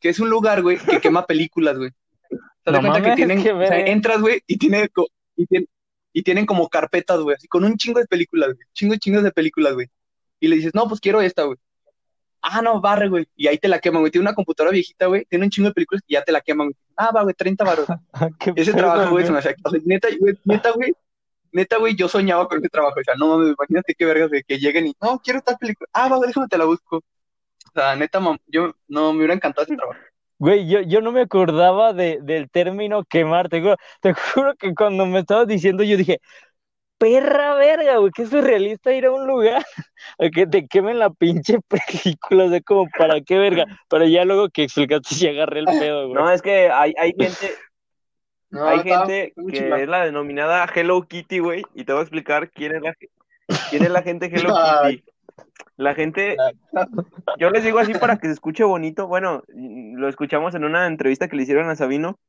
que 0.01 0.09
es 0.09 0.21
un 0.21 0.31
lugar, 0.31 0.63
güey, 0.63 0.79
que 0.79 1.01
quema 1.01 1.27
películas, 1.27 1.77
güey. 1.77 1.91
¿Te 2.31 2.73
das 2.73 2.83
No 2.83 2.89
cuenta 2.91 3.01
que 3.11 3.17
tienen, 3.17 3.39
o 3.39 3.67
sea, 3.67 3.79
entras, 3.93 4.21
güey, 4.21 4.43
y 4.47 4.57
tiene, 4.59 4.89
y 5.37 5.47
tiene- 5.47 5.67
y 6.17 6.23
tienen 6.23 6.47
como 6.47 6.69
carpetas, 6.69 7.19
güey, 7.21 7.35
así 7.37 7.49
con 7.49 7.65
un 7.65 7.77
chingo 7.77 7.99
de 7.99 8.07
películas, 8.07 8.55
güey, 8.55 8.67
chingo, 8.73 8.95
chingos 8.97 9.25
de 9.25 9.33
películas, 9.33 9.75
güey. 9.75 9.89
Y 10.39 10.47
le 10.49 10.57
dices, 10.57 10.73
no, 10.75 10.87
pues 10.89 11.01
quiero 11.01 11.21
esta, 11.21 11.43
güey. 11.43 11.59
Ah, 12.47 12.61
no, 12.61 12.79
barre, 12.79 13.09
güey. 13.09 13.27
Y 13.37 13.47
ahí 13.47 13.57
te 13.57 13.69
la 13.69 13.79
queman, 13.79 14.03
güey. 14.03 14.13
Tiene 14.13 14.29
una 14.29 14.35
computadora 14.35 14.71
viejita, 14.71 15.07
güey. 15.07 15.25
Tiene 15.25 15.47
un 15.47 15.51
chingo 15.51 15.69
de 15.69 15.75
películas 15.75 16.03
y 16.07 16.13
ya 16.13 16.23
te 16.23 16.31
la 16.31 16.43
queman, 16.43 16.67
güey. 16.67 16.77
Ah, 16.95 17.11
va, 17.11 17.23
güey, 17.23 17.35
30 17.35 17.65
baros. 17.65 17.87
¿Qué 18.39 18.53
Ese 18.55 18.75
trabajo, 18.75 19.11
güey, 19.11 19.25
se 19.25 19.33
me 19.33 19.41
güey? 19.41 19.53
hacía. 19.53 19.57
O 19.65 19.71
sea, 19.71 19.81
neta, 19.83 20.09
güey, 20.19 20.39
neta, 20.45 20.71
güey. 20.73 20.93
Neta, 21.53 21.79
güey, 21.79 21.97
yo 21.97 22.07
soñaba 22.07 22.47
con 22.47 22.59
ese 22.59 22.69
trabajo. 22.69 23.01
O 23.01 23.03
sea, 23.03 23.15
no 23.17 23.29
mames, 23.29 23.55
imagínate 23.59 23.95
qué 23.95 24.05
vergas 24.05 24.31
de 24.31 24.43
que 24.43 24.59
lleguen 24.59 24.89
y, 24.89 24.97
no, 25.01 25.19
quiero 25.21 25.39
esta 25.39 25.57
película. 25.57 25.89
Ah, 25.95 26.09
va, 26.09 26.19
déjame 26.19 26.47
te 26.49 26.59
la 26.59 26.67
busco. 26.67 26.99
O 26.99 27.73
sea, 27.75 27.97
neta, 27.97 28.21
mam, 28.21 28.37
yo 28.47 28.75
no 28.89 29.13
me 29.13 29.19
hubiera 29.19 29.35
encantado 29.35 29.65
ese 29.65 29.77
trabajo. 29.77 29.99
Güey, 30.39 30.69
yo, 30.69 30.81
yo 30.83 31.01
no 31.01 31.13
me 31.13 31.23
acordaba 31.23 31.93
de, 31.95 32.19
del 32.21 32.51
término 32.51 33.05
quemar, 33.05 33.49
te 33.49 33.63
juro, 33.63 33.77
te 34.01 34.13
juro 34.13 34.55
que 34.57 34.75
cuando 34.75 35.07
me 35.07 35.21
estabas 35.21 35.47
diciendo 35.47 35.83
yo 35.85 35.97
dije, 35.97 36.21
perra 36.99 37.55
verga, 37.55 37.97
güey, 37.99 38.13
que 38.13 38.27
surrealista 38.27 38.93
ir 38.93 39.07
a 39.07 39.13
un 39.13 39.27
lugar 39.27 39.65
a 40.19 40.29
que 40.31 40.47
te 40.47 40.67
quemen 40.67 40.99
la 40.99 41.11
pinche 41.11 41.59
película, 41.69 42.45
o 42.45 42.49
sea, 42.49 42.61
como 42.61 42.89
para 42.97 43.21
qué 43.21 43.39
verga, 43.39 43.65
pero 43.89 44.07
ya 44.07 44.25
luego 44.25 44.49
que 44.49 44.65
explicaste 44.65 45.15
sí 45.15 45.29
agarré 45.29 45.61
el 45.61 45.67
pedo, 45.67 46.09
güey. 46.09 46.15
No, 46.15 46.31
es 46.31 46.43
que 46.43 46.71
hay, 46.71 46.95
hay 46.99 47.15
gente, 47.19 47.55
No, 48.51 48.67
hay 48.67 48.81
gente 48.81 49.33
que 49.49 49.83
es 49.83 49.89
la 49.89 50.05
denominada 50.05 50.67
Hello 50.75 51.03
Kitty, 51.03 51.39
güey, 51.39 51.63
y 51.75 51.85
te 51.85 51.93
voy 51.93 52.01
a 52.01 52.03
explicar 52.03 52.51
quién 52.51 52.75
es 52.75 52.83
la, 52.83 52.95
quién 53.71 53.85
es 53.85 53.91
la 53.91 54.03
gente 54.03 54.27
Hello. 54.27 54.55
Kitty. 54.89 55.05
La 55.77 55.95
gente, 55.95 56.37
yo 57.37 57.51
les 57.51 57.65
digo 57.65 57.81
así 57.81 57.95
para 57.95 58.17
que 58.17 58.29
se 58.29 58.35
escuche 58.35 58.63
bonito, 58.63 59.09
bueno, 59.09 59.43
lo 59.49 60.09
escuchamos 60.09 60.55
en 60.55 60.65
una 60.65 60.87
entrevista 60.87 61.27
que 61.27 61.35
le 61.35 61.43
hicieron 61.43 61.69
a 61.69 61.75
Sabino, 61.75 62.21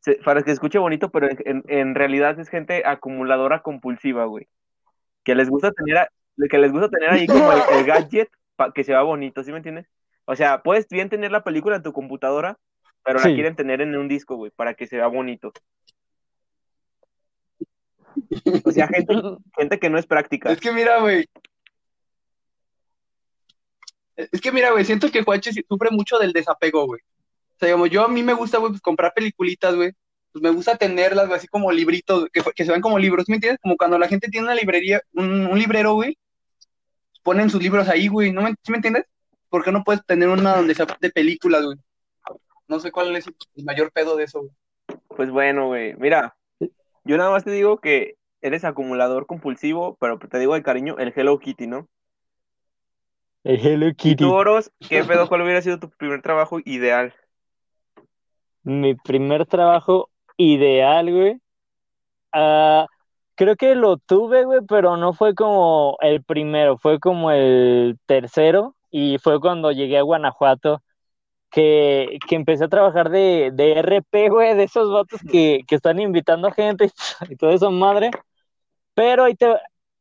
se- 0.00 0.16
para 0.24 0.40
que 0.42 0.50
se 0.50 0.54
escuche 0.54 0.78
bonito, 0.78 1.10
pero 1.10 1.28
en, 1.30 1.38
en- 1.44 1.64
en 1.68 1.94
realidad 1.94 2.38
es 2.40 2.48
gente 2.48 2.82
acumuladora 2.86 3.62
compulsiva, 3.62 4.24
güey, 4.24 4.48
que 5.24 5.34
les 5.34 5.48
gusta 5.48 5.72
tener, 5.72 5.98
a- 5.98 6.08
que 6.50 6.58
les 6.58 6.72
gusta 6.72 6.88
tener 6.88 7.10
ahí 7.10 7.26
como 7.26 7.52
el, 7.52 7.60
el 7.78 7.84
gadget 7.84 8.28
para 8.56 8.72
que 8.72 8.84
se 8.84 8.92
vea 8.92 9.02
bonito, 9.02 9.42
¿sí 9.44 9.50
me 9.52 9.58
entiendes? 9.58 9.86
O 10.24 10.36
sea, 10.36 10.62
puedes 10.62 10.88
bien 10.88 11.08
tener 11.08 11.32
la 11.32 11.42
película 11.44 11.76
en 11.76 11.82
tu 11.82 11.92
computadora, 11.92 12.58
pero 13.04 13.18
la 13.18 13.24
quieren 13.34 13.56
tener 13.56 13.80
en 13.80 13.96
un 13.96 14.08
disco, 14.08 14.36
güey, 14.36 14.50
para 14.54 14.74
que 14.74 14.86
se 14.86 14.96
vea 14.96 15.06
bonito. 15.06 15.52
O 18.64 18.70
sea, 18.70 18.86
gente, 18.88 19.14
gente 19.56 19.78
que 19.78 19.90
no 19.90 19.98
es 19.98 20.06
práctica. 20.06 20.50
Es 20.52 20.60
que 20.60 20.72
mira, 20.72 21.00
güey. 21.00 21.26
Es 24.16 24.40
que 24.40 24.52
mira, 24.52 24.70
güey, 24.72 24.84
siento 24.84 25.10
que 25.10 25.22
Juanche 25.22 25.50
sufre 25.66 25.90
mucho 25.90 26.18
del 26.18 26.32
desapego, 26.32 26.86
güey. 26.86 27.00
O 27.60 27.66
sea, 27.66 27.68
digamos, 27.68 27.90
yo 27.90 28.04
a 28.04 28.08
mí 28.08 28.22
me 28.22 28.32
gusta, 28.34 28.58
güey, 28.58 28.72
pues, 28.72 28.82
comprar 28.82 29.12
peliculitas, 29.14 29.74
güey. 29.76 29.92
pues 30.32 30.42
me 30.42 30.50
gusta 30.50 30.76
tenerlas, 30.78 31.26
güey, 31.28 31.38
así 31.38 31.46
como 31.48 31.70
libritos, 31.72 32.28
que, 32.32 32.42
que 32.54 32.64
se 32.64 32.72
ven 32.72 32.80
como 32.80 32.98
libros, 32.98 33.28
¿me 33.28 33.36
entiendes? 33.36 33.60
Como 33.62 33.76
cuando 33.76 33.98
la 33.98 34.08
gente 34.08 34.28
tiene 34.28 34.46
una 34.46 34.54
librería, 34.56 35.02
un, 35.14 35.46
un 35.46 35.58
librero, 35.58 35.94
güey, 35.94 36.18
ponen 37.22 37.50
sus 37.50 37.62
libros 37.62 37.88
ahí, 37.88 38.08
güey, 38.08 38.32
¿no 38.32 38.42
me, 38.42 38.50
¿sí 38.62 38.70
me 38.72 38.76
entiendes? 38.78 39.04
¿Por 39.48 39.64
qué 39.64 39.72
no 39.72 39.84
puedes 39.84 40.04
tener 40.06 40.28
una 40.28 40.56
donde 40.56 40.74
sea 40.74 40.86
de 41.00 41.10
películas, 41.10 41.64
güey? 41.64 41.76
No 42.68 42.80
sé 42.80 42.92
cuál 42.92 43.14
es 43.16 43.26
el 43.54 43.64
mayor 43.64 43.92
pedo 43.92 44.16
de 44.16 44.24
eso, 44.24 44.40
güey. 44.40 44.52
Pues 45.08 45.30
bueno, 45.30 45.66
güey. 45.68 45.94
Mira, 45.96 46.36
yo 47.04 47.16
nada 47.18 47.30
más 47.30 47.44
te 47.44 47.50
digo 47.52 47.80
que 47.80 48.16
eres 48.42 48.64
acumulador 48.64 49.26
compulsivo, 49.26 49.96
pero 50.00 50.18
te 50.18 50.38
digo 50.38 50.54
de 50.54 50.62
cariño, 50.62 50.96
el 50.98 51.12
Hello 51.16 51.38
Kitty, 51.38 51.66
¿no? 51.66 51.88
El 53.44 53.58
Hello 53.60 53.94
Y 54.02 54.14
Kitty. 54.14 54.16
tú, 54.16 54.30
Oros, 54.32 54.70
¿qué 54.88 55.04
pedo? 55.04 55.28
¿Cuál 55.28 55.42
hubiera 55.42 55.62
sido 55.62 55.78
tu 55.78 55.90
primer 55.90 56.20
trabajo 56.22 56.58
ideal? 56.64 57.14
Mi 58.62 58.94
primer 58.94 59.46
trabajo 59.46 60.10
ideal, 60.36 61.10
güey. 61.12 61.40
Ah, 62.32 62.86
creo 63.36 63.56
que 63.56 63.74
lo 63.74 63.98
tuve, 63.98 64.44
güey, 64.44 64.60
pero 64.68 64.96
no 64.96 65.12
fue 65.14 65.34
como 65.34 65.96
el 66.00 66.22
primero, 66.24 66.78
fue 66.78 67.00
como 67.00 67.30
el 67.32 67.98
tercero 68.06 68.76
y 68.90 69.18
fue 69.18 69.40
cuando 69.40 69.72
llegué 69.72 69.98
a 69.98 70.02
Guanajuato 70.02 70.82
que, 71.50 72.18
que 72.28 72.36
empecé 72.36 72.64
a 72.64 72.68
trabajar 72.68 73.10
de, 73.10 73.50
de 73.54 73.72
RP, 73.80 74.30
güey, 74.30 74.56
de 74.56 74.64
esos 74.64 74.92
vatos 74.92 75.22
que, 75.28 75.62
que 75.68 75.76
están 75.76 76.00
invitando 76.00 76.50
gente 76.52 76.90
y 77.30 77.36
todo 77.36 77.50
eso, 77.52 77.70
madre. 77.72 78.10
Pero 78.94 79.24
ahí 79.24 79.34
te... 79.36 79.46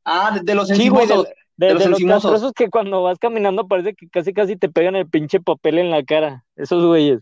Ah, 0.04 0.32
de, 0.34 0.42
de 0.42 0.56
los 0.56 0.68
Sí, 0.70 0.90
güey, 0.90 1.08
de, 1.08 1.16
de- 1.18 1.26
de 1.58 1.74
los 1.74 1.84
de 1.84 1.88
los 1.90 2.04
castrosos 2.06 2.54
que 2.54 2.70
cuando 2.70 3.04
vas 3.04 3.20
caminando 3.20 3.68
parece 3.68 3.94
que 3.96 4.10
casi 4.10 4.34
casi 4.34 4.56
te 4.56 4.70
pegan 4.70 4.96
el 4.96 5.10
pinche 5.10 5.40
papel 5.42 5.78
en 5.80 5.92
la 5.92 6.04
cara, 6.04 6.46
esos 6.56 6.86
güeyes. 6.86 7.20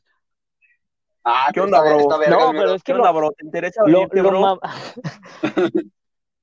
Ah, 1.30 1.50
¿Qué 1.54 1.60
onda, 1.60 1.82
bro? 1.82 2.08
verga, 2.20 2.38
No, 2.38 2.52
pero 2.52 2.74
es 2.74 2.84
¿Qué 2.84 2.94
que 2.94 2.98
onda, 2.98 3.12
lo, 3.12 3.18
bro? 3.18 3.32
¿Te 3.32 3.46
interesa 3.46 3.82
Lo, 3.86 4.00
venirte, 4.00 4.22
lo 4.22 4.30
bro? 4.30 4.40
ma- 4.42 4.60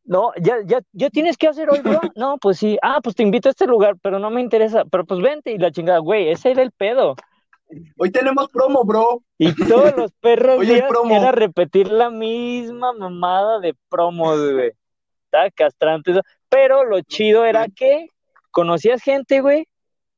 No, 0.04 0.32
ya, 0.36 0.58
ya, 0.66 0.80
ya 0.92 1.08
tienes 1.08 1.38
que 1.38 1.48
hacer 1.48 1.70
hoy, 1.70 1.80
bro. 1.80 1.98
No, 2.14 2.36
pues 2.36 2.58
sí. 2.58 2.76
Ah, 2.82 3.00
pues 3.02 3.16
te 3.16 3.22
invito 3.22 3.48
a 3.48 3.52
este 3.52 3.66
lugar, 3.66 3.96
pero 4.02 4.18
no 4.18 4.28
me 4.28 4.42
interesa. 4.42 4.84
Pero 4.84 5.06
pues 5.06 5.20
vente 5.20 5.50
y 5.52 5.56
la 5.58 5.70
chingada, 5.72 5.98
güey, 6.00 6.28
ese 6.28 6.50
era 6.50 6.60
el 6.60 6.72
pedo. 6.72 7.16
Hoy 7.96 8.10
tenemos 8.12 8.50
promo, 8.50 8.84
bro. 8.84 9.22
Y 9.38 9.54
todos 9.66 9.96
los 9.96 10.12
perros 10.20 10.60
el 10.60 10.66
días 10.66 10.88
promo. 10.90 11.14
era 11.16 11.32
repetir 11.32 11.90
la 11.90 12.10
misma 12.10 12.92
mamada 12.92 13.58
de 13.60 13.74
promos, 13.88 14.36
güey. 14.52 14.72
Estaba 15.24 15.50
castrante 15.50 16.10
eso. 16.10 16.20
Pero 16.50 16.84
lo 16.84 17.00
chido 17.00 17.46
era 17.46 17.66
que 17.74 18.08
conocías 18.50 19.02
gente, 19.02 19.40
güey, 19.40 19.66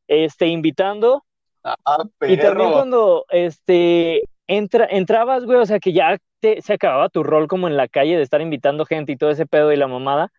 este, 0.08 0.48
invitando. 0.48 1.22
Ah, 1.62 1.76
Y 2.22 2.36
también 2.36 2.40
perro. 2.40 2.72
cuando 2.72 3.24
este 3.28 4.22
entra, 4.46 4.86
entrabas, 4.90 5.44
güey, 5.44 5.58
o 5.58 5.66
sea 5.66 5.80
que 5.80 5.92
ya 5.92 6.18
te, 6.40 6.62
se 6.62 6.74
acababa 6.74 7.08
tu 7.08 7.22
rol 7.22 7.48
como 7.48 7.68
en 7.68 7.76
la 7.76 7.88
calle 7.88 8.16
de 8.16 8.22
estar 8.22 8.40
invitando 8.40 8.84
gente 8.86 9.12
y 9.12 9.16
todo 9.16 9.30
ese 9.30 9.46
pedo 9.46 9.72
y 9.72 9.76
la 9.76 9.88
mamada. 9.88 10.30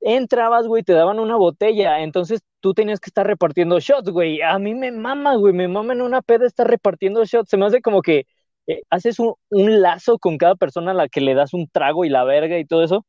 Entrabas, 0.00 0.66
güey, 0.66 0.82
te 0.82 0.94
daban 0.94 1.18
una 1.20 1.36
botella, 1.36 2.00
entonces 2.02 2.40
tú 2.60 2.74
tenías 2.74 3.00
que 3.00 3.08
estar 3.10 3.26
repartiendo 3.26 3.80
shots, 3.80 4.10
güey. 4.10 4.40
A 4.42 4.58
mí 4.58 4.74
me 4.74 4.92
mama, 4.92 5.36
güey, 5.36 5.52
me 5.54 5.68
mama 5.68 5.92
en 5.92 6.02
una 6.02 6.22
peda 6.22 6.46
estar 6.46 6.66
repartiendo 6.68 7.24
shots. 7.24 7.50
Se 7.50 7.56
me 7.58 7.66
hace 7.66 7.82
como 7.82 8.02
que 8.02 8.26
eh, 8.66 8.82
haces 8.90 9.18
un, 9.18 9.34
un 9.50 9.82
lazo 9.82 10.18
con 10.18 10.38
cada 10.38 10.54
persona 10.56 10.92
a 10.92 10.94
la 10.94 11.08
que 11.08 11.20
le 11.20 11.34
das 11.34 11.52
un 11.54 11.68
trago 11.68 12.04
y 12.06 12.08
la 12.10 12.24
verga 12.24 12.58
y 12.58 12.64
todo 12.64 12.82
eso. 12.82 13.06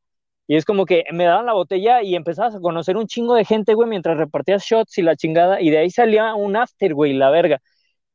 Y 0.48 0.58
es 0.58 0.66
como 0.66 0.86
que 0.86 1.06
me 1.14 1.24
daban 1.26 1.46
la 1.46 1.54
botella 1.54 2.02
y 2.04 2.16
empezabas 2.16 2.56
a 2.56 2.60
conocer 2.60 2.98
un 2.98 3.08
chingo 3.08 3.36
de 3.36 3.46
gente, 3.46 3.74
güey, 3.74 3.88
mientras 3.90 4.18
repartías 4.18 4.64
shots 4.66 4.98
y 4.98 5.02
la 5.02 5.16
chingada. 5.16 5.62
Y 5.62 5.70
de 5.70 5.78
ahí 5.80 5.90
salía 5.90 6.36
un 6.36 6.56
after, 6.58 6.94
güey, 6.94 7.14
la 7.14 7.30
verga. 7.30 7.60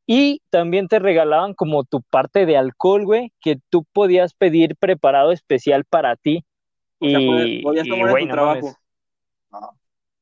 Y 0.09 0.41
también 0.49 0.87
te 0.87 0.99
regalaban 0.99 1.53
como 1.53 1.83
tu 1.83 2.01
parte 2.01 2.45
de 2.45 2.55
alcohol, 2.57 3.03
güey, 3.05 3.33
que 3.41 3.57
tú 3.69 3.83
podías 3.91 4.33
pedir 4.33 4.75
preparado 4.77 5.31
especial 5.33 5.83
para 5.83 6.15
ti. 6.15 6.45
O 6.99 7.09
sea, 7.09 7.19
Y, 7.19 7.27
podías- 7.27 7.63
podías 7.63 7.85
y, 7.87 7.89
tomar 7.89 8.05
en 8.05 8.11
güey, 8.11 8.23
tu 8.23 8.27
no 8.29 8.33
trabajo. 8.33 8.77
mames. 9.51 9.69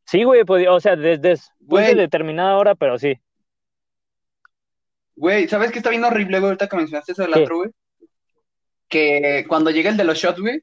Sí, 0.07 0.23
güey, 0.23 0.43
podía- 0.43 0.71
o 0.73 0.79
sea, 0.79 0.95
desde 0.95 1.17
después 1.29 1.85
de 1.85 1.93
Güey. 1.93 1.95
determinada 1.95 2.57
hora, 2.57 2.75
pero 2.75 2.97
sí. 2.97 3.13
Güey, 5.15 5.47
¿sabes 5.47 5.71
qué 5.71 5.79
está 5.79 5.89
bien 5.91 6.03
horrible, 6.03 6.39
güey? 6.39 6.49
Ahorita 6.49 6.67
que 6.67 6.75
mencionaste 6.77 7.13
eso 7.13 7.21
del 7.21 7.33
¿Qué? 7.33 7.39
antro, 7.39 7.57
güey. 7.57 7.69
Que 8.89 9.45
cuando 9.47 9.71
llega 9.71 9.89
el 9.89 9.97
de 9.97 10.03
los 10.03 10.17
shots, 10.17 10.39
güey. 10.39 10.61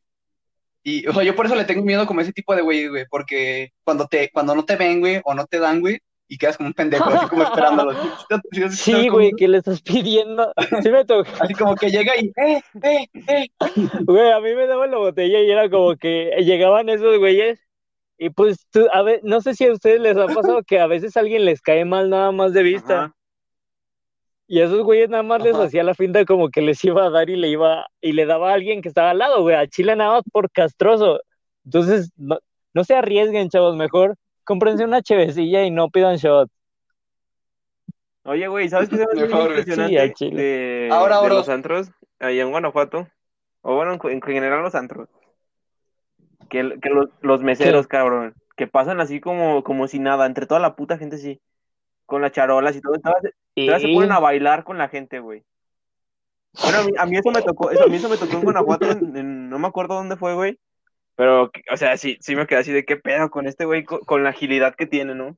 Y, 0.84 1.06
o 1.06 1.12
sea, 1.12 1.22
yo 1.22 1.34
por 1.34 1.46
eso 1.46 1.54
le 1.54 1.64
tengo 1.64 1.82
miedo 1.84 2.06
como 2.06 2.20
ese 2.20 2.32
tipo 2.32 2.54
de 2.54 2.62
güey, 2.62 2.88
güey. 2.88 3.06
Porque 3.08 3.70
cuando 3.84 4.06
te, 4.06 4.30
cuando 4.30 4.54
no 4.54 4.64
te 4.64 4.76
ven, 4.76 5.00
güey, 5.00 5.20
o 5.24 5.34
no 5.34 5.46
te 5.46 5.58
dan, 5.58 5.80
güey, 5.80 6.00
y 6.32 6.38
quedas 6.38 6.56
como 6.56 6.68
un 6.68 6.72
pendejo, 6.72 7.10
así 7.10 7.28
como 7.28 7.42
esperándolo. 7.42 7.92
Sí, 8.70 9.08
güey, 9.08 9.32
que 9.32 9.46
le 9.46 9.58
estás 9.58 9.82
pidiendo. 9.82 10.50
Sí 10.82 10.90
me 10.90 11.04
tocó. 11.04 11.28
Así 11.38 11.52
como 11.52 11.74
que 11.74 11.90
llega 11.90 12.16
y, 12.16 12.32
eh, 12.40 12.62
eh, 12.82 13.06
eh. 13.28 13.48
Güey, 14.06 14.32
a 14.32 14.40
mí 14.40 14.54
me 14.54 14.66
daban 14.66 14.92
la 14.92 14.96
botella 14.96 15.40
y 15.40 15.50
era 15.50 15.68
como 15.68 15.94
que 15.94 16.30
llegaban 16.38 16.88
esos 16.88 17.18
güeyes 17.18 17.60
y 18.16 18.30
pues 18.30 18.66
tú, 18.70 18.86
a 18.94 19.02
ver, 19.02 19.20
no 19.22 19.42
sé 19.42 19.54
si 19.54 19.66
a 19.66 19.72
ustedes 19.72 20.00
les 20.00 20.16
ha 20.16 20.26
pasado 20.26 20.62
que 20.62 20.80
a 20.80 20.86
veces 20.86 21.18
a 21.18 21.20
alguien 21.20 21.44
les 21.44 21.60
cae 21.60 21.84
mal 21.84 22.08
nada 22.08 22.32
más 22.32 22.54
de 22.54 22.62
vista. 22.62 22.98
Ajá. 22.98 23.16
Y 24.46 24.60
a 24.60 24.64
esos 24.64 24.82
güeyes 24.84 25.10
nada 25.10 25.22
más 25.22 25.42
les 25.42 25.56
hacía 25.56 25.84
la 25.84 25.94
finta 25.94 26.24
como 26.24 26.48
que 26.48 26.62
les 26.62 26.82
iba 26.82 27.04
a 27.04 27.10
dar 27.10 27.28
y 27.28 27.36
le 27.36 27.48
iba 27.48 27.88
y 28.00 28.12
le 28.12 28.24
daba 28.24 28.52
a 28.52 28.54
alguien 28.54 28.80
que 28.80 28.88
estaba 28.88 29.10
al 29.10 29.18
lado, 29.18 29.42
güey, 29.42 29.56
a 29.56 29.66
Chile 29.66 29.96
nada 29.96 30.12
más 30.12 30.22
por 30.32 30.50
castroso. 30.50 31.20
Entonces, 31.66 32.10
no, 32.16 32.38
no 32.72 32.84
se 32.84 32.94
arriesguen, 32.94 33.50
chavos, 33.50 33.76
mejor 33.76 34.16
cómprense 34.44 34.84
una 34.84 35.02
chevecilla 35.02 35.64
y 35.64 35.70
no 35.70 35.88
pidan 35.88 36.16
shot. 36.16 36.50
Oye, 38.24 38.46
güey, 38.46 38.68
¿sabes 38.68 38.88
qué 38.88 38.96
se 38.98 39.06
me 39.06 39.22
hace 39.24 39.32
impresionante 39.32 40.14
Sí, 40.16 40.30
de, 40.30 40.88
Ahora, 40.92 41.20
de 41.20 41.28
los 41.28 41.48
antros 41.48 41.90
allá 42.20 42.42
en 42.42 42.50
Guanajuato? 42.50 43.08
O 43.62 43.74
bueno, 43.74 43.94
en, 43.94 44.10
en 44.10 44.22
general 44.22 44.62
los 44.62 44.74
antros. 44.74 45.08
Que, 46.48 46.78
que 46.80 46.90
los, 46.90 47.08
los 47.20 47.42
meseros, 47.42 47.86
cabrón, 47.86 48.34
que 48.56 48.66
pasan 48.66 49.00
así 49.00 49.20
como, 49.20 49.64
como 49.64 49.88
si 49.88 49.98
nada, 49.98 50.26
entre 50.26 50.46
toda 50.46 50.60
la 50.60 50.76
puta 50.76 50.98
gente 50.98 51.16
así, 51.16 51.40
con 52.04 52.20
las 52.20 52.32
charolas 52.32 52.76
y 52.76 52.80
todo, 52.80 52.94
todas, 53.02 53.22
todas 53.54 53.82
se 53.82 53.88
ponen 53.88 54.12
a 54.12 54.18
bailar 54.20 54.62
con 54.62 54.76
la 54.76 54.88
gente, 54.88 55.18
güey. 55.20 55.44
Bueno, 56.62 56.78
a 56.78 56.84
mí, 56.84 56.92
a 56.98 57.06
mí 57.06 57.16
eso 57.16 57.30
me 57.30 57.40
tocó, 57.42 57.70
eso, 57.70 57.84
a 57.84 57.86
mí 57.88 57.96
eso 57.96 58.08
me 58.08 58.18
tocó 58.18 58.36
en 58.36 58.42
Guanajuato, 58.42 58.90
en- 58.90 59.16
en- 59.16 59.48
no 59.48 59.58
me 59.58 59.68
acuerdo 59.68 59.94
dónde 59.94 60.16
fue, 60.16 60.34
güey, 60.34 60.58
pero, 61.16 61.50
o 61.72 61.76
sea, 61.76 61.96
sí, 61.96 62.16
sí 62.20 62.36
me 62.36 62.46
quedé 62.46 62.60
así 62.60 62.72
de 62.72 62.84
qué 62.84 62.96
pedo 62.96 63.30
con 63.30 63.46
este 63.46 63.64
güey, 63.64 63.84
con, 63.84 64.00
con 64.00 64.24
la 64.24 64.30
agilidad 64.30 64.74
que 64.74 64.86
tiene, 64.86 65.14
¿no? 65.14 65.36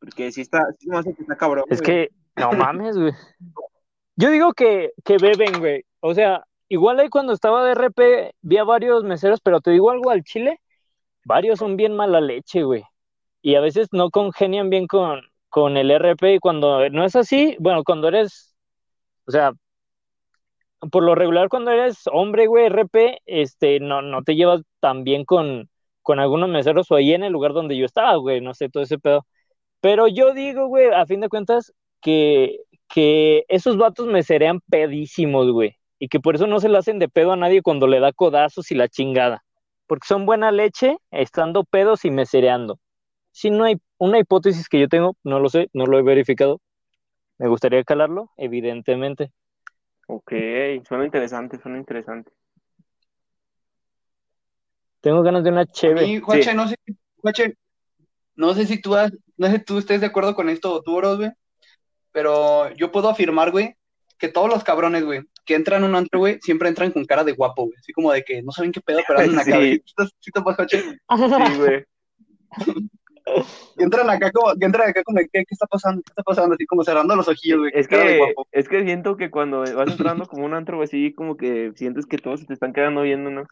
Porque 0.00 0.32
sí 0.32 0.40
está, 0.42 0.62
sí 0.78 0.88
me 0.88 0.98
hace 0.98 1.14
que 1.14 1.22
está 1.22 1.36
cabrón, 1.36 1.66
Es 1.68 1.80
güey. 1.80 1.82
que, 1.82 2.10
no 2.36 2.52
mames, 2.52 2.96
güey. 2.98 3.12
Yo 4.16 4.30
digo 4.30 4.52
que, 4.54 4.92
que 5.04 5.18
beben, 5.18 5.58
güey. 5.58 5.84
O 6.00 6.14
sea, 6.14 6.44
igual 6.68 7.00
ahí 7.00 7.08
cuando 7.08 7.32
estaba 7.32 7.64
de 7.64 7.72
RP 7.72 8.32
vi 8.42 8.56
a 8.58 8.64
varios 8.64 9.04
meseros, 9.04 9.40
pero 9.40 9.60
te 9.60 9.70
digo 9.72 9.90
algo 9.90 10.10
al 10.10 10.22
chile, 10.22 10.60
varios 11.24 11.58
son 11.58 11.76
bien 11.76 11.94
mala 11.96 12.20
leche, 12.20 12.62
güey. 12.64 12.84
Y 13.42 13.56
a 13.56 13.60
veces 13.60 13.88
no 13.92 14.10
congenian 14.10 14.70
bien 14.70 14.86
con, 14.86 15.22
con 15.48 15.76
el 15.76 15.90
RP 15.90 16.34
y 16.34 16.38
cuando 16.40 16.88
no 16.90 17.04
es 17.04 17.16
así, 17.16 17.56
bueno, 17.60 17.84
cuando 17.84 18.08
eres, 18.08 18.56
o 19.26 19.30
sea, 19.32 19.52
por 20.90 21.02
lo 21.04 21.14
regular 21.14 21.48
cuando 21.48 21.70
eres 21.70 22.02
hombre, 22.12 22.46
güey, 22.46 22.66
RP, 22.66 23.20
este, 23.26 23.80
no, 23.80 24.02
no 24.02 24.22
te 24.22 24.36
llevas 24.36 24.62
tan 24.80 25.04
bien 25.04 25.24
con, 25.24 25.68
con 26.02 26.20
algunos 26.20 26.48
meseros 26.48 26.90
o 26.90 26.96
ahí 26.96 27.12
en 27.14 27.24
el 27.24 27.32
lugar 27.32 27.52
donde 27.52 27.76
yo 27.76 27.86
estaba, 27.86 28.16
güey, 28.16 28.40
no 28.40 28.54
sé, 28.54 28.68
todo 28.68 28.82
ese 28.82 28.98
pedo. 28.98 29.26
Pero 29.80 30.08
yo 30.08 30.34
digo, 30.34 30.68
güey, 30.68 30.88
a 30.94 31.06
fin 31.06 31.20
de 31.20 31.28
cuentas, 31.28 31.72
que, 32.00 32.60
que 32.88 33.44
esos 33.48 33.76
vatos 33.78 34.06
me 34.06 34.22
serían 34.22 34.60
pedísimos, 34.70 35.50
güey. 35.50 35.76
Y 35.98 36.08
que 36.08 36.20
por 36.20 36.34
eso 36.36 36.46
no 36.46 36.60
se 36.60 36.68
le 36.68 36.78
hacen 36.78 36.98
de 36.98 37.08
pedo 37.08 37.32
a 37.32 37.36
nadie 37.36 37.62
cuando 37.62 37.86
le 37.86 38.00
da 38.00 38.12
codazos 38.12 38.70
y 38.70 38.74
la 38.74 38.88
chingada. 38.88 39.44
Porque 39.86 40.06
son 40.08 40.26
buena 40.26 40.52
leche, 40.52 40.98
estando 41.10 41.64
pedos 41.64 42.04
y 42.04 42.10
mesereando. 42.10 42.78
Si 43.32 43.50
no 43.50 43.64
hay 43.64 43.76
una 43.98 44.18
hipótesis 44.18 44.68
que 44.68 44.80
yo 44.80 44.88
tengo, 44.88 45.16
no 45.24 45.40
lo 45.40 45.48
sé, 45.50 45.68
no 45.74 45.86
lo 45.86 45.98
he 45.98 46.02
verificado. 46.02 46.60
Me 47.38 47.48
gustaría 47.48 47.84
calarlo, 47.84 48.30
evidentemente. 48.36 49.30
Ok, 50.06 50.32
suena 50.86 51.04
interesante, 51.04 51.58
suena 51.60 51.78
interesante. 51.78 52.30
Tengo 55.00 55.22
ganas 55.22 55.44
de 55.44 55.50
una 55.50 55.64
mí, 55.64 56.18
Juache, 56.20 56.50
Sí. 56.50 56.56
no 56.56 56.68
sé, 56.68 56.76
Juache, 57.18 57.56
no 58.36 58.54
sé 58.54 58.66
si 58.66 58.80
tú, 58.80 58.94
has- 58.94 59.12
no 59.36 59.46
sé 59.48 59.58
si 59.58 59.64
tú 59.64 59.78
estés 59.78 60.00
de 60.00 60.06
acuerdo 60.06 60.34
con 60.34 60.48
esto 60.48 60.72
o 60.72 60.82
tú, 60.82 60.94
Oros, 60.96 61.18
güey, 61.18 61.30
pero 62.12 62.72
yo 62.74 62.90
puedo 62.90 63.08
afirmar, 63.08 63.50
güey, 63.50 63.76
que 64.18 64.28
todos 64.28 64.48
los 64.48 64.64
cabrones, 64.64 65.04
güey, 65.04 65.22
que 65.44 65.54
entran 65.54 65.82
a 65.82 65.86
un 65.86 65.94
antro, 65.94 66.20
güey, 66.20 66.38
siempre 66.40 66.68
entran 66.68 66.90
con 66.92 67.04
cara 67.04 67.24
de 67.24 67.32
guapo, 67.32 67.64
güey, 67.64 67.76
así 67.78 67.92
como 67.92 68.12
de 68.12 68.24
que 68.24 68.42
no 68.42 68.52
saben 68.52 68.72
qué 68.72 68.80
pedo, 68.80 69.00
pero 69.06 69.20
andan 69.20 69.38
acá, 69.40 69.52
Sí. 69.52 69.56
güey. 69.56 69.82
¿Sí 69.84 69.94
te- 69.96 70.04
sí 70.20 70.30
te 70.30 70.40
pasa, 70.42 70.56
Juache? 70.56 70.80
Sí, 70.82 71.58
güey. 71.58 71.84
Que 73.24 73.32
entran 73.84 74.10
acá 74.10 74.30
como, 74.30 74.54
que 74.54 74.64
entran 74.66 74.90
acá 74.90 75.02
como, 75.02 75.18
¿qué, 75.18 75.28
qué 75.32 75.44
está 75.50 75.66
pasando? 75.66 76.02
¿Qué 76.02 76.10
está 76.10 76.22
pasando? 76.22 76.54
Así 76.54 76.66
como 76.66 76.84
cerrando 76.84 77.16
los 77.16 77.28
ojillos, 77.28 77.58
güey, 77.60 77.72
Es 77.74 77.88
con 77.88 77.98
cara 77.98 78.10
de 78.10 78.16
que, 78.16 78.18
guapo. 78.18 78.46
es 78.52 78.68
que 78.68 78.84
siento 78.84 79.16
que 79.16 79.30
cuando 79.30 79.60
vas 79.60 79.90
entrando 79.90 80.26
como 80.26 80.44
un 80.44 80.54
antro 80.54 80.82
así, 80.82 81.12
como 81.14 81.36
que 81.36 81.72
sientes 81.76 82.06
que 82.06 82.18
todos 82.18 82.40
se 82.40 82.46
te 82.46 82.54
están 82.54 82.72
quedando 82.72 83.02
viendo, 83.02 83.30
¿no? 83.30 83.44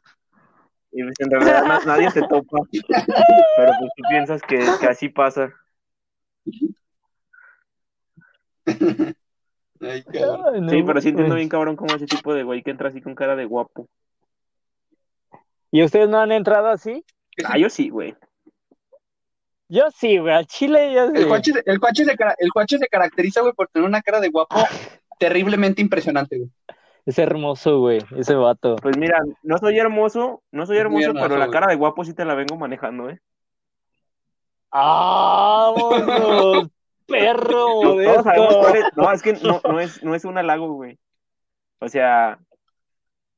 Y 0.92 1.02
pues 1.02 1.14
en 1.20 1.30
realidad 1.30 1.64
na- 1.64 1.80
nadie 1.86 2.10
te 2.10 2.20
topa. 2.20 2.58
Pero 3.56 3.72
pues 3.78 3.92
tú 3.96 4.02
piensas 4.08 4.42
que, 4.42 4.58
que 4.80 4.86
así 4.86 5.08
pasa. 5.08 5.52
Ay, 9.80 10.04
cabrón. 10.04 10.70
Sí, 10.70 10.82
pero 10.84 11.00
sí 11.00 11.08
entiendo 11.08 11.34
bien 11.34 11.48
cabrón 11.48 11.74
como 11.76 11.94
ese 11.94 12.06
tipo 12.06 12.34
de 12.34 12.44
güey 12.44 12.62
que 12.62 12.70
entra 12.70 12.88
así 12.88 13.00
con 13.00 13.14
cara 13.16 13.34
de 13.34 13.46
guapo. 13.46 13.88
¿Y 15.72 15.82
ustedes 15.82 16.08
no 16.08 16.18
han 16.20 16.30
entrado 16.30 16.68
así? 16.68 17.04
Ah, 17.44 17.58
yo 17.58 17.68
sí, 17.68 17.88
güey. 17.88 18.14
Yo 19.72 19.90
sí, 19.90 20.18
güey, 20.18 20.34
al 20.34 20.46
chile 20.46 20.92
yo 20.92 21.06
sí. 21.06 21.12
El 21.16 21.28
Juanche, 21.28 21.52
el, 21.64 21.78
Juanche 21.78 22.04
se, 22.04 22.14
el 22.38 22.50
Juanche 22.50 22.76
se 22.76 22.88
caracteriza, 22.88 23.40
güey, 23.40 23.54
por 23.54 23.68
tener 23.68 23.88
una 23.88 24.02
cara 24.02 24.20
de 24.20 24.28
guapo 24.28 24.54
terriblemente 25.18 25.80
impresionante, 25.80 26.36
güey. 26.36 26.50
Es 27.06 27.18
hermoso, 27.18 27.78
güey, 27.78 27.98
ese 28.18 28.34
vato. 28.34 28.76
Pues 28.76 28.98
mira, 28.98 29.18
no 29.42 29.56
soy 29.56 29.78
hermoso, 29.78 30.42
no 30.52 30.66
soy 30.66 30.76
hermoso, 30.76 31.06
hermoso, 31.08 31.22
pero 31.22 31.38
la 31.38 31.46
güey. 31.46 31.54
cara 31.54 31.68
de 31.68 31.76
guapo 31.76 32.04
sí 32.04 32.12
te 32.12 32.26
la 32.26 32.34
vengo 32.34 32.58
manejando, 32.58 33.08
¿eh? 33.08 33.18
¡Vámonos! 34.70 36.68
¡Perro! 37.06 37.82
No, 37.82 38.02
todos 38.02 38.24
sabemos 38.24 38.54
modesto! 38.56 38.60
cuál 38.60 38.76
es. 38.76 38.84
No, 38.96 39.12
es 39.12 39.22
que 39.22 39.32
no, 39.32 39.60
no 39.64 39.80
es, 39.80 40.02
no 40.04 40.14
es 40.14 40.24
un 40.26 40.36
halago, 40.36 40.74
güey. 40.74 40.98
O 41.80 41.88
sea, 41.88 42.38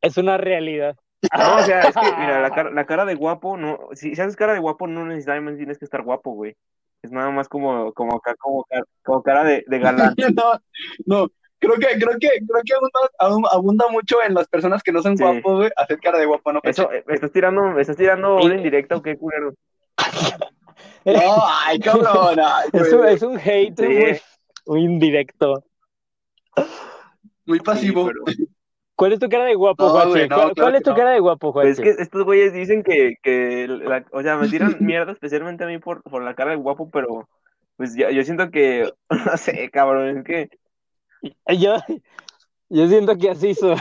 Es 0.00 0.16
una 0.16 0.36
realidad. 0.36 0.96
No, 1.36 1.56
o 1.56 1.62
sea, 1.62 1.80
es 1.82 1.94
que, 1.94 2.00
mira, 2.18 2.40
la 2.40 2.50
cara, 2.50 2.70
la 2.70 2.86
cara 2.86 3.04
de 3.04 3.14
guapo, 3.14 3.56
no, 3.56 3.78
si, 3.92 4.14
si 4.14 4.20
haces 4.20 4.36
cara 4.36 4.52
de 4.54 4.60
guapo, 4.60 4.86
no 4.86 5.04
necesariamente 5.06 5.58
tienes 5.58 5.78
que 5.78 5.84
estar 5.84 6.02
guapo, 6.02 6.32
güey. 6.32 6.56
Es 7.02 7.12
nada 7.12 7.30
más 7.30 7.48
como, 7.48 7.92
como, 7.92 8.20
como, 8.40 8.66
como 9.02 9.22
cara 9.22 9.44
de, 9.44 9.64
de 9.66 9.78
galán. 9.78 10.14
No, 10.34 10.60
no, 11.06 11.28
creo 11.58 11.74
que, 11.76 11.86
creo 11.98 12.18
que, 12.18 12.28
creo 12.46 12.62
que 12.64 12.74
abunda, 12.74 13.00
abun- 13.18 13.48
abunda 13.52 13.88
mucho 13.88 14.16
en 14.26 14.34
las 14.34 14.48
personas 14.48 14.82
que 14.82 14.92
no 14.92 15.02
son 15.02 15.16
Sí. 15.16 15.22
guapos, 15.22 15.56
güey, 15.58 15.70
hacer 15.76 15.98
cara 16.00 16.18
de 16.18 16.26
guapo, 16.26 16.52
¿no? 16.52 16.60
Eso, 16.62 16.90
eh, 16.92 17.04
¿me 17.06 17.14
estás 17.14 17.32
tirando, 17.32 17.62
me 17.62 17.80
estás 17.82 17.96
tirando 17.96 18.36
una 18.36 18.54
indirecta 18.56 18.96
o 18.96 19.02
qué 19.02 19.16
culero? 19.16 19.52
No, 21.06 21.12
ay, 21.66 21.78
cabrón, 21.80 22.38
ay, 22.42 22.68
Es 22.72 22.92
un, 22.92 23.06
es 23.06 23.22
un 23.22 23.38
hate 23.38 23.74
Sí. 23.76 23.84
muy, 23.86 24.20
muy 24.66 24.84
indirecto. 24.84 25.62
muy 27.44 27.60
pasivo. 27.60 28.08
Sí, 28.08 28.14
pero- 28.24 28.53
¿Cuál 28.96 29.12
es 29.12 29.18
tu 29.20 29.28
cara 29.28 29.44
de 29.44 29.54
guapo, 29.54 29.90
No, 29.90 29.90
Juanche? 29.90 30.08
güey, 30.08 30.28
no, 30.28 30.52
¿Cuál, 30.52 30.54
claro 30.54 30.72
cuál 30.72 30.74
que 30.74 30.76
es 30.76 30.82
tu 30.82 30.92
no. 30.92 30.94
cara 30.94 31.10
de 31.12 31.20
guapo, 31.20 31.52
Pues 31.60 31.74
Juanche? 31.74 31.82
es 31.82 31.96
que 31.96 32.02
estos 32.02 32.24
güeyes 32.24 32.52
dicen 32.52 32.82
que, 32.82 33.16
que 33.22 33.66
la- 33.68 34.06
o 34.12 34.22
sea, 34.22 34.36
me 34.36 34.48
tiran 34.48 34.84
mierda 34.86 35.12
especialmente 35.12 35.64
a 35.64 35.66
mí 35.68 35.78
por, 35.78 36.02
por 36.04 36.22
la 36.22 36.34
cara 36.34 36.50
de 36.52 36.56
guapo, 36.58 36.90
pero 36.90 37.28
pues 37.76 37.96
yo, 37.96 38.10
yo 38.10 38.22
siento 38.24 38.50
que, 38.50 38.92
no 39.26 39.36
sé, 39.38 39.70
cabrón, 39.70 40.18
es 40.18 40.24
que, 40.24 40.50
Yo, 41.58 41.76
yo 42.70 42.88
siento 42.88 43.16
que 43.18 43.30
así 43.30 43.54
soy. 43.54 43.76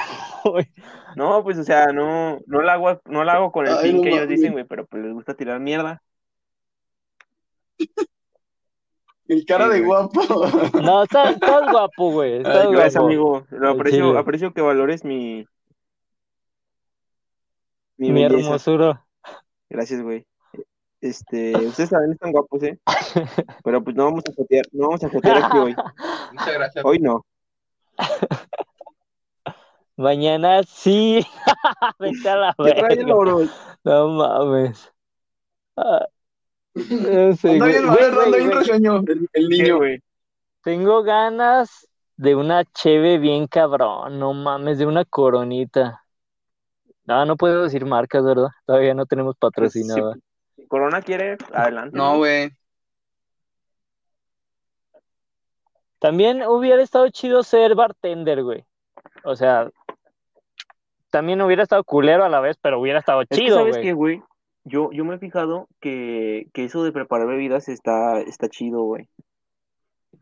no, 1.13 1.43
pues, 1.43 1.57
o 1.59 1.63
sea, 1.63 1.87
no, 1.93 2.39
no 2.47 2.61
la 2.61 2.73
hago, 2.73 3.01
no 3.05 3.23
la 3.23 3.33
hago 3.35 3.51
con 3.51 3.67
el 3.67 3.77
Ay, 3.77 3.79
fin 3.79 3.95
no 3.95 4.01
que 4.01 4.09
ellos 4.11 4.27
dicen, 4.27 4.53
güey, 4.53 4.65
pero 4.65 4.85
pues 4.87 5.03
les 5.03 5.13
gusta 5.13 5.35
tirar 5.35 5.59
mierda. 5.59 6.01
El 9.27 9.45
cara 9.45 9.67
Sí, 9.67 9.73
de 9.73 9.81
guapo. 9.81 10.21
No, 10.81 11.03
estás, 11.03 11.31
estás 11.31 11.71
guapo, 11.71 12.11
güey. 12.11 12.37
Estás 12.37 12.65
Ay, 12.65 12.71
Gracias, 12.71 12.93
guapo. 12.95 13.07
amigo, 13.07 13.47
lo 13.51 13.69
aprecio, 13.69 14.17
aprecio 14.17 14.53
que 14.53 14.61
valores 14.61 15.03
mi, 15.05 15.47
mi, 17.97 18.11
Mi 18.11 18.23
hermosura. 18.23 19.05
Gracias, 19.69 20.01
güey. 20.01 20.25
Este, 21.01 21.53
ustedes 21.57 21.89
también 21.89 22.13
están 22.13 22.31
guapos, 22.31 22.63
¿eh? 22.63 22.79
Pero 23.63 23.83
pues 23.83 23.95
no 23.95 24.05
vamos 24.05 24.23
a 24.29 24.33
jotear, 24.33 24.65
no 24.71 24.87
vamos 24.87 25.03
a 25.03 25.09
jotear 25.09 25.37
aquí 25.43 25.57
hoy. 25.57 25.75
Muchas 26.31 26.53
gracias. 26.53 26.85
Hoy 26.85 26.99
no. 26.99 27.25
Mañana 29.97 30.63
sí. 30.63 31.25
Vete 31.99 32.29
a 32.29 32.35
la 32.35 32.55
¿Qué 32.57 32.73
traes, 32.73 32.97
verga. 33.05 33.51
No 33.83 34.07
mames. 34.07 34.93
Ah, 35.75 36.07
no 37.27 37.35
sé, 37.35 37.51
Anda 37.51 37.65
güey. 37.65 37.71
bien, 37.73 37.87
Güey, 37.87 38.03
anda 38.03 38.23
güey, 38.25 38.31
bien 38.31 38.47
güey. 38.47 38.59
risueño, 38.59 38.97
el, 39.07 39.29
el 39.33 39.49
¿Qué, 39.49 39.57
niño. 39.57 39.77
güey? 39.77 40.01
Tengo 40.63 41.03
ganas 41.03 41.87
de 42.17 42.35
una 42.35 42.63
cheve 42.65 43.17
bien 43.17 43.47
cabrón. 43.47 44.19
No 44.19 44.33
mames, 44.33 44.77
de 44.79 44.85
una 44.85 45.05
coronita. 45.05 46.03
No, 47.05 47.25
no 47.25 47.35
puedo 47.35 47.63
decir 47.63 47.85
marcas, 47.85 48.23
¿verdad? 48.23 48.47
Todavía 48.65 48.93
no 48.93 49.05
tenemos 49.05 49.35
patrocinada. 49.37 50.15
Si 50.55 50.65
Corona 50.67 51.01
quiere, 51.01 51.37
adelante. 51.53 51.97
No, 51.97 52.17
güey. 52.17 52.49
También 55.99 56.43
hubiera 56.43 56.81
estado 56.81 57.09
chido 57.09 57.43
ser 57.43 57.75
bartender, 57.75 58.43
güey. 58.43 58.65
O 59.23 59.35
sea, 59.35 59.69
también 61.09 61.41
hubiera 61.41 61.63
estado 61.63 61.83
culero 61.83 62.23
a 62.25 62.29
la 62.29 62.39
vez, 62.41 62.57
pero 62.61 62.79
hubiera 62.79 62.99
estado 62.99 63.21
Es 63.21 63.27
que, 63.29 63.35
chido, 63.35 63.57
¿sabes 63.57 63.73
güey. 63.75 63.83
qué, 63.83 63.93
güey? 63.93 64.23
Yo, 64.65 64.91
yo 64.91 65.03
me 65.05 65.15
he 65.15 65.19
fijado 65.19 65.67
que, 65.79 66.47
que 66.53 66.63
eso 66.63 66.83
de 66.83 66.91
preparar 66.91 67.27
bebidas 67.27 67.67
está, 67.67 68.21
está 68.21 68.47
chido, 68.47 68.83
güey. 68.83 69.09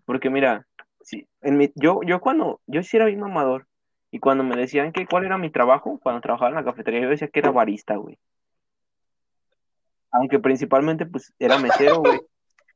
Porque 0.06 0.30
mira, 0.30 0.66
sí, 1.02 1.28
en 1.42 1.58
mi, 1.58 1.72
yo, 1.76 2.02
yo 2.04 2.20
cuando, 2.20 2.60
yo 2.68 2.82
sí 2.84 2.98
era 2.98 3.06
bien 3.06 3.20
mamador. 3.20 3.68
Y 4.12 4.20
cuando 4.20 4.44
me 4.44 4.56
decían 4.58 4.92
que 4.92 5.08
cuál 5.08 5.26
era 5.26 5.38
mi 5.38 5.50
trabajo, 5.50 6.00
cuando 6.04 6.22
trabajaba 6.22 6.50
en 6.50 6.56
la 6.56 6.66
cafetería, 6.66 7.02
yo 7.02 7.10
decía 7.10 7.30
que 7.30 7.40
era 7.40 7.52
barista, 7.52 7.96
güey. 7.96 8.18
Aunque 10.12 10.40
principalmente, 10.40 11.06
pues, 11.06 11.34
era 11.40 11.58
mesero, 11.58 12.00
güey. 12.00 12.20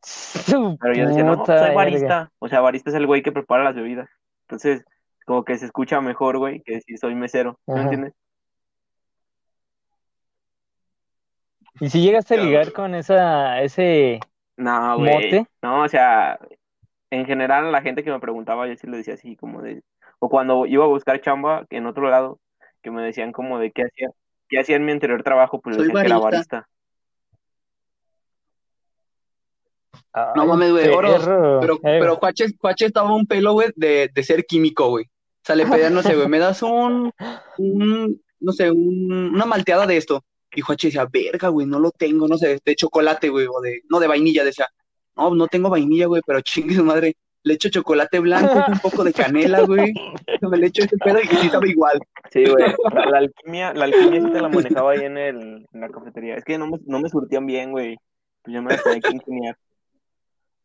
Pero 0.80 0.94
yo 0.94 1.08
decía, 1.08 1.24
no, 1.24 1.38
puta 1.38 1.60
soy 1.60 1.76
barista. 1.76 2.32
O 2.40 2.48
sea, 2.48 2.62
barista 2.62 2.90
es 2.90 2.96
el 2.96 3.08
güey 3.08 3.22
que 3.22 3.34
prepara 3.34 3.66
las 3.66 3.76
bebidas. 3.76 4.08
Entonces, 4.44 4.86
como 5.26 5.44
que 5.44 5.58
se 5.58 5.66
escucha 5.66 6.00
mejor, 6.00 6.38
güey, 6.38 6.62
que 6.62 6.80
si 6.82 6.96
soy 6.96 7.16
mesero. 7.16 7.60
¿Me 7.66 7.74
Ajá. 7.74 7.84
entiendes? 7.84 8.14
Y 11.80 11.90
si 11.90 12.02
llegaste 12.02 12.36
a 12.36 12.44
ligar 12.44 12.72
con 12.72 12.96
esa, 12.96 13.62
ese 13.62 14.20
No, 14.58 14.98
güey. 14.98 15.14
mote, 15.14 15.46
No, 15.62 15.84
o 15.84 15.90
sea, 15.90 16.40
en 17.10 17.26
general, 17.26 17.72
la 17.72 17.82
gente 17.82 18.04
que 18.04 18.12
me 18.12 18.20
preguntaba, 18.20 18.68
yo 18.68 18.76
sí 18.76 18.88
le 18.88 18.98
decía 18.98 19.16
así, 19.16 19.36
como 19.36 19.62
de. 19.62 19.82
O 20.20 20.30
cuando 20.30 20.66
iba 20.66 20.86
a 20.86 20.88
buscar 20.88 21.20
chamba 21.22 21.66
en 21.70 21.86
otro 21.86 22.10
lado, 22.10 22.40
que 22.82 22.92
me 22.92 23.02
decían 23.02 23.32
como 23.32 23.60
de 23.60 23.72
qué 23.72 23.84
hacía, 23.84 24.10
qué 24.48 24.60
hacía 24.60 24.78
en 24.78 24.86
mi 24.86 24.92
anterior 24.94 25.22
trabajo, 25.24 25.60
pues 25.60 25.76
Soy 25.76 25.88
decían 25.88 26.02
que 26.02 26.08
era 26.08 26.20
barista. 26.20 26.56
barista. 26.58 26.70
No 30.36 30.42
Ay, 30.44 30.48
mames, 30.48 30.72
güey. 30.72 30.86
Pero, 30.86 31.74
Eh, 31.84 32.00
pero 32.00 32.16
Juache, 32.16 32.46
Juache 32.60 32.86
estaba 32.86 33.14
un 33.14 33.26
pelo, 33.26 33.54
güey, 33.54 33.70
de, 33.76 34.10
de 34.14 34.24
ser 34.24 34.46
químico, 34.46 34.90
güey. 34.90 35.06
O 35.06 35.44
sea, 35.46 35.56
le 35.56 35.66
pedían, 35.68 35.94
no 35.94 36.02
sé, 36.02 36.16
güey, 36.16 36.28
me 36.28 36.40
das 36.40 36.64
un, 36.64 37.12
un 37.58 38.22
no 38.40 38.52
sé, 38.52 38.72
un- 38.72 39.32
una 39.34 39.46
malteada 39.46 39.86
de 39.86 39.98
esto. 39.98 40.24
Y 40.56 40.62
Juache 40.62 40.88
decía, 40.88 41.08
verga, 41.12 41.50
güey, 41.50 41.68
no 41.68 41.80
lo 41.80 41.92
tengo, 41.92 42.28
no 42.28 42.38
sé, 42.38 42.60
de 42.64 42.76
chocolate, 42.76 43.30
güey, 43.30 43.48
o 43.48 43.62
de, 43.62 43.82
no, 43.90 44.00
de 44.00 44.08
vainilla, 44.08 44.44
decía, 44.44 44.68
no, 45.16 45.34
no 45.36 45.48
tengo 45.48 45.70
vainilla, 45.70 46.08
güey, 46.08 46.22
pero 46.26 46.42
chingue 46.42 46.76
su 46.76 46.84
madre, 46.84 47.16
le 47.44 47.54
echo 47.54 47.70
chocolate 47.70 48.20
blanco, 48.20 48.64
un 48.68 48.80
poco 48.80 49.04
de 49.04 49.14
canela, 49.14 49.62
güey, 49.62 49.94
me 50.42 50.58
le 50.58 50.68
echo 50.68 50.84
ese 50.84 50.98
pedo 50.98 51.20
y 51.20 51.28
sí 51.28 51.50
sabe 51.50 51.70
igual. 51.70 52.00
Sí, 52.32 52.44
güey. 52.46 52.74
La, 52.94 53.06
la 53.06 53.18
alquimia, 53.20 53.74
la 53.74 53.86
alquimia 53.86 54.22
sí 54.22 54.32
te 54.32 54.42
la 54.42 54.50
manejaba 54.50 54.92
ahí 54.92 55.02
en 55.02 55.18
el, 55.18 55.68
en 55.72 55.82
la 55.82 55.90
cafetería. 55.90 56.36
Es 56.36 56.44
que 56.44 56.58
no 56.58 56.68
me, 56.68 56.80
no 56.86 57.00
me 57.00 57.10
surtían 57.10 57.46
bien, 57.46 57.72
güey. 57.72 57.98
Pues 58.44 58.56
yo 58.56 58.62
me 58.62 58.78
tenía 58.78 59.00
que 59.00 59.12
ingeniar. 59.12 59.58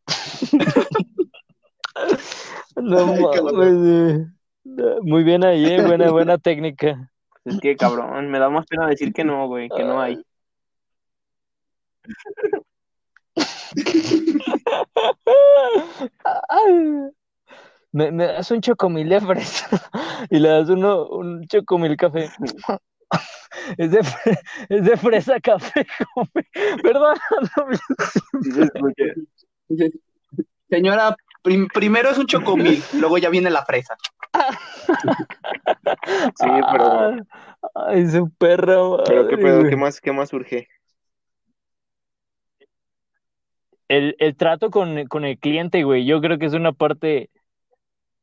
No 2.75 2.97
Ay, 2.97 3.41
mames, 3.43 3.73
eh. 3.85 4.25
Muy 5.01 5.23
bien 5.23 5.43
ahí, 5.43 5.65
eh, 5.65 5.81
buena, 5.85 6.09
buena 6.09 6.37
técnica. 6.37 7.10
Pues 7.43 7.55
es 7.55 7.61
que, 7.61 7.75
cabrón, 7.75 8.29
me 8.29 8.39
da 8.39 8.49
más 8.49 8.65
pena 8.67 8.87
decir 8.87 9.13
que 9.13 9.23
no, 9.23 9.47
güey, 9.47 9.69
que 9.69 9.83
no 9.83 9.99
hay. 10.01 10.21
Ay. 16.49 17.11
Me, 17.93 18.09
me 18.09 18.25
das 18.25 18.49
un 18.51 18.61
chocomil 18.61 19.09
de 19.09 19.19
fresa 19.19 19.67
y 20.29 20.39
le 20.39 20.47
das 20.47 20.69
uno, 20.69 21.07
un 21.09 21.45
chocomil 21.47 21.97
café. 21.97 22.29
Es 23.77 23.91
de, 23.91 23.99
es 24.69 24.85
de 24.85 24.95
fresa 24.95 25.37
café, 25.41 25.85
joven. 26.15 26.45
Perdón, 26.81 27.17
no 27.57 27.65
me- 27.67 27.77
Señora, 30.69 31.13
prim- 31.41 31.67
primero 31.73 32.09
es 32.09 32.17
un 32.17 32.27
chocomil, 32.27 32.83
luego 32.93 33.17
ya 33.17 33.29
viene 33.29 33.49
la 33.49 33.65
fresa. 33.65 33.95
Sí, 36.37 36.49
pero, 36.71 37.11
Ay, 37.75 38.07
su 38.07 38.29
perra 38.31 38.77
pero 39.05 39.27
qué 39.27 39.37
madre, 39.37 39.43
pedo. 39.43 39.69
¿qué 39.69 39.75
más, 39.75 40.01
qué 40.01 40.11
más 40.11 40.29
surge? 40.29 40.67
El, 43.87 44.15
el 44.19 44.35
trato 44.37 44.71
con, 44.71 45.05
con 45.07 45.25
el 45.25 45.37
cliente, 45.37 45.83
güey, 45.83 46.05
yo 46.05 46.21
creo 46.21 46.39
que 46.39 46.45
es 46.45 46.53
una 46.53 46.71
parte 46.71 47.29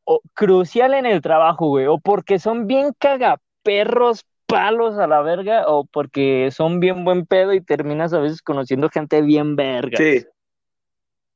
o- 0.04 0.22
crucial 0.34 0.94
en 0.94 1.06
el 1.06 1.20
trabajo, 1.20 1.68
güey, 1.68 1.86
o 1.86 1.98
porque 1.98 2.38
son 2.38 2.66
bien 2.66 2.92
cagaperros, 2.98 4.24
palos 4.46 4.98
a 4.98 5.06
la 5.06 5.20
verga, 5.20 5.68
o 5.68 5.84
porque 5.84 6.48
son 6.50 6.80
bien 6.80 7.04
buen 7.04 7.26
pedo 7.26 7.52
y 7.52 7.60
terminas 7.60 8.14
a 8.14 8.18
veces 8.18 8.40
conociendo 8.40 8.88
gente 8.88 9.20
bien 9.20 9.56
verga. 9.56 9.98
Sí, 9.98 10.24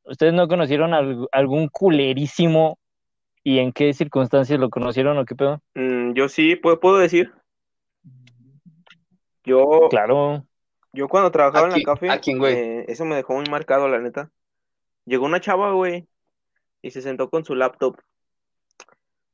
¿Ustedes 0.05 0.33
no 0.33 0.49
conocieron 0.49 0.95
al- 0.95 1.29
algún 1.33 1.69
culerísimo 1.69 2.79
y 3.45 3.59
en 3.59 3.73
qué 3.73 3.93
circunstancias 3.93 4.59
lo 4.59 4.71
conocieron 4.71 5.19
o 5.19 5.25
qué 5.25 5.35
pedo? 5.35 5.61
Mm, 5.75 6.13
yo 6.15 6.29
sí, 6.29 6.57
puedo, 6.57 6.81
puedo 6.81 6.99
decir. 6.99 7.33
Yo, 9.45 9.89
Claro. 9.91 10.47
yo 10.93 11.09
cuando 11.09 11.31
trabajaba 11.31 11.67
en 11.67 11.73
¿A 11.75 11.79
la 11.79 11.85
café, 11.85 12.09
a 12.09 12.21
quién, 12.21 12.39
güey? 12.39 12.55
eh, 12.55 12.85
eso 12.89 13.05
me 13.05 13.17
dejó 13.17 13.35
muy 13.35 13.45
marcado, 13.51 13.89
la 13.89 13.99
neta. 13.99 14.31
Llegó 15.05 15.27
una 15.27 15.41
chava, 15.41 15.73
güey, 15.73 16.07
y 16.83 16.91
se 16.93 17.03
sentó 17.03 17.29
con 17.29 17.45
su 17.45 17.55
laptop. 17.55 17.97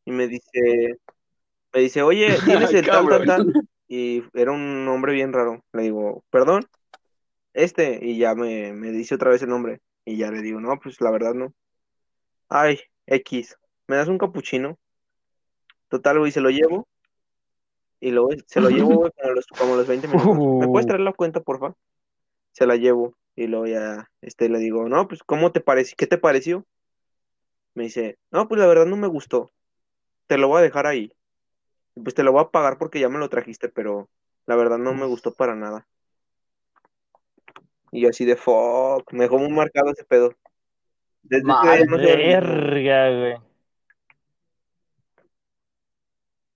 y 0.04 0.12
me 0.12 0.26
dice, 0.26 0.96
me 1.74 1.80
dice, 1.80 2.02
oye, 2.02 2.38
tienes 2.46 2.72
el 2.74 2.86
tal, 2.86 3.08
tal, 3.08 3.24
tal. 3.26 3.54
Y 3.88 4.22
era 4.34 4.52
un 4.52 4.84
nombre 4.84 5.12
bien 5.12 5.32
raro. 5.32 5.64
Le 5.72 5.82
digo, 5.82 6.24
perdón, 6.30 6.66
este, 7.54 7.98
y 8.02 8.18
ya 8.18 8.34
me, 8.34 8.72
me 8.72 8.90
dice 8.90 9.14
otra 9.16 9.30
vez 9.30 9.42
el 9.42 9.50
nombre. 9.50 9.80
Y 10.08 10.16
ya 10.16 10.30
le 10.30 10.40
digo, 10.40 10.58
no, 10.58 10.80
pues 10.82 11.02
la 11.02 11.10
verdad 11.10 11.34
no. 11.34 11.52
Ay, 12.48 12.80
X, 13.04 13.58
¿me 13.86 13.96
das 13.96 14.08
un 14.08 14.16
capuchino? 14.16 14.78
Total, 15.88 16.18
güey, 16.18 16.32
se 16.32 16.40
lo 16.40 16.48
llevo. 16.48 16.88
Y 18.00 18.12
luego 18.12 18.30
se 18.46 18.62
lo 18.62 18.70
llevo, 18.70 18.94
güey, 18.94 19.12
como 19.12 19.32
los, 19.34 19.46
como 19.48 19.76
los 19.76 19.86
20 19.86 20.08
minutos. 20.08 20.38
¿Me 20.60 20.68
puedes 20.68 20.86
traer 20.86 21.02
la 21.02 21.12
cuenta, 21.12 21.40
porfa? 21.40 21.74
Se 22.52 22.66
la 22.66 22.76
llevo. 22.76 23.18
Y 23.36 23.48
luego 23.48 23.66
ya, 23.66 24.10
este, 24.22 24.48
le 24.48 24.58
digo, 24.60 24.88
no, 24.88 25.06
pues, 25.08 25.22
¿cómo 25.22 25.52
te 25.52 25.60
pareció? 25.60 25.94
¿Qué 25.98 26.06
te 26.06 26.16
pareció? 26.16 26.64
Me 27.74 27.82
dice, 27.84 28.16
no, 28.30 28.48
pues 28.48 28.58
la 28.58 28.66
verdad 28.66 28.86
no 28.86 28.96
me 28.96 29.08
gustó. 29.08 29.50
Te 30.26 30.38
lo 30.38 30.48
voy 30.48 30.60
a 30.60 30.62
dejar 30.62 30.86
ahí. 30.86 31.12
Pues 32.02 32.14
te 32.14 32.22
lo 32.22 32.32
voy 32.32 32.40
a 32.40 32.48
pagar 32.48 32.78
porque 32.78 32.98
ya 32.98 33.10
me 33.10 33.18
lo 33.18 33.28
trajiste, 33.28 33.68
pero 33.68 34.08
la 34.46 34.56
verdad 34.56 34.78
no 34.78 34.94
me 34.94 35.04
gustó 35.04 35.34
para 35.34 35.54
nada. 35.54 35.86
Y 37.92 38.02
yo 38.02 38.10
así 38.10 38.24
de 38.24 38.36
fuck, 38.36 39.12
me 39.12 39.24
dejó 39.24 39.38
muy 39.38 39.50
marcado 39.50 39.90
ese 39.90 40.04
pedo. 40.04 40.34
Desde 41.22 41.46
ya 41.46 41.84
no. 41.84 41.96
Verga, 41.96 43.18
güey. 43.18 43.48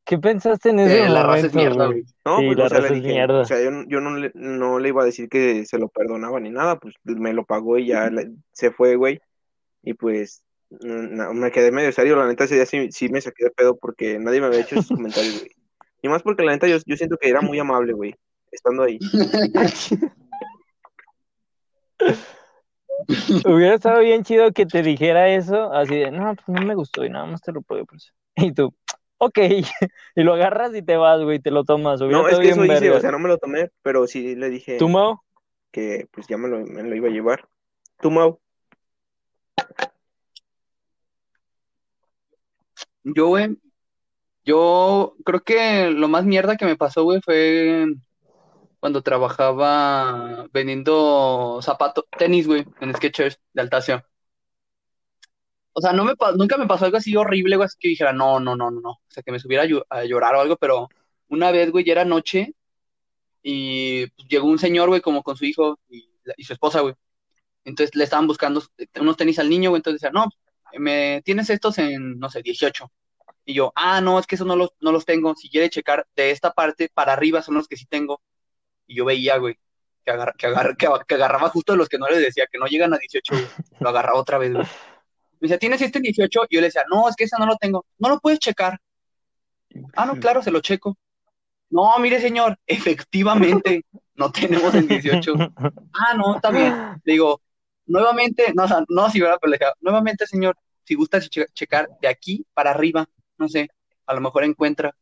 ¿Qué 0.04 0.18
pensaste 0.18 0.70
en 0.70 0.80
ese 0.80 1.04
Eh, 1.04 1.08
la 1.08 1.22
raza 1.22 1.46
es 1.46 1.54
mierda, 1.54 1.86
güey? 1.86 2.04
No, 2.24 2.38
Sí, 2.38 2.46
pues, 2.46 2.58
la 2.58 2.64
o 2.64 2.68
sea, 2.68 2.78
le 2.78 2.88
raza 2.88 2.94
es 2.94 3.02
mierda. 3.04 3.40
o 3.40 3.44
sea, 3.44 3.62
yo, 3.62 3.70
no- 3.70 3.88
yo 3.88 4.00
no, 4.00 4.16
le, 4.16 4.30
no 4.34 4.78
le 4.78 4.88
iba 4.88 5.02
a 5.02 5.06
decir 5.06 5.28
que 5.28 5.64
se 5.64 5.78
lo 5.78 5.88
perdonaba 5.88 6.40
ni 6.40 6.50
nada, 6.50 6.78
pues 6.78 6.94
me 7.04 7.32
lo 7.32 7.44
pagó 7.44 7.78
y 7.78 7.86
ya 7.86 8.10
le- 8.10 8.32
se 8.52 8.72
fue, 8.72 8.96
güey. 8.96 9.20
Y 9.82 9.94
pues 9.94 10.42
no, 10.70 11.32
me 11.34 11.50
quedé 11.50 11.70
medio 11.70 11.92
serio, 11.92 12.16
la 12.16 12.26
neta 12.26 12.44
ese 12.44 12.56
día 12.56 12.66
sí, 12.66 12.90
sí 12.90 13.08
me 13.08 13.20
saqué 13.20 13.44
de 13.44 13.50
pedo 13.50 13.76
porque 13.76 14.18
nadie 14.18 14.40
me 14.40 14.46
había 14.46 14.60
hecho 14.60 14.74
esos 14.76 14.88
comentarios, 14.88 15.38
güey. 15.38 15.50
Y 16.02 16.08
más 16.08 16.22
porque 16.22 16.42
la 16.42 16.52
neta 16.52 16.66
yo, 16.66 16.78
yo 16.84 16.96
siento 16.96 17.16
que 17.16 17.28
era 17.28 17.40
muy 17.40 17.58
amable, 17.58 17.92
güey, 17.92 18.14
estando 18.50 18.82
ahí. 18.82 18.98
Hubiera 23.44 23.74
estado 23.74 24.00
bien 24.00 24.22
chido 24.22 24.52
que 24.52 24.66
te 24.66 24.82
dijera 24.82 25.28
eso, 25.28 25.72
así 25.72 25.96
de, 25.96 26.10
no, 26.10 26.34
pues 26.34 26.48
no 26.48 26.66
me 26.66 26.74
gustó 26.74 27.04
y 27.04 27.10
nada 27.10 27.26
más 27.26 27.40
te 27.40 27.52
lo 27.52 27.62
puedo. 27.62 27.84
Y 28.36 28.52
tú, 28.52 28.74
ok, 29.18 29.38
y 30.16 30.22
lo 30.22 30.34
agarras 30.34 30.74
y 30.74 30.82
te 30.82 30.96
vas, 30.96 31.20
güey, 31.22 31.38
te 31.40 31.50
lo 31.50 31.64
tomas. 31.64 32.00
Hubiera 32.00 32.22
No, 32.22 32.28
es 32.28 32.38
que 32.38 32.50
eso 32.50 32.64
hice, 32.64 32.90
o 32.90 33.00
sea, 33.00 33.10
no 33.10 33.18
me 33.18 33.28
lo 33.28 33.38
tomé, 33.38 33.70
pero 33.82 34.06
sí 34.06 34.34
le 34.36 34.50
dije 34.50 34.78
¿Tú, 34.78 34.88
Mau? 34.88 35.20
que 35.70 36.06
pues 36.10 36.26
ya 36.26 36.36
me 36.36 36.48
lo, 36.48 36.60
me 36.60 36.82
lo 36.82 36.94
iba 36.94 37.08
a 37.08 37.12
llevar. 37.12 37.48
¿Tú, 38.00 38.10
Mau? 38.10 38.38
Yo, 43.04 43.28
güey, 43.28 43.56
yo 44.44 45.16
creo 45.24 45.40
que 45.40 45.90
lo 45.90 46.08
más 46.08 46.24
mierda 46.24 46.56
que 46.56 46.64
me 46.64 46.76
pasó, 46.76 47.04
güey, 47.04 47.20
fue 47.24 47.86
cuando 48.82 49.02
trabajaba 49.02 50.48
vendiendo 50.52 51.60
zapatos, 51.62 52.04
tenis, 52.18 52.48
güey, 52.48 52.66
en 52.80 52.92
Skechers 52.96 53.40
de 53.52 53.62
Altacio. 53.62 54.04
O 55.72 55.80
sea, 55.80 55.92
no 55.92 56.04
me, 56.04 56.14
nunca 56.36 56.58
me 56.58 56.66
pasó 56.66 56.84
algo 56.86 56.96
así 56.96 57.16
horrible, 57.16 57.54
güey, 57.56 57.66
así 57.66 57.76
que 57.78 57.88
dijera, 57.88 58.12
no, 58.12 58.40
no, 58.40 58.56
no, 58.56 58.70
no, 58.72 58.80
no. 58.80 58.90
O 58.90 59.00
sea, 59.08 59.22
que 59.22 59.30
me 59.32 59.38
subiera 59.38 59.62
a, 59.64 59.66
llo- 59.66 59.86
a 59.88 60.04
llorar 60.04 60.34
o 60.34 60.40
algo, 60.40 60.56
pero 60.56 60.88
una 61.28 61.52
vez, 61.52 61.70
güey, 61.70 61.84
ya 61.84 61.92
era 61.92 62.04
noche 62.04 62.54
y 63.42 64.06
pues, 64.08 64.28
llegó 64.28 64.48
un 64.48 64.58
señor, 64.58 64.88
güey, 64.90 65.00
como 65.02 65.22
con 65.22 65.36
su 65.36 65.44
hijo 65.46 65.78
y, 65.90 66.08
su 66.44 66.52
esposa, 66.54 66.80
güey. 66.80 66.94
Entonces 67.64 67.96
le 67.96 68.04
estaban 68.04 68.26
buscando 68.28 68.62
unos 69.00 69.16
tenis 69.16 69.38
al 69.40 69.50
niño, 69.50 69.70
güey, 69.70 69.80
entonces 69.80 70.00
decía, 70.02 70.12
no, 70.12 70.28
me 70.78 71.22
tienes 71.24 71.50
estos 71.50 71.78
en, 71.78 72.18
no 72.18 72.30
sé, 72.30 72.42
18. 72.42 72.92
Y 73.46 73.54
yo, 73.54 73.72
ah, 73.76 74.00
no, 74.02 74.18
es 74.20 74.26
que 74.26 74.36
esos 74.36 74.46
no 74.46 74.56
los, 74.56 74.70
no 74.80 74.92
los 74.92 75.04
tengo. 75.06 75.34
Si 75.36 75.50
quiere 75.50 75.70
checar 75.70 76.06
de 76.16 76.30
esta 76.32 76.52
parte 76.52 76.90
para 76.94 77.12
arriba 77.14 77.42
son 77.42 77.56
los 77.56 77.68
que 77.68 77.76
sí 77.76 77.86
tengo. 77.86 78.22
Yo 78.94 79.04
veía, 79.04 79.36
güey, 79.38 79.58
que, 80.04 80.10
agar- 80.10 80.34
que, 80.36 80.46
agar- 80.46 80.76
que, 81.06 81.14
agarraba 81.14 81.48
justo 81.48 81.76
los 81.76 81.88
que 81.88 81.98
no 81.98 82.08
les 82.08 82.20
decía, 82.20 82.46
que 82.50 82.58
no 82.58 82.66
llegan 82.66 82.92
a 82.94 82.98
18, 82.98 83.34
güey. 83.34 83.46
Lo 83.80 83.88
agarraba 83.88 84.18
otra 84.18 84.38
vez, 84.38 84.52
güey. 84.52 84.64
Me 84.64 85.48
decía, 85.48 85.58
¿tienes 85.58 85.80
este 85.82 85.98
en 85.98 86.04
18? 86.04 86.42
Y 86.50 86.54
yo 86.56 86.60
le 86.60 86.68
decía, 86.68 86.84
no, 86.90 87.08
es 87.08 87.16
que 87.16 87.24
ese 87.24 87.36
no 87.38 87.46
lo 87.46 87.56
tengo. 87.56 87.84
No 87.98 88.08
lo 88.08 88.20
puedes 88.20 88.38
checar. 88.38 88.78
Ah, 89.96 90.06
no, 90.06 90.14
claro, 90.20 90.42
se 90.42 90.50
lo 90.50 90.60
checo. 90.60 90.96
No, 91.70 91.98
mire, 91.98 92.20
señor, 92.20 92.58
efectivamente, 92.66 93.84
no 94.14 94.30
tenemos 94.30 94.74
en 94.74 94.86
18. 94.86 95.34
Ah, 95.94 96.14
no, 96.14 96.36
bien. 96.50 97.00
Le 97.04 97.12
digo, 97.14 97.40
nuevamente, 97.86 98.52
no, 98.54 98.66
no, 98.88 99.10
si 99.10 99.20
verdad, 99.20 99.38
pero 99.40 99.50
le 99.50 99.58
nuevamente, 99.80 100.26
señor, 100.26 100.56
si 100.84 100.94
gusta 100.94 101.20
che- 101.20 101.46
checar 101.54 101.88
de 102.00 102.08
aquí 102.08 102.44
para 102.54 102.70
arriba, 102.70 103.08
no 103.38 103.48
sé, 103.48 103.68
a 104.06 104.14
lo 104.14 104.20
mejor 104.20 104.44
encuentra. 104.44 104.94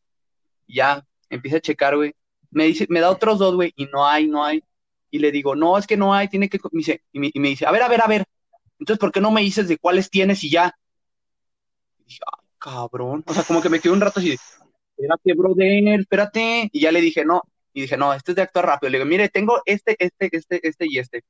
Ya, 0.68 1.04
empieza 1.28 1.56
a 1.56 1.60
checar, 1.60 1.96
güey. 1.96 2.14
Me 2.50 2.64
dice, 2.64 2.86
me 2.88 3.00
da 3.00 3.10
otros 3.10 3.38
dos, 3.38 3.54
güey, 3.54 3.72
y 3.76 3.86
no 3.86 4.06
hay, 4.06 4.26
no 4.26 4.44
hay. 4.44 4.62
Y 5.10 5.18
le 5.18 5.30
digo, 5.32 5.54
no, 5.54 5.76
es 5.78 5.86
que 5.86 5.96
no 5.96 6.12
hay, 6.14 6.28
tiene 6.28 6.48
que. 6.48 6.58
co-". 6.58 6.68
Me 6.72 6.78
dice, 6.78 7.02
y, 7.12 7.18
me, 7.20 7.30
y 7.32 7.40
me 7.40 7.48
dice, 7.48 7.66
a 7.66 7.70
ver, 7.70 7.82
a 7.82 7.88
ver, 7.88 8.02
a 8.02 8.06
ver. 8.06 8.24
Entonces, 8.78 8.98
¿por 8.98 9.12
qué 9.12 9.20
no 9.20 9.30
me 9.30 9.42
dices 9.42 9.68
de 9.68 9.78
cuáles 9.78 10.10
tienes 10.10 10.42
y 10.44 10.50
ya? 10.50 10.74
Y 11.98 12.04
dije, 12.04 12.20
ah, 12.26 12.42
cabrón. 12.58 13.22
O 13.26 13.34
sea, 13.34 13.44
como 13.44 13.60
que 13.60 13.68
me 13.68 13.78
quedé 13.80 13.92
un 13.92 14.00
rato 14.00 14.20
así, 14.20 14.36
espérate, 14.96 15.34
brother, 15.34 16.00
espérate. 16.00 16.68
Y 16.72 16.80
ya 16.80 16.92
le 16.92 17.00
dije, 17.00 17.24
no. 17.24 17.42
Y 17.72 17.82
dije, 17.82 17.96
no, 17.96 18.12
este 18.12 18.32
es 18.32 18.36
de 18.36 18.42
actuar 18.42 18.66
rápido. 18.66 18.90
Le 18.90 18.98
digo, 18.98 19.08
mire, 19.08 19.28
tengo 19.28 19.60
este, 19.64 19.96
este, 19.98 20.28
este, 20.32 20.66
este 20.66 20.86
y 20.88 20.98
este. 20.98 21.24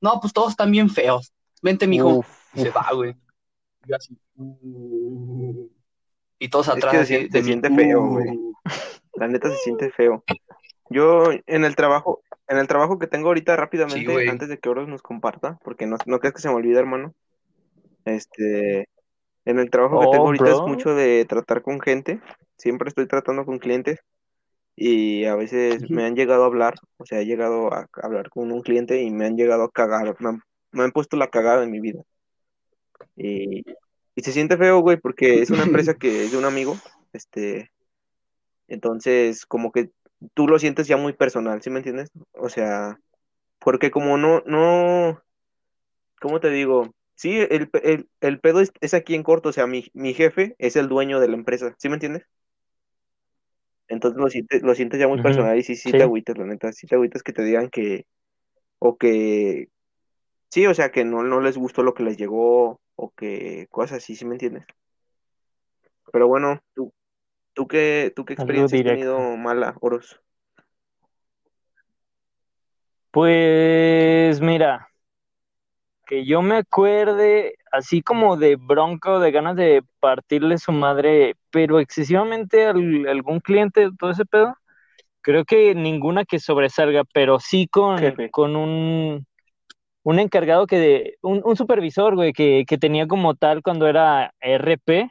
No, 0.00 0.20
pues 0.20 0.32
todos 0.32 0.50
están 0.50 0.70
bien 0.70 0.88
feos. 0.88 1.32
Vente, 1.62 1.86
mijo. 1.86 2.18
Uf, 2.18 2.28
Y 2.54 2.60
se 2.60 2.70
va, 2.70 2.88
güey. 2.94 3.14
Yo 3.86 3.96
así. 3.96 4.16
"Uh". 4.36 5.68
Y 6.40 6.48
todos 6.50 6.68
Es 6.68 6.74
atrás 6.74 6.92
que 6.92 7.04
se 7.04 7.28
así 7.38 7.42
siente 7.42 7.68
feo, 7.68 8.00
"Uh". 8.00 8.08
güey. 8.10 8.38
La 9.18 9.28
neta 9.28 9.50
se 9.50 9.56
siente 9.56 9.90
feo. 9.90 10.24
Yo 10.90 11.30
en 11.46 11.64
el 11.64 11.76
trabajo, 11.76 12.22
en 12.46 12.58
el 12.58 12.66
trabajo 12.66 12.98
que 12.98 13.06
tengo 13.06 13.28
ahorita 13.28 13.56
rápidamente, 13.56 14.28
antes 14.28 14.48
de 14.48 14.58
que 14.58 14.68
Oros 14.68 14.88
nos 14.88 15.02
comparta, 15.02 15.58
porque 15.62 15.86
no, 15.86 15.96
no 16.06 16.18
crees 16.18 16.34
que 16.34 16.40
se 16.40 16.48
me 16.48 16.54
olvide, 16.54 16.78
hermano. 16.78 17.14
Este, 18.04 18.88
en 19.44 19.58
el 19.58 19.70
trabajo 19.70 20.00
que 20.00 20.06
Oh, 20.06 20.10
tengo 20.10 20.26
ahorita 20.26 20.50
es 20.50 20.60
mucho 20.66 20.94
de 20.94 21.24
tratar 21.26 21.62
con 21.62 21.80
gente. 21.80 22.20
Siempre 22.56 22.88
estoy 22.88 23.06
tratando 23.06 23.44
con 23.44 23.58
clientes 23.58 24.00
y 24.74 25.24
a 25.24 25.34
veces 25.34 25.90
me 25.90 26.04
han 26.04 26.14
llegado 26.14 26.44
a 26.44 26.46
hablar, 26.46 26.74
o 26.98 27.04
sea, 27.04 27.20
he 27.20 27.26
llegado 27.26 27.72
a 27.74 27.88
hablar 28.02 28.30
con 28.30 28.52
un 28.52 28.62
cliente 28.62 29.02
y 29.02 29.10
me 29.10 29.26
han 29.26 29.36
llegado 29.36 29.64
a 29.64 29.70
cagar, 29.70 30.14
me 30.20 30.28
han, 30.28 30.42
me 30.70 30.84
han 30.84 30.92
puesto 30.92 31.16
la 31.16 31.28
cagada 31.28 31.64
en 31.64 31.70
mi 31.70 31.80
vida. 31.80 32.02
Y, 33.16 33.64
y 34.14 34.22
se 34.22 34.32
siente 34.32 34.56
feo, 34.56 34.80
güey, 34.80 34.96
porque 34.96 35.42
es 35.42 35.50
una 35.50 35.64
empresa 35.64 35.94
que 35.94 36.24
es 36.24 36.32
de 36.32 36.38
un 36.38 36.44
amigo, 36.44 36.76
este, 37.12 37.70
entonces 38.68 39.46
como 39.46 39.72
que 39.72 39.90
tú 40.34 40.48
lo 40.48 40.58
sientes 40.58 40.86
ya 40.88 40.96
muy 40.96 41.12
personal, 41.12 41.62
¿sí 41.62 41.70
me 41.70 41.78
entiendes? 41.78 42.10
O 42.32 42.48
sea, 42.48 42.98
porque 43.60 43.90
como 43.90 44.18
no, 44.18 44.42
no, 44.46 45.22
¿cómo 46.20 46.40
te 46.40 46.50
digo? 46.50 46.94
Sí, 47.14 47.38
el, 47.38 47.70
el, 47.82 48.08
el 48.20 48.40
pedo 48.40 48.60
es, 48.60 48.72
es 48.80 48.94
aquí 48.94 49.14
en 49.14 49.24
corto, 49.24 49.48
o 49.48 49.52
sea, 49.52 49.66
mi, 49.66 49.86
mi 49.92 50.14
jefe 50.14 50.54
es 50.58 50.76
el 50.76 50.88
dueño 50.88 51.20
de 51.20 51.28
la 51.28 51.36
empresa, 51.36 51.74
¿sí 51.78 51.88
me 51.88 51.94
entiendes? 51.96 52.24
Entonces 53.88 54.20
lo 54.20 54.28
sientes, 54.28 54.62
lo 54.62 54.74
sientes 54.74 55.00
ya 55.00 55.08
muy 55.08 55.18
personal 55.18 55.58
y 55.58 55.62
sí, 55.62 55.74
sí 55.74 55.90
sí. 55.90 55.98
te 55.98 56.02
agüitas, 56.02 56.36
la 56.38 56.44
neta, 56.44 56.72
sí 56.72 56.86
te 56.86 56.94
agüitas 56.94 57.22
que 57.22 57.32
te 57.32 57.42
digan 57.42 57.70
que, 57.70 58.06
o 58.78 58.98
que, 58.98 59.68
sí, 60.50 60.66
o 60.66 60.74
sea, 60.74 60.90
que 60.92 61.04
no, 61.04 61.22
no 61.22 61.40
les 61.40 61.58
gustó 61.58 61.82
lo 61.82 61.94
que 61.94 62.04
les 62.04 62.16
llegó, 62.18 62.80
o 62.96 63.10
que 63.16 63.68
cosas 63.70 63.98
así, 63.98 64.16
¿sí 64.16 64.24
me 64.26 64.34
entiendes? 64.34 64.64
Pero 66.12 66.28
bueno, 66.28 66.60
tú, 66.74 66.92
tú 67.58 67.66
qué, 67.66 68.12
tú 68.14 68.24
qué 68.24 68.34
experiencia 68.34 68.78
has 68.78 68.84
tenido 68.84 69.18
mala, 69.36 69.74
Oros. 69.80 70.20
Pues 73.10 74.40
mira, 74.40 74.88
que 76.06 76.24
yo 76.24 76.40
me 76.40 76.58
acuerde 76.58 77.56
así 77.72 78.00
como 78.00 78.36
de 78.36 78.54
bronca 78.54 79.10
o 79.10 79.18
de 79.18 79.32
ganas 79.32 79.56
de 79.56 79.82
partirle 79.98 80.56
su 80.58 80.70
madre, 80.70 81.34
pero 81.50 81.80
excesivamente 81.80 82.64
a 82.64 82.70
algún 82.70 83.40
cliente, 83.40 83.88
todo 83.98 84.12
ese 84.12 84.24
pedo, 84.24 84.54
creo 85.20 85.44
que 85.44 85.74
ninguna 85.74 86.24
que 86.24 86.38
sobresalga, 86.38 87.02
pero 87.12 87.40
sí 87.40 87.66
con, 87.66 87.98
Jefe. 87.98 88.30
con 88.30 88.54
un, 88.54 89.26
un 90.04 90.18
encargado 90.20 90.68
que 90.68 90.78
de, 90.78 91.18
un, 91.22 91.42
un 91.44 91.56
supervisor, 91.56 92.14
güey, 92.14 92.32
que, 92.32 92.62
que 92.68 92.78
tenía 92.78 93.08
como 93.08 93.34
tal 93.34 93.62
cuando 93.62 93.88
era 93.88 94.32
RP, 94.38 95.10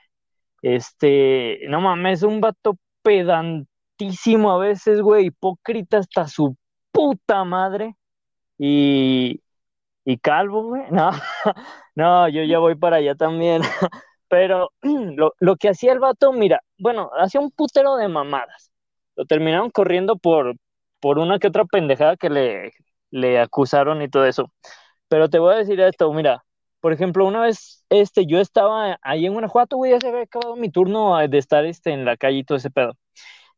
este, 0.75 1.59
no 1.69 1.81
mames, 1.81 2.23
un 2.23 2.41
vato 2.41 2.77
pedantísimo 3.03 4.51
a 4.51 4.57
veces, 4.59 5.01
güey, 5.01 5.27
hipócrita 5.27 5.99
hasta 5.99 6.27
su 6.27 6.55
puta 6.91 7.43
madre. 7.43 7.95
Y, 8.57 9.41
y 10.05 10.17
calvo, 10.19 10.63
güey. 10.69 10.83
No, 10.91 11.11
no, 11.95 12.29
yo 12.29 12.43
ya 12.43 12.59
voy 12.59 12.75
para 12.75 12.97
allá 12.97 13.15
también. 13.15 13.61
Pero 14.29 14.71
lo, 14.83 15.33
lo 15.39 15.55
que 15.57 15.69
hacía 15.69 15.93
el 15.93 15.99
vato, 15.99 16.33
mira, 16.33 16.61
bueno, 16.79 17.11
hacía 17.19 17.41
un 17.41 17.51
putero 17.51 17.95
de 17.97 18.07
mamadas. 18.07 18.71
Lo 19.15 19.25
terminaron 19.25 19.71
corriendo 19.71 20.17
por, 20.17 20.55
por 20.99 21.19
una 21.19 21.39
que 21.39 21.47
otra 21.47 21.65
pendejada 21.65 22.17
que 22.17 22.29
le, 22.29 22.73
le 23.11 23.39
acusaron 23.39 24.01
y 24.01 24.09
todo 24.09 24.25
eso. 24.25 24.51
Pero 25.09 25.29
te 25.29 25.39
voy 25.39 25.55
a 25.55 25.57
decir 25.59 25.79
esto, 25.81 26.11
mira, 26.13 26.43
por 26.79 26.93
ejemplo, 26.93 27.25
una 27.25 27.41
vez 27.41 27.83
este, 27.89 28.25
yo 28.25 28.39
estaba 28.39 28.97
ahí 29.01 29.25
en 29.25 29.33
Guanajuato, 29.33 29.77
güey, 29.77 29.91
ya 29.91 29.99
se 29.99 30.09
había 30.09 30.21
acabado 30.23 30.55
mi 30.55 30.69
turno 30.69 31.17
de 31.27 31.37
estar 31.37 31.65
este, 31.65 31.91
en 31.91 32.05
la 32.05 32.17
calle 32.17 32.39
y 32.39 32.43
todo 32.43 32.57
ese 32.57 32.69
pedo. 32.69 32.93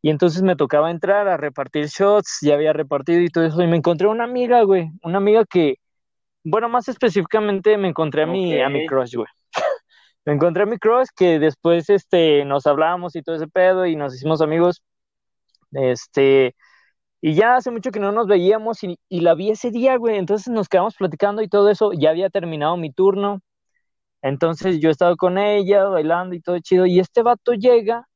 Y 0.01 0.09
entonces 0.09 0.41
me 0.43 0.55
tocaba 0.55 0.91
entrar 0.91 1.27
a 1.27 1.37
repartir 1.37 1.87
shots, 1.87 2.39
ya 2.41 2.53
había 2.53 2.73
repartido 2.73 3.21
y 3.21 3.29
todo 3.29 3.45
eso, 3.45 3.61
y 3.61 3.67
me 3.67 3.77
encontré 3.77 4.07
una 4.07 4.23
amiga, 4.23 4.63
güey, 4.63 4.89
una 5.03 5.17
amiga 5.17 5.43
que, 5.45 5.75
bueno, 6.43 6.69
más 6.69 6.87
específicamente 6.87 7.77
me 7.77 7.89
encontré 7.89 8.23
a 8.23 8.27
mi, 8.27 8.59
a 8.61 8.69
mi 8.69 8.85
crush, 8.85 9.15
güey. 9.15 9.27
me 10.25 10.33
encontré 10.33 10.63
a 10.63 10.65
mi 10.67 10.77
crush 10.77 11.07
que 11.15 11.39
después, 11.39 11.89
este, 11.89 12.45
nos 12.45 12.65
hablábamos 12.67 13.15
y 13.15 13.21
todo 13.21 13.35
ese 13.35 13.47
pedo 13.47 13.85
y 13.85 13.95
nos 13.95 14.15
hicimos 14.15 14.41
amigos, 14.41 14.83
este, 15.71 16.55
y 17.21 17.33
ya 17.35 17.55
hace 17.55 17.71
mucho 17.71 17.91
que 17.91 17.99
no 17.99 18.11
nos 18.11 18.27
veíamos 18.27 18.83
y, 18.83 18.97
la 19.09 19.35
vi 19.35 19.51
ese 19.51 19.71
día, 19.71 19.97
güey, 19.97 20.17
entonces 20.17 20.49
nos 20.53 20.69
quedamos 20.69 20.95
platicando 20.95 21.41
y 21.41 21.49
todo 21.49 21.69
eso, 21.69 21.91
ya 21.93 22.11
había 22.11 22.29
terminado 22.29 22.77
mi 22.77 22.91
turno, 22.91 23.41
entonces 24.21 24.79
yo 24.79 24.89
he 24.89 24.91
estado 24.91 25.17
con 25.17 25.37
ella, 25.37 25.85
bailando 25.85 26.35
y 26.35 26.41
todo 26.41 26.59
chido, 26.59 26.85
y 26.85 26.99
este 26.99 27.23
vato 27.23 27.53
llega 27.53 28.07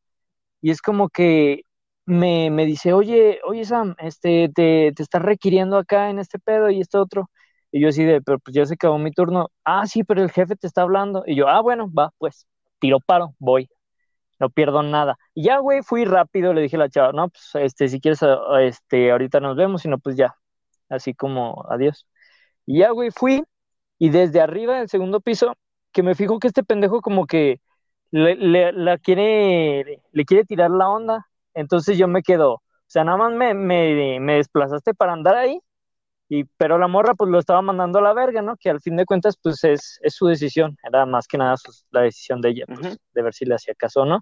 y 0.61 0.71
es 0.71 0.81
como 0.81 1.09
que 1.09 1.63
me, 2.05 2.49
me 2.51 2.65
dice, 2.65 2.93
oye, 2.93 3.39
oye 3.45 3.65
Sam, 3.65 3.95
este, 3.99 4.49
te, 4.53 4.91
te 4.95 5.03
estás 5.03 5.21
requiriendo 5.21 5.77
acá 5.77 6.09
en 6.09 6.19
este 6.19 6.39
pedo 6.39 6.69
y 6.69 6.81
este 6.81 6.97
otro. 6.97 7.29
Y 7.71 7.81
yo 7.81 7.89
así 7.89 8.03
de, 8.03 8.21
pero 8.21 8.39
pues 8.39 8.55
ya 8.55 8.65
se 8.65 8.75
acabó 8.75 8.97
mi 8.99 9.11
turno. 9.11 9.49
Ah, 9.65 9.85
sí, 9.87 10.03
pero 10.03 10.21
el 10.23 10.31
jefe 10.31 10.55
te 10.55 10.67
está 10.67 10.83
hablando. 10.83 11.23
Y 11.25 11.35
yo, 11.35 11.47
ah, 11.49 11.61
bueno, 11.61 11.91
va, 11.91 12.11
pues, 12.19 12.47
tiro 12.79 12.99
paro, 13.05 13.35
voy. 13.39 13.67
No 14.39 14.49
pierdo 14.49 14.83
nada. 14.83 15.17
Y 15.33 15.43
ya, 15.45 15.59
güey, 15.59 15.81
fui 15.83 16.05
rápido, 16.05 16.53
le 16.53 16.61
dije 16.61 16.75
a 16.75 16.79
la 16.79 16.89
chava, 16.89 17.11
no, 17.13 17.29
pues, 17.29 17.51
este, 17.55 17.87
si 17.87 17.99
quieres, 18.01 18.19
este, 18.61 19.11
ahorita 19.11 19.39
nos 19.39 19.55
vemos, 19.55 19.81
si 19.81 19.89
no, 19.89 19.99
pues 19.99 20.15
ya. 20.17 20.35
Así 20.89 21.13
como, 21.13 21.65
adiós. 21.69 22.07
Y 22.65 22.79
ya, 22.79 22.91
güey, 22.91 23.11
fui. 23.11 23.43
Y 23.99 24.09
desde 24.09 24.41
arriba 24.41 24.79
del 24.79 24.89
segundo 24.89 25.21
piso, 25.21 25.55
que 25.91 26.03
me 26.03 26.15
fijo 26.15 26.39
que 26.39 26.47
este 26.47 26.63
pendejo 26.63 27.01
como 27.01 27.25
que 27.27 27.61
le, 28.11 28.35
le, 28.35 28.99
quiere, 28.99 30.01
le 30.11 30.25
quiere 30.25 30.45
tirar 30.45 30.71
la 30.71 30.89
onda. 30.89 31.27
Entonces 31.53 31.97
yo 31.97 32.07
me 32.07 32.23
quedo, 32.23 32.55
o 32.55 32.61
sea, 32.87 33.03
nada 33.03 33.17
más 33.17 33.33
me, 33.33 33.53
me, 33.53 34.19
me 34.19 34.35
desplazaste 34.35 34.93
para 34.93 35.13
andar 35.13 35.35
ahí, 35.35 35.59
y, 36.33 36.45
pero 36.57 36.79
la 36.79 36.87
morra 36.87 37.13
pues 37.13 37.29
lo 37.29 37.37
estaba 37.37 37.61
mandando 37.61 37.99
a 37.99 38.01
la 38.01 38.13
verga, 38.13 38.41
¿no? 38.41 38.57
Que 38.57 38.71
al 38.71 38.81
fin 38.81 38.95
de 38.95 39.05
cuentas 39.05 39.37
pues 39.41 39.63
es, 39.63 39.99
es 40.01 40.15
su 40.15 40.25
decisión, 40.25 40.77
era 40.83 41.05
más 41.05 41.27
que 41.27 41.37
nada 41.37 41.55
la 41.91 42.01
decisión 42.01 42.41
de 42.41 42.49
ella, 42.49 42.65
pues, 42.67 42.97
de 43.13 43.21
ver 43.21 43.33
si 43.33 43.45
le 43.45 43.55
hacía 43.55 43.75
caso 43.75 44.01
o 44.01 44.05
no. 44.05 44.19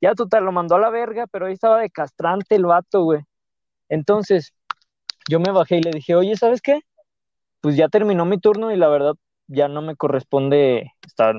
Ya 0.00 0.14
total, 0.14 0.44
lo 0.44 0.52
mandó 0.52 0.74
a 0.76 0.80
la 0.80 0.90
verga, 0.90 1.26
pero 1.26 1.46
ahí 1.46 1.54
estaba 1.54 1.80
de 1.80 1.90
castrante 1.90 2.56
el 2.56 2.66
vato, 2.66 3.04
güey. 3.04 3.22
Entonces, 3.88 4.54
yo 5.30 5.40
me 5.40 5.52
bajé 5.52 5.78
y 5.78 5.82
le 5.82 5.90
dije, 5.92 6.14
oye, 6.14 6.36
¿sabes 6.36 6.60
qué? 6.60 6.80
Pues 7.60 7.76
ya 7.76 7.88
terminó 7.88 8.26
mi 8.26 8.38
turno 8.38 8.72
y 8.72 8.76
la 8.76 8.88
verdad 8.88 9.14
ya 9.48 9.68
no 9.68 9.82
me 9.82 9.96
corresponde 9.96 10.92
estar 11.06 11.36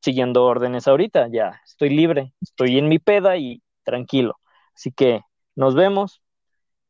siguiendo 0.00 0.44
órdenes 0.44 0.88
ahorita, 0.88 1.28
ya 1.30 1.60
estoy 1.64 1.90
libre, 1.90 2.32
estoy 2.40 2.78
en 2.78 2.88
mi 2.88 2.98
peda 2.98 3.36
y 3.36 3.62
tranquilo. 3.84 4.36
Así 4.74 4.92
que 4.92 5.20
nos 5.56 5.74
vemos. 5.74 6.22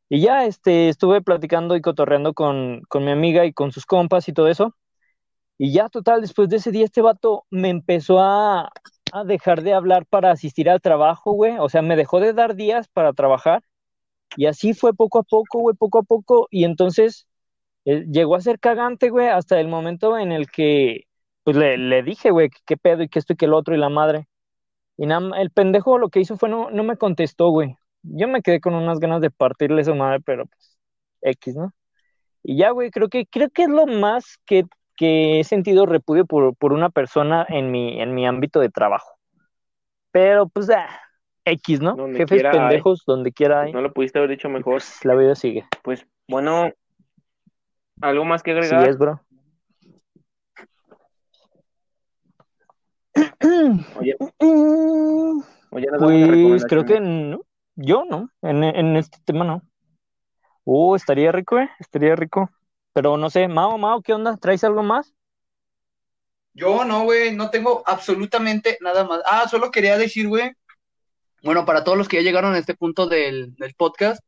Y 0.09 0.21
ya 0.21 0.45
este, 0.45 0.89
estuve 0.89 1.21
platicando 1.21 1.75
y 1.75 1.81
cotorreando 1.81 2.33
con, 2.33 2.81
con 2.89 3.03
mi 3.05 3.11
amiga 3.11 3.45
y 3.45 3.53
con 3.53 3.71
sus 3.71 3.85
compas 3.85 4.27
y 4.29 4.33
todo 4.33 4.47
eso. 4.47 4.75
Y 5.57 5.73
ya 5.73 5.89
total, 5.89 6.21
después 6.21 6.49
de 6.49 6.57
ese 6.57 6.71
día 6.71 6.85
este 6.85 7.01
vato 7.01 7.45
me 7.49 7.69
empezó 7.69 8.19
a, 8.19 8.69
a 9.13 9.23
dejar 9.25 9.63
de 9.63 9.73
hablar 9.73 10.05
para 10.07 10.31
asistir 10.31 10.69
al 10.69 10.81
trabajo, 10.81 11.33
güey. 11.33 11.57
O 11.59 11.69
sea, 11.69 11.81
me 11.81 11.95
dejó 11.95 12.19
de 12.19 12.33
dar 12.33 12.55
días 12.55 12.87
para 12.89 13.13
trabajar. 13.13 13.63
Y 14.37 14.45
así 14.47 14.73
fue 14.73 14.93
poco 14.93 15.19
a 15.19 15.23
poco, 15.23 15.59
güey, 15.59 15.75
poco 15.75 15.99
a 15.99 16.03
poco. 16.03 16.47
Y 16.51 16.65
entonces 16.65 17.27
eh, 17.85 18.05
llegó 18.11 18.35
a 18.35 18.41
ser 18.41 18.59
cagante, 18.59 19.09
güey, 19.09 19.27
hasta 19.29 19.59
el 19.59 19.67
momento 19.69 20.17
en 20.19 20.31
el 20.31 20.49
que, 20.51 21.03
pues 21.43 21.57
le, 21.57 21.77
le 21.77 22.03
dije, 22.03 22.31
güey, 22.31 22.49
qué 22.65 22.77
pedo 22.77 23.03
y 23.03 23.09
qué 23.09 23.19
esto 23.19 23.33
y 23.33 23.37
qué 23.37 23.45
el 23.45 23.53
otro 23.55 23.75
y 23.75 23.79
la 23.79 23.89
madre. 23.89 24.27
Y 24.97 25.07
nada, 25.07 25.39
el 25.41 25.51
pendejo 25.51 25.97
lo 25.97 26.09
que 26.09 26.19
hizo 26.21 26.37
fue 26.37 26.49
no, 26.49 26.69
no 26.71 26.83
me 26.83 26.97
contestó, 26.97 27.49
güey. 27.51 27.77
Yo 28.09 28.27
me 28.27 28.41
quedé 28.41 28.59
con 28.59 28.73
unas 28.73 28.99
ganas 28.99 29.21
de 29.21 29.31
partirle 29.31 29.83
su 29.83 29.95
madre, 29.95 30.19
pero 30.25 30.45
pues, 30.45 30.77
X, 31.21 31.55
¿no? 31.55 31.73
Y 32.43 32.57
ya, 32.57 32.71
güey, 32.71 32.91
creo 32.91 33.09
que, 33.09 33.25
creo 33.25 33.49
que 33.49 33.63
es 33.63 33.69
lo 33.69 33.85
más 33.87 34.37
que, 34.45 34.63
que 34.95 35.39
he 35.39 35.43
sentido 35.43 35.85
repudio 35.85 36.25
por, 36.25 36.55
por, 36.55 36.73
una 36.73 36.89
persona 36.89 37.45
en 37.49 37.71
mi, 37.71 38.01
en 38.01 38.13
mi 38.13 38.25
ámbito 38.25 38.59
de 38.59 38.69
trabajo. 38.69 39.17
Pero, 40.11 40.47
pues, 40.47 40.69
ah, 40.69 40.87
X, 41.45 41.81
¿no? 41.81 41.95
Donde 41.95 42.19
Jefes 42.19 42.43
pendejos, 42.43 43.03
donde 43.05 43.31
quiera 43.31 43.61
hay. 43.61 43.73
No 43.73 43.81
lo 43.81 43.93
pudiste 43.93 44.19
haber 44.19 44.31
dicho 44.31 44.49
mejor. 44.49 44.73
Pues, 44.75 45.03
la 45.03 45.15
vida 45.15 45.35
sigue. 45.35 45.65
Pues, 45.83 46.05
bueno, 46.27 46.71
¿algo 48.01 48.25
más 48.25 48.43
que 48.43 48.51
Sí 48.51 48.57
agregar? 48.57 48.89
es, 48.89 48.97
bro. 48.97 49.21
Oye, 53.95 54.15
oye, 55.71 55.87
una 55.91 56.49
Pues 56.49 56.65
creo 56.65 56.85
que 56.85 56.99
no. 56.99 57.41
Yo 57.77 58.05
no, 58.09 58.29
en, 58.41 58.63
en 58.63 58.97
este 58.97 59.19
tema 59.23 59.45
no. 59.45 59.61
Uh, 60.65 60.95
estaría 60.95 61.31
rico, 61.31 61.59
eh, 61.59 61.69
estaría 61.79 62.15
rico. 62.15 62.49
Pero 62.93 63.15
no 63.17 63.29
sé, 63.29 63.47
Mao, 63.47 63.77
Mao, 63.77 64.01
¿qué 64.01 64.13
onda? 64.13 64.35
¿Traes 64.37 64.63
algo 64.63 64.81
más? 64.81 65.13
Yo 66.53 66.83
no, 66.85 67.03
güey, 67.03 67.35
no 67.35 67.51
tengo 67.51 67.83
absolutamente 67.85 68.77
nada 68.81 69.03
más. 69.03 69.21
Ah, 69.25 69.47
solo 69.47 69.69
quería 69.69 69.97
decir, 69.97 70.27
güey, 70.27 70.51
bueno, 71.43 71.65
para 71.65 71.83
todos 71.83 71.97
los 71.97 72.07
que 72.07 72.17
ya 72.17 72.23
llegaron 72.23 72.55
a 72.55 72.57
este 72.57 72.73
punto 72.73 73.07
del, 73.07 73.55
del 73.57 73.75
podcast, 73.75 74.19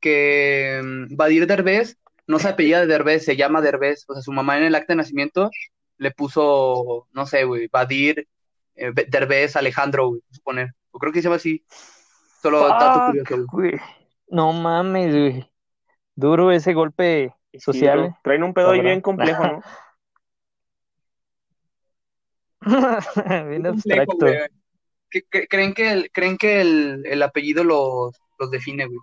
que 0.00 0.80
mm, 0.82 1.14
Badir 1.16 1.46
Derbez 1.46 1.96
no 2.26 2.40
se 2.40 2.48
apellida 2.48 2.80
de 2.80 2.88
Derbez, 2.88 3.24
se 3.24 3.36
llama 3.36 3.60
Derbez. 3.60 4.04
O 4.08 4.14
sea, 4.14 4.22
su 4.22 4.32
mamá 4.32 4.58
en 4.58 4.64
el 4.64 4.74
acta 4.74 4.94
de 4.94 4.96
nacimiento 4.96 5.50
le 5.98 6.10
puso, 6.10 7.06
no 7.12 7.24
sé, 7.26 7.44
güey, 7.44 7.68
Badir 7.68 8.26
eh, 8.74 8.90
Be- 8.92 9.06
Derbez 9.08 9.54
Alejandro, 9.54 10.08
güey, 10.08 10.22
suponer. 10.32 10.72
O 10.90 10.98
creo 10.98 11.12
que 11.12 11.20
se 11.20 11.24
llama 11.24 11.36
así. 11.36 11.64
Solo 12.46 12.68
dato 12.68 12.94
Fuck, 12.94 13.06
curioso, 13.06 13.46
güey. 13.52 13.70
güey. 13.70 13.80
No 14.28 14.52
mames, 14.52 15.12
güey. 15.12 15.50
Duro 16.14 16.50
ese 16.52 16.74
golpe 16.74 17.34
Sí, 17.52 17.58
social. 17.60 17.98
bro. 18.00 18.18
Traen 18.22 18.42
un 18.44 18.54
pedo 18.54 18.70
ahí 18.70 18.80
bien 18.80 19.00
complejo, 19.00 19.46
¿no? 19.46 19.62
Bien 23.48 23.62
Complejo, 23.62 23.68
abstracto. 23.72 24.16
güey. 24.18 24.38
¿Qué- 25.10 25.22
qué- 25.30 25.48
¿Creen 25.48 25.74
que 25.74 25.92
el, 25.92 26.10
creen 26.12 26.36
que 26.36 26.60
el, 26.60 27.04
el 27.06 27.22
apellido 27.22 27.64
los, 27.64 28.20
los 28.38 28.50
define, 28.50 28.86
güey? 28.86 28.98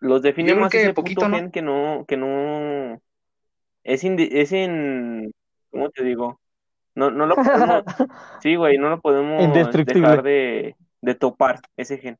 Los 0.00 0.22
define 0.22 0.50
Yo 0.50 0.56
más 0.56 0.70
que 0.70 0.82
ese 0.82 0.92
poquito, 0.94 1.22
puto 1.22 1.30
¿no? 1.30 1.36
gen 1.36 1.50
que 1.50 1.62
no, 1.62 2.04
que 2.06 2.16
no, 2.16 3.00
es, 3.82 4.04
indi- 4.04 4.28
es 4.30 4.52
en, 4.52 5.32
¿cómo 5.70 5.90
te 5.90 6.04
digo? 6.04 6.40
No, 6.94 7.10
no 7.10 7.26
lo 7.26 7.36
podemos, 7.36 7.82
sí, 8.42 8.54
güey, 8.56 8.76
no 8.78 8.90
lo 8.90 9.00
podemos 9.00 9.72
dejar 9.72 10.22
de, 10.22 10.76
de 11.06 11.14
topar 11.14 11.60
ese 11.76 11.98
gen. 11.98 12.18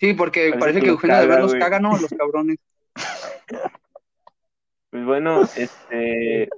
Sí, 0.00 0.14
porque 0.14 0.50
Parece 0.50 0.58
parece 0.58 0.78
que 0.80 0.86
que 0.86 0.92
los 0.92 0.94
Eugenio 0.96 1.20
de 1.20 1.28
caga, 1.28 1.40
los 1.40 1.54
caga, 1.54 1.80
¿no? 1.80 1.98
Los 1.98 2.10
cabrones. 2.18 2.56
Pues 4.90 5.04
bueno, 5.04 5.42
este, 5.56 6.48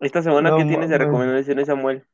esta 0.00 0.22
semana, 0.22 0.50
No 0.50 0.56
¿qué 0.56 0.64
tienes 0.64 0.90
de 0.90 0.98
recomendaciones, 0.98 1.66
Samuel? 1.66 2.04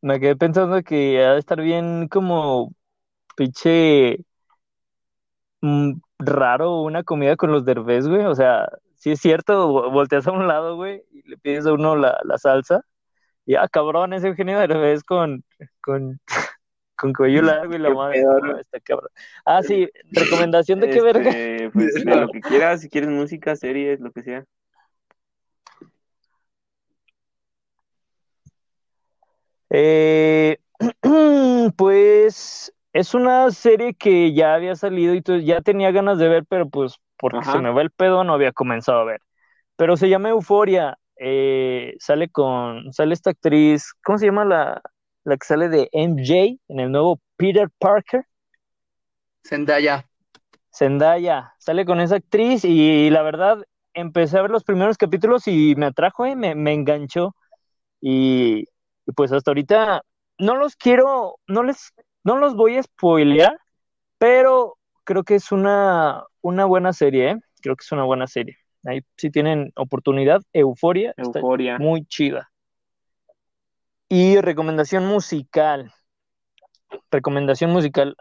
Me 0.00 0.18
quedé 0.18 0.34
pensando 0.34 0.82
que 0.82 1.22
ha 1.22 1.34
de 1.34 1.40
estar 1.40 1.60
bien 1.60 2.08
como 2.08 2.72
pinche 3.36 4.24
mm, 5.60 5.92
raro 6.18 6.80
una 6.82 7.04
comida 7.04 7.36
con 7.36 7.52
los 7.52 7.66
derbés, 7.66 8.08
güey. 8.08 8.24
O 8.24 8.34
sea, 8.34 8.66
si 8.98 9.12
es 9.12 9.20
cierto, 9.20 9.68
vo- 9.68 9.90
volteas 9.90 10.26
a 10.26 10.32
un 10.32 10.46
lado, 10.46 10.76
güey, 10.76 11.02
y 11.12 11.22
le 11.28 11.38
pides 11.38 11.66
a 11.66 11.72
uno 11.72 11.96
la, 11.96 12.18
la 12.24 12.38
salsa. 12.38 12.82
Y 13.46 13.54
ah, 13.54 13.66
cabrón, 13.68 14.12
ese 14.12 14.28
Eugenio 14.28 14.58
Derbez 14.58 15.02
con, 15.04 15.42
con, 15.80 16.20
con 16.96 17.12
cuello 17.14 17.40
largo 17.42 17.74
y 17.74 17.78
la 17.78 17.90
madre. 17.90 18.22
No, 18.22 18.38
¿no? 18.40 18.58
está 18.58 18.78
cabrón. 18.80 19.08
Ah, 19.46 19.62
sí, 19.62 19.88
recomendación 20.12 20.80
de 20.80 20.90
qué 20.90 21.00
verga. 21.00 21.30
Este, 21.30 21.70
pues 21.70 21.94
de 21.94 22.04
lo 22.04 22.28
que 22.28 22.40
quieras, 22.40 22.82
si 22.82 22.88
quieres 22.90 23.08
música, 23.10 23.56
series, 23.56 24.00
lo 24.00 24.10
que 24.12 24.22
sea. 24.22 24.44
Eh, 29.70 30.58
pues 31.76 32.72
es 32.92 33.14
una 33.14 33.50
serie 33.50 33.94
que 33.94 34.32
ya 34.32 34.54
había 34.54 34.74
salido 34.76 35.14
y 35.14 35.22
todo- 35.22 35.38
ya 35.38 35.60
tenía 35.60 35.90
ganas 35.90 36.18
de 36.18 36.28
ver, 36.28 36.44
pero 36.48 36.68
pues 36.68 36.94
porque 37.18 37.38
Ajá. 37.40 37.52
se 37.52 37.58
me 37.58 37.70
va 37.72 37.82
el 37.82 37.90
pedo 37.90 38.24
no 38.24 38.34
había 38.34 38.52
comenzado 38.52 39.00
a 39.00 39.04
ver. 39.04 39.20
Pero 39.76 39.96
se 39.96 40.08
llama 40.08 40.30
Euforia. 40.30 40.98
eh, 41.18 41.94
sale 42.00 42.30
con, 42.30 42.92
sale 42.92 43.14
esta 43.14 43.30
actriz, 43.30 43.94
¿cómo 44.04 44.18
se 44.18 44.26
llama 44.26 44.44
la, 44.46 44.82
la 45.24 45.36
que 45.36 45.46
sale 45.46 45.68
de 45.68 45.88
MJ 45.92 46.58
en 46.68 46.80
el 46.80 46.92
nuevo 46.92 47.20
Peter 47.36 47.68
Parker? 47.78 48.24
Zendaya. 49.48 50.08
Zendaya, 50.74 51.54
sale 51.58 51.84
con 51.84 52.00
esa 52.00 52.16
actriz 52.16 52.64
y 52.64 53.10
la 53.10 53.22
verdad 53.22 53.64
empecé 53.94 54.38
a 54.38 54.42
ver 54.42 54.50
los 54.50 54.64
primeros 54.64 54.96
capítulos 54.98 55.48
y 55.48 55.74
me 55.76 55.86
atrajo, 55.86 56.26
eh, 56.26 56.36
me, 56.36 56.54
me 56.54 56.72
enganchó 56.74 57.34
y, 58.00 58.60
y 59.06 59.12
pues 59.16 59.32
hasta 59.32 59.52
ahorita 59.52 60.02
no 60.38 60.56
los 60.56 60.76
quiero, 60.76 61.36
no 61.48 61.64
les, 61.64 61.92
no 62.24 62.38
los 62.38 62.56
voy 62.56 62.78
a 62.78 62.84
spoilear, 62.84 63.58
pero 64.18 64.77
creo 65.08 65.24
que 65.24 65.36
es 65.36 65.52
una, 65.52 66.22
una 66.42 66.66
buena 66.66 66.92
serie, 66.92 67.30
¿eh? 67.30 67.40
Creo 67.62 67.74
que 67.76 67.82
es 67.82 67.92
una 67.92 68.04
buena 68.04 68.26
serie. 68.26 68.58
Ahí 68.84 69.00
si 69.16 69.30
tienen 69.30 69.72
oportunidad, 69.74 70.42
Euforia, 70.52 71.14
está 71.16 71.38
Euforia. 71.38 71.78
muy 71.78 72.04
chida. 72.04 72.50
Y 74.10 74.38
recomendación 74.38 75.06
musical. 75.06 75.94
Recomendación 77.10 77.70
musical. 77.70 78.18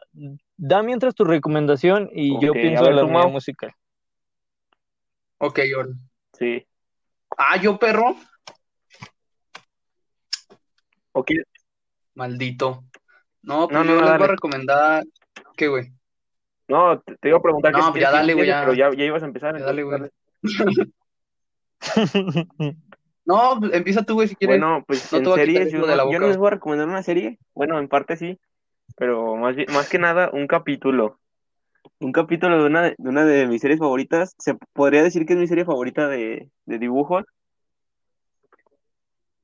Da 0.55 0.81
mientras 0.81 1.13
tu 1.13 1.25
recomendación 1.25 2.09
y 2.13 2.39
yo 2.39 2.53
pienso 2.53 2.83
ver, 2.83 2.91
en 2.91 2.95
la 2.95 3.03
mía 3.03 3.27
musical. 3.27 3.73
Ok, 5.39 5.59
ahora. 5.75 5.89
Sí. 6.39 6.65
Ah, 7.37 7.57
yo, 7.57 7.77
perro. 7.77 8.15
Ok, 11.11 11.31
Maldito. 12.15 12.85
No, 13.41 13.67
pues 13.67 13.73
No, 13.73 13.83
no, 13.83 13.89
yo 13.89 13.99
no, 13.99 14.07
les 14.07 14.17
voy 14.17 14.23
a 14.23 14.31
recomendar. 14.31 15.03
¿Qué, 15.57 15.67
güey? 15.67 15.96
No, 16.67 16.99
te, 17.01 17.15
te 17.17 17.29
iba 17.29 17.37
a 17.37 17.41
preguntar 17.41 17.71
No, 17.71 17.79
que 17.79 17.85
si 17.85 17.91
pues 17.91 18.01
ya 18.01 18.11
dale, 18.11 18.33
güey, 18.33 18.47
ya. 18.47 18.61
pero 18.61 18.73
ya, 18.73 18.91
ya 18.95 19.05
ibas 19.05 19.23
a 19.23 19.27
empezar. 19.27 19.57
Ya 19.57 19.65
dale, 19.65 19.83
güey. 19.83 20.01
No, 23.25 23.57
pues 23.59 23.73
empieza 23.73 24.03
tú, 24.03 24.13
güey, 24.13 24.29
si 24.29 24.35
quieres. 24.37 24.57
Bueno, 24.57 24.85
pues 24.87 25.11
No 25.11 25.17
en 25.19 25.25
series, 25.35 25.71
yo, 25.71 25.85
yo 25.85 26.19
no 26.19 26.27
les 26.27 26.37
voy 26.37 26.47
a 26.47 26.51
recomendar 26.51 26.87
una 26.87 27.03
serie. 27.03 27.37
Bueno, 27.53 27.77
en 27.77 27.89
parte 27.89 28.15
sí, 28.15 28.39
pero 28.95 29.35
más 29.35 29.53
bien, 29.53 29.67
más 29.73 29.89
que 29.89 29.99
nada, 29.99 30.29
un 30.31 30.47
capítulo. 30.47 31.19
Un 31.99 32.13
capítulo 32.13 32.61
de 32.61 32.67
una 32.67 32.81
de, 32.83 32.95
una 32.99 33.25
de 33.25 33.47
mis 33.47 33.61
series 33.61 33.79
favoritas. 33.79 34.33
Se 34.39 34.55
podría 34.71 35.03
decir 35.03 35.25
que 35.25 35.33
es 35.33 35.39
mi 35.39 35.47
serie 35.47 35.65
favorita 35.65 36.07
de, 36.07 36.49
de 36.65 36.79
dibujos. 36.79 37.25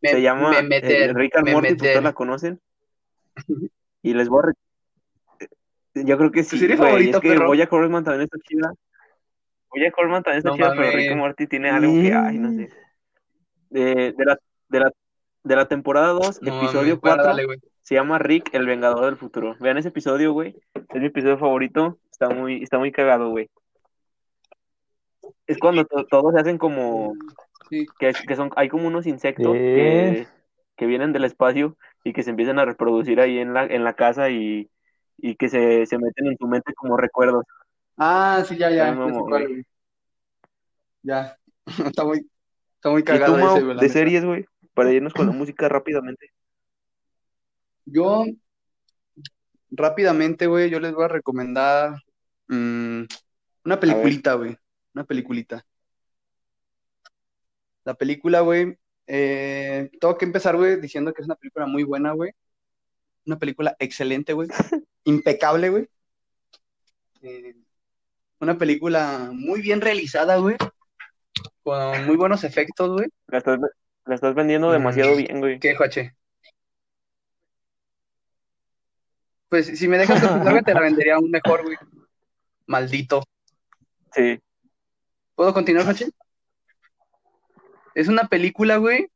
Me, 0.02 0.12
Se 0.12 0.22
llama 0.22 0.52
me 0.52 0.60
eh, 0.60 0.64
meter, 0.64 1.16
Rick 1.16 1.36
and 1.36 1.46
me 1.46 1.52
Morty, 1.54 1.72
meter. 1.72 1.92
todos 1.92 2.04
la 2.06 2.14
conocen. 2.14 2.62
Y 4.02 4.14
les 4.14 4.30
voy 4.30 4.44
a... 4.46 4.54
Yo 5.96 6.18
creo 6.18 6.32
que 6.32 6.44
sí, 6.44 6.58
serie 6.58 6.76
güey. 6.76 6.88
favorita, 6.90 7.18
Es 7.18 7.22
que 7.22 7.30
perro? 7.30 7.48
Bojack 7.48 7.72
Horseman 7.74 8.04
también 8.04 8.24
está 8.24 8.38
chida. 8.48 8.74
Bojack 9.70 9.98
Horseman 9.98 10.24
también 10.24 10.38
está 10.40 10.50
No 10.50 10.56
chida, 10.56 10.74
pero. 10.76 10.98
Rick 10.98 11.12
and 11.12 11.20
Morty 11.20 11.48
tiene 11.48 11.70
algo 11.70 11.94
que, 11.94 12.14
ay, 12.14 12.38
no 12.40 12.52
sé. 12.52 12.70
De, 13.70 14.14
de 14.14 14.26
la, 14.26 14.38
de 14.70 14.80
la, 14.80 14.92
de 15.44 15.56
la 15.56 15.68
temporada 15.68 16.08
2, 16.10 16.42
No 16.42 16.58
episodio. 16.58 16.98
Bueno, 17.00 17.18
4, 17.18 17.24
dale, 17.26 17.46
güey. 17.46 17.60
se 17.82 17.96
llama 17.96 18.18
Rick, 18.20 18.54
el 18.54 18.66
Vengador 18.66 19.06
del 19.06 19.18
Futuro. 19.18 19.56
Vean 19.60 19.78
ese 19.78 19.90
episodio, 19.90 20.32
güey. 20.34 20.56
Es 20.74 21.00
mi 21.02 21.08
episodio 21.08 21.38
favorito. 21.38 22.00
Está 22.12 22.30
muy, 22.30 22.64
está 22.64 22.78
muy 22.80 22.92
cagado, 22.92 23.30
güey. 23.30 23.50
Es 25.48 25.58
cuando 25.58 25.86
to- 25.86 26.06
todos 26.06 26.34
se 26.34 26.40
hacen 26.40 26.58
como... 26.58 27.14
Sí. 27.70 27.86
Que, 28.00 28.14
que 28.28 28.36
son, 28.36 28.52
hay 28.56 28.70
como 28.70 28.88
unos 28.88 29.08
insectos 29.08 29.54
que, 29.54 30.28
que 30.76 30.86
vienen 30.86 31.14
del 31.14 31.24
espacio 31.24 31.78
y 32.04 32.14
que 32.14 32.22
se 32.22 32.30
empiezan 32.30 32.60
a 32.60 32.66
reproducir 32.66 33.20
ahí 33.20 33.40
en 33.40 33.54
la, 33.54 33.66
en 33.66 33.84
la 33.84 33.94
casa 33.94 34.30
y, 34.30 34.70
y 35.18 35.36
que 35.36 35.50
se, 35.50 35.86
se 35.86 35.98
meten 35.98 36.28
en 36.28 36.38
tu 36.38 36.48
mente 36.48 36.74
como 36.74 36.98
recuerdos. 36.98 37.46
Ah, 37.98 38.44
sí, 38.48 38.58
ya, 38.58 38.70
ya. 38.70 38.88
Ya 38.88 38.92
mamá, 38.94 39.20
cuál. 39.20 39.66
Ya. 41.02 41.38
Está 41.96 42.04
muy, 42.04 42.30
está 42.76 42.90
muy 42.90 43.02
¿Y 43.02 43.04
tú, 43.04 43.12
cagado 43.12 43.58
ese, 43.58 43.66
de 43.66 43.90
series, 43.90 44.26
güey? 44.26 44.46
Para 44.74 44.92
irnos 44.92 45.14
con 45.14 45.28
la 45.28 45.32
música 45.32 45.70
rápidamente. 45.70 46.30
Yo, 47.86 48.26
rápidamente, 49.72 50.48
güey, 50.48 50.70
yo 50.70 50.80
les 50.80 50.94
voy 50.94 51.06
a 51.06 51.10
recomendar 51.10 51.96
mm, 52.48 53.04
una 53.66 53.80
peliculita, 53.80 54.34
güey. 54.34 54.58
Una 54.94 55.06
peliculita. 55.06 55.66
La 57.86 57.94
película, 57.94 58.42
güey, 58.42 58.78
eh, 59.08 59.90
tengo 60.00 60.18
que 60.18 60.26
empezar, 60.26 60.56
güey, 60.56 60.80
diciendo 60.80 61.14
que 61.14 61.22
es 61.22 61.28
una 61.28 61.36
película 61.36 61.66
muy 61.66 61.84
buena, 61.84 62.12
güey. 62.14 62.32
Una 63.26 63.38
película 63.40 63.76
excelente, 63.80 64.34
güey. 64.34 64.50
Impecable, 65.06 65.70
güey. 65.70 65.88
Eh, 67.22 67.56
una 68.40 68.58
película 68.58 69.30
muy 69.32 69.62
bien 69.62 69.80
realizada, 69.82 70.38
güey. 70.38 70.58
Con 71.64 72.06
muy 72.06 72.18
buenos 72.18 72.44
efectos, 72.44 72.90
güey. 72.92 73.08
La 73.28 73.38
estás, 73.38 73.60
la 74.06 74.16
estás 74.16 74.36
vendiendo 74.36 74.70
Mm. 74.70 74.74
demasiado 74.74 75.16
bien, 75.16 75.40
güey. 75.40 75.60
¿Qué, 75.60 75.76
Joache? 75.76 76.14
Pues 79.50 79.68
si 79.78 79.88
me 79.88 79.98
dejas 79.98 80.20
te 80.66 80.74
la 80.74 80.82
vendería 80.82 81.16
aún 81.16 81.30
mejor, 81.30 81.64
güey. 81.64 81.78
Maldito. 82.66 83.24
Sí. 84.14 84.40
¿Puedo 85.36 85.54
continuar, 85.54 85.86
Joache? 85.86 86.08
Es 87.96 88.08
una 88.08 88.28
película, 88.28 88.78
güey. 88.78 89.08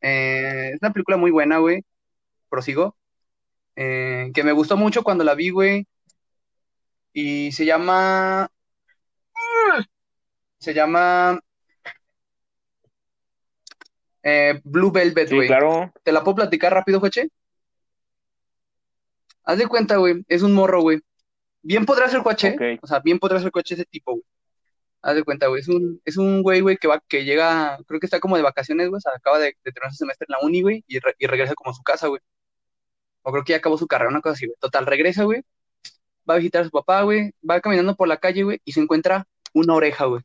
Eh, 0.00 0.70
es 0.74 0.78
una 0.80 0.92
película 0.92 1.16
muy 1.16 1.30
buena, 1.32 1.58
güey. 1.58 1.84
Prosigo. 2.48 2.96
Eh, 3.76 4.30
que 4.34 4.42
me 4.44 4.52
gustó 4.52 4.76
mucho 4.76 5.02
cuando 5.02 5.24
la 5.24 5.34
vi, 5.34 5.50
güey. 5.50 5.86
Y 7.12 7.52
se 7.52 7.64
llama. 7.64 8.50
Se 10.58 10.74
llama. 10.74 11.40
eh, 14.22 14.60
Blue 14.64 14.90
Velvet, 14.90 15.28
Sí, 15.28 15.34
güey. 15.36 15.46
claro. 15.46 15.92
¿Te 16.02 16.12
la 16.12 16.22
puedo 16.24 16.36
platicar 16.36 16.72
rápido, 16.72 17.00
Joche? 17.00 17.28
Haz 19.44 19.58
de 19.58 19.66
cuenta, 19.66 19.96
güey, 19.96 20.24
es 20.28 20.42
un 20.42 20.52
morro, 20.52 20.82
güey. 20.82 21.00
Bien 21.62 21.86
podrá 21.86 22.08
ser 22.08 22.22
coche, 22.22 22.54
Ok. 22.54 22.80
o 22.82 22.86
sea, 22.86 22.98
bien 23.00 23.18
podrá 23.18 23.40
ser 23.40 23.50
coche 23.50 23.74
ese 23.74 23.84
tipo, 23.86 24.12
güey. 24.12 24.24
Haz 25.00 25.14
de 25.14 25.22
cuenta, 25.24 25.46
güey, 25.46 25.60
es 25.60 25.68
un, 25.68 26.02
es 26.04 26.16
un 26.16 26.42
güey, 26.42 26.60
güey, 26.60 26.76
que 26.76 26.88
va, 26.88 27.00
que 27.08 27.24
llega, 27.24 27.78
creo 27.86 28.00
que 28.00 28.06
está 28.06 28.20
como 28.20 28.36
de 28.36 28.42
vacaciones, 28.42 28.88
güey, 28.88 28.98
o 28.98 29.00
sea, 29.00 29.12
acaba 29.16 29.38
de, 29.38 29.56
de 29.64 29.72
terminar 29.72 29.92
su 29.92 29.98
semestre 29.98 30.26
en 30.28 30.32
la 30.38 30.46
uni, 30.46 30.60
güey, 30.62 30.84
y, 30.88 30.98
re- 30.98 31.14
y 31.18 31.26
regresa 31.26 31.54
como 31.54 31.70
a 31.70 31.74
su 31.74 31.82
casa, 31.82 32.08
güey. 32.08 32.20
O 33.28 33.32
creo 33.32 33.44
que 33.44 33.52
ya 33.52 33.58
acabó 33.58 33.76
su 33.76 33.86
carrera, 33.86 34.08
una 34.10 34.22
cosa 34.22 34.32
así, 34.34 34.46
güey. 34.46 34.56
Total, 34.58 34.86
regresa, 34.86 35.24
güey, 35.24 35.42
va 36.28 36.34
a 36.34 36.38
visitar 36.38 36.62
a 36.62 36.64
su 36.64 36.70
papá, 36.70 37.02
güey, 37.02 37.32
va 37.48 37.60
caminando 37.60 37.94
por 37.94 38.08
la 38.08 38.16
calle, 38.16 38.42
güey, 38.42 38.60
y 38.64 38.72
se 38.72 38.80
encuentra 38.80 39.26
una 39.52 39.74
oreja, 39.74 40.06
güey. 40.06 40.22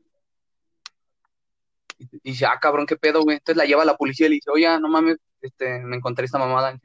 Y, 1.97 2.07
dice, 2.23 2.45
ah, 2.45 2.57
cabrón, 2.61 2.85
qué 2.85 2.95
pedo, 2.95 3.23
güey. 3.23 3.37
Entonces 3.37 3.57
la 3.57 3.65
lleva 3.65 3.83
a 3.83 3.85
la 3.85 3.97
policía 3.97 4.27
y 4.27 4.29
le 4.29 4.35
dice, 4.35 4.49
oye, 4.51 4.67
no 4.79 4.87
mames, 4.87 5.17
este, 5.41 5.79
me 5.79 5.97
encontré 5.97 6.23
esta 6.25 6.39
mamada. 6.39 6.79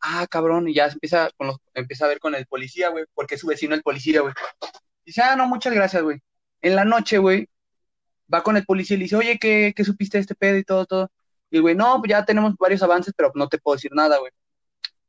Ah, 0.00 0.26
cabrón, 0.30 0.66
y 0.66 0.74
ya 0.74 0.86
empieza, 0.86 1.30
con 1.36 1.48
los, 1.48 1.58
empieza 1.74 2.06
a 2.06 2.08
ver 2.08 2.20
con 2.20 2.34
el 2.34 2.46
policía, 2.46 2.88
güey, 2.88 3.04
porque 3.14 3.34
es 3.34 3.42
su 3.42 3.46
vecino 3.46 3.74
el 3.74 3.82
policía, 3.82 4.22
güey. 4.22 4.32
Dice, 5.04 5.20
ah, 5.22 5.36
no, 5.36 5.46
muchas 5.46 5.74
gracias, 5.74 6.02
güey. 6.02 6.20
En 6.62 6.74
la 6.76 6.86
noche, 6.86 7.18
güey, 7.18 7.48
va 8.32 8.42
con 8.42 8.56
el 8.56 8.64
policía 8.64 8.94
y 8.96 8.98
le 9.00 9.04
dice, 9.04 9.16
oye, 9.16 9.38
¿qué, 9.38 9.74
qué 9.76 9.84
supiste 9.84 10.18
de 10.18 10.22
este 10.22 10.34
pedo 10.34 10.56
y 10.56 10.64
todo, 10.64 10.86
todo? 10.86 11.10
Y 11.50 11.58
güey, 11.60 11.74
no, 11.74 11.98
pues 11.98 12.10
ya 12.10 12.24
tenemos 12.24 12.54
varios 12.58 12.82
avances, 12.82 13.12
pero 13.16 13.32
no 13.34 13.48
te 13.48 13.58
puedo 13.58 13.76
decir 13.76 13.92
nada, 13.94 14.18
güey. 14.18 14.32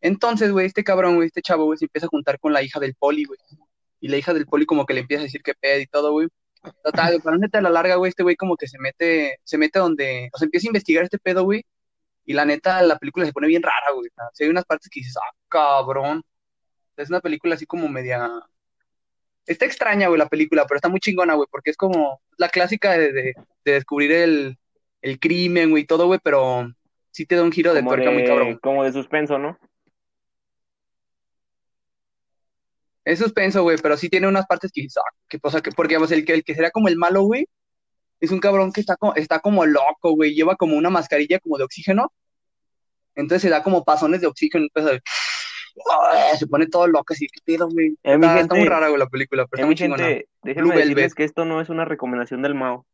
Entonces, 0.01 0.51
güey, 0.51 0.65
este 0.65 0.83
cabrón, 0.83 1.15
güey, 1.15 1.27
este 1.27 1.41
chavo, 1.41 1.65
güey, 1.65 1.77
se 1.77 1.85
empieza 1.85 2.07
a 2.07 2.09
juntar 2.09 2.39
con 2.39 2.53
la 2.53 2.63
hija 2.63 2.79
del 2.79 2.95
poli, 2.95 3.25
güey. 3.25 3.39
Y 3.99 4.07
la 4.07 4.17
hija 4.17 4.33
del 4.33 4.47
poli 4.47 4.65
como 4.65 4.85
que 4.85 4.95
le 4.95 5.01
empieza 5.01 5.21
a 5.21 5.25
decir 5.25 5.41
qué 5.43 5.53
pedo 5.53 5.79
y 5.79 5.85
todo, 5.85 6.11
güey. 6.11 6.27
Total, 6.83 7.21
para 7.21 7.37
no 7.37 7.47
a 7.51 7.61
la 7.61 7.69
larga, 7.69 7.95
güey, 7.95 8.09
este 8.09 8.23
güey 8.23 8.35
como 8.35 8.55
que 8.55 8.67
se 8.67 8.77
mete, 8.79 9.39
se 9.43 9.57
mete 9.57 9.79
donde, 9.79 10.29
o 10.33 10.37
sea, 10.37 10.45
empieza 10.45 10.67
a 10.67 10.69
investigar 10.69 11.03
este 11.03 11.17
pedo, 11.19 11.43
güey. 11.43 11.63
Y 12.25 12.33
la 12.33 12.45
neta, 12.45 12.81
la 12.83 12.97
película 12.97 13.25
se 13.25 13.33
pone 13.33 13.47
bien 13.47 13.63
rara, 13.63 13.91
güey. 13.93 14.09
O 14.09 14.29
sea, 14.33 14.45
hay 14.45 14.49
unas 14.49 14.65
partes 14.65 14.89
que 14.91 14.99
dices, 14.99 15.15
ah, 15.17 15.35
cabrón. 15.47 16.23
Es 16.97 17.09
una 17.09 17.19
película 17.19 17.55
así 17.55 17.65
como 17.65 17.87
media. 17.87 18.29
Está 19.45 19.65
extraña, 19.65 20.07
güey, 20.07 20.19
la 20.19 20.29
película, 20.29 20.65
pero 20.67 20.75
está 20.77 20.87
muy 20.89 20.99
chingona, 20.99 21.33
güey, 21.33 21.47
porque 21.51 21.71
es 21.71 21.77
como 21.77 22.21
la 22.37 22.49
clásica 22.49 22.91
de, 22.91 23.11
de, 23.11 23.33
de 23.65 23.71
descubrir 23.71 24.11
el, 24.11 24.57
el 25.01 25.19
crimen, 25.19 25.71
güey, 25.71 25.83
y 25.83 25.87
todo, 25.87 26.05
güey, 26.05 26.19
pero 26.23 26.71
sí 27.11 27.25
te 27.25 27.35
da 27.35 27.43
un 27.43 27.51
giro 27.51 27.73
de 27.73 27.79
Como 27.79 27.91
tuerca 27.91 28.11
muy 28.11 28.23
cabrón. 28.23 28.59
como 28.61 28.83
de 28.83 28.93
suspenso, 28.93 29.39
¿no? 29.39 29.57
Es 33.03 33.19
suspenso, 33.19 33.63
güey, 33.63 33.77
pero 33.81 33.97
sí 33.97 34.09
tiene 34.09 34.27
unas 34.27 34.45
partes 34.45 34.71
que 34.71 34.81
dices, 34.81 34.97
ah, 34.97 35.09
qué 35.27 35.39
cosa, 35.39 35.61
que, 35.61 35.71
porque, 35.71 35.93
digamos, 35.93 36.11
el 36.11 36.23
que, 36.25 36.33
el 36.33 36.43
que 36.43 36.53
sería 36.53 36.71
como 36.71 36.87
el 36.87 36.97
malo, 36.97 37.23
güey, 37.23 37.47
es 38.19 38.29
un 38.31 38.39
cabrón 38.39 38.71
que 38.71 38.81
está, 38.81 38.95
como- 38.97 39.15
está 39.15 39.39
como 39.39 39.65
loco, 39.65 40.11
güey, 40.15 40.35
lleva 40.35 40.55
como 40.55 40.77
una 40.77 40.89
mascarilla 40.91 41.39
como 41.39 41.57
de 41.57 41.63
oxígeno, 41.63 42.11
entonces 43.15 43.41
se 43.41 43.49
da 43.49 43.63
como 43.63 43.83
pasones 43.83 44.21
de 44.21 44.27
oxígeno, 44.27 44.65
empieza 44.65 44.91
de- 44.91 45.01
¡Ah! 45.91 46.35
se 46.37 46.45
pone 46.47 46.67
todo 46.67 46.85
loco, 46.85 47.13
así, 47.13 47.27
qué 47.27 47.39
pedo, 47.43 47.67
güey. 47.69 47.87
Eh, 48.03 48.13
Está, 48.15 48.39
está 48.41 48.55
muy 48.55 48.67
rara, 48.67 48.89
güey, 48.89 48.99
la 48.99 49.07
película, 49.07 49.47
pero 49.47 49.59
Eh, 49.59 49.61
está 49.61 49.65
muy 49.65 49.75
chingona. 49.75 50.03
gente, 50.03 50.27
déjenme 50.43 50.75
decirles 50.75 51.15
que 51.15 51.23
esto 51.23 51.45
no 51.45 51.61
es 51.61 51.69
una 51.69 51.85
recomendación 51.85 52.41
del 52.41 52.53
Mao. 52.55 52.85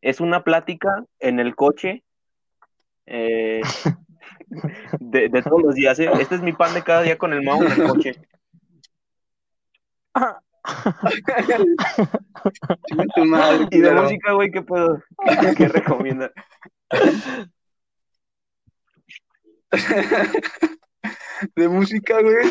Es 0.00 0.20
una 0.20 0.42
plática 0.44 1.04
en 1.18 1.40
el 1.40 1.54
coche 1.56 2.02
eh, 3.06 3.60
de, 5.00 5.28
de 5.28 5.42
todos 5.42 5.62
los 5.62 5.74
días. 5.74 5.98
¿eh? 5.98 6.08
Este 6.20 6.36
es 6.36 6.40
mi 6.42 6.52
pan 6.52 6.72
de 6.74 6.82
cada 6.82 7.02
día 7.02 7.18
con 7.18 7.32
el 7.32 7.42
Mao 7.42 7.62
en 7.64 7.72
el 7.72 7.88
coche. 7.88 8.14
Chinga 12.88 13.04
tu 13.14 13.24
madre, 13.24 13.68
Y 13.70 13.80
de 13.80 13.92
música, 13.92 14.32
güey, 14.32 14.50
¿qué 14.50 14.62
puedo? 14.62 15.02
¿Qué, 15.40 15.54
qué 15.56 15.68
recomienda? 15.68 16.32
De 21.56 21.68
música, 21.68 22.20
güey. 22.22 22.50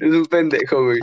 es 0.00 0.12
un 0.12 0.26
pendejo, 0.26 0.84
güey. 0.84 1.00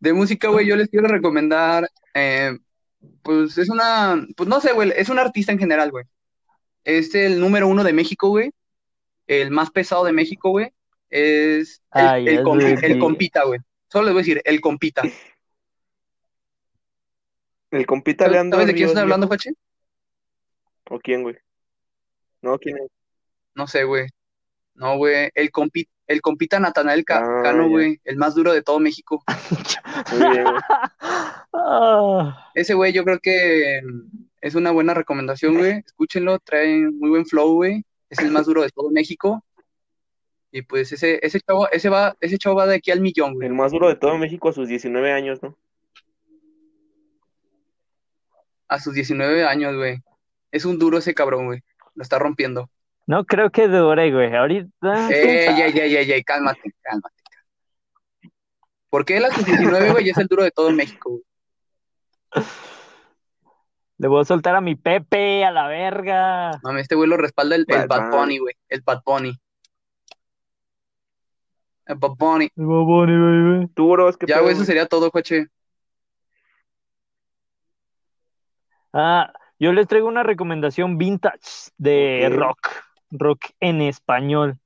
De 0.00 0.12
música, 0.12 0.48
güey, 0.48 0.66
yo 0.66 0.76
les 0.76 0.88
quiero 0.88 1.06
recomendar, 1.06 1.88
eh, 2.14 2.58
pues 3.22 3.58
es 3.58 3.68
una, 3.68 4.26
pues 4.36 4.48
no 4.48 4.60
sé, 4.60 4.72
güey, 4.72 4.92
es 4.96 5.08
un 5.08 5.18
artista 5.18 5.52
en 5.52 5.58
general, 5.58 5.90
güey. 5.90 6.06
Es 6.84 7.14
el 7.14 7.38
número 7.38 7.68
uno 7.68 7.84
de 7.84 7.92
México, 7.92 8.30
güey. 8.30 8.50
El 9.26 9.50
más 9.50 9.70
pesado 9.70 10.04
de 10.04 10.12
México, 10.12 10.50
güey. 10.50 10.72
Es 11.10 11.82
el, 11.92 12.06
Ay, 12.06 12.98
compita, 12.98 13.44
güey. 13.44 13.60
Solo 13.88 14.04
les 14.06 14.14
voy 14.14 14.20
a 14.20 14.22
decir, 14.22 14.42
el 14.44 14.60
compita. 14.60 15.02
El 17.70 17.86
compita 17.86 18.24
¿Sabes, 18.24 18.32
Leandro 18.32 18.58
sabes 18.58 18.66
de 18.66 18.74
quién 18.74 18.88
estoy 18.88 19.02
hablando? 19.02 19.28
¿O 20.90 20.98
quién, 20.98 21.22
güey? 21.22 21.36
No, 22.42 22.58
¿quién 22.58 22.78
es? 22.78 22.90
No 23.54 23.68
sé, 23.68 23.84
güey. 23.84 24.08
No, 24.74 24.96
güey. 24.96 25.30
El 25.34 25.52
compi, 25.52 25.86
el 26.08 26.20
compita 26.20 26.58
Natanael 26.58 27.04
Ca- 27.04 27.22
Ah, 27.22 27.42
Cano, 27.44 27.68
güey. 27.68 28.00
El 28.02 28.16
más 28.16 28.34
duro 28.34 28.52
de 28.52 28.62
todo 28.62 28.80
México. 28.80 29.22
Muy 30.12 30.30
bien, 30.30 30.44
güey. 30.44 30.60
Ah, 31.52 32.50
Ese 32.54 32.74
güey 32.74 32.92
yo 32.92 33.04
creo 33.04 33.20
que 33.20 33.80
mm, 33.84 34.26
es 34.40 34.54
una 34.56 34.72
buena 34.72 34.94
recomendación, 34.94 35.56
güey. 35.58 35.82
Escúchenlo, 35.86 36.38
trae 36.40 36.90
muy 36.90 37.10
buen 37.10 37.26
flow, 37.26 37.54
güey. 37.54 37.84
Es 38.08 38.18
el 38.18 38.32
más 38.32 38.46
duro 38.46 38.62
de 38.62 38.70
todo 38.70 38.90
México. 38.90 39.44
Y 40.52 40.62
pues 40.62 40.92
ese, 40.92 41.24
ese 41.24 41.40
chavo, 41.40 41.68
ese 41.70 41.88
va, 41.88 42.16
ese 42.20 42.38
chavo 42.38 42.56
va 42.56 42.66
de 42.66 42.76
aquí 42.76 42.90
al 42.90 43.00
millón, 43.00 43.34
güey. 43.34 43.48
El 43.48 43.54
más 43.54 43.70
duro 43.70 43.88
de 43.88 43.96
todo 43.96 44.18
México 44.18 44.48
a 44.48 44.52
sus 44.52 44.68
19 44.68 45.12
años, 45.12 45.42
¿no? 45.42 45.56
A 48.68 48.80
sus 48.80 48.94
19 48.94 49.44
años, 49.44 49.76
güey. 49.76 49.98
Es 50.50 50.64
un 50.64 50.78
duro 50.78 50.98
ese 50.98 51.14
cabrón, 51.14 51.46
güey. 51.46 51.60
Lo 51.94 52.02
está 52.02 52.18
rompiendo. 52.18 52.68
no 53.06 53.24
creo 53.24 53.50
que 53.50 53.68
dure, 53.68 54.12
güey. 54.12 54.34
Ahorita. 54.34 54.68
sabe. 54.80 55.48
ey, 55.48 55.62
ey, 55.62 55.96
ey, 55.96 56.12
ey, 56.12 56.22
cálmate, 56.24 56.72
cálmate. 56.82 57.14
Porque 58.88 59.16
él 59.16 59.24
a 59.24 59.30
sus 59.30 59.44
19, 59.44 59.92
güey, 59.92 60.04
ya 60.04 60.12
es 60.12 60.18
el 60.18 60.26
duro 60.26 60.42
de 60.42 60.50
todo 60.50 60.72
México, 60.72 61.10
güey. 61.10 62.44
Le 63.98 64.08
voy 64.08 64.22
a 64.22 64.24
soltar 64.24 64.56
a 64.56 64.60
mi 64.60 64.74
Pepe 64.74 65.44
a 65.44 65.52
la 65.52 65.68
verga. 65.68 66.58
Mami, 66.62 66.80
este 66.80 66.94
güey 66.94 67.08
lo 67.08 67.16
respalda 67.16 67.54
el, 67.54 67.66
el 67.68 67.86
Bad 67.86 67.88
Bad 67.88 68.10
Bunny. 68.10 68.16
Bunny, 68.16 68.38
güey. 68.38 68.54
El 68.68 68.80
Bad 68.80 69.02
Bunny. 69.04 69.38
El 71.90 71.96
Bad 71.96 72.12
Bunny. 72.16 72.48
El 72.56 72.66
Baboni, 72.66 73.12
baby. 73.12 73.68
Tú, 73.74 73.90
bro, 73.90 74.12
¿qué 74.12 74.26
Ya, 74.26 74.38
güey, 74.38 74.54
eso 74.54 74.64
sería 74.64 74.86
todo, 74.86 75.10
coche. 75.10 75.48
Ah, 78.92 79.32
yo 79.58 79.72
les 79.72 79.88
traigo 79.88 80.06
una 80.06 80.22
recomendación 80.22 80.98
vintage 80.98 81.72
de 81.78 82.28
rock. 82.32 82.68
Rock 83.10 83.46
en 83.58 83.82
español. 83.82 84.58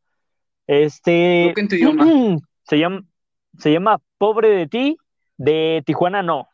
Este. 0.67 1.47
Rock 1.49 1.59
en 1.59 1.69
tu 1.69 1.77
idioma. 1.77 2.05
Se 2.65 2.79
llama, 2.79 3.05
se 3.59 3.71
llama 3.71 4.01
Pobre 4.17 4.49
de 4.49 4.67
ti, 4.67 4.97
de 5.37 5.83
Tijuana 5.85 6.23
No. 6.23 6.49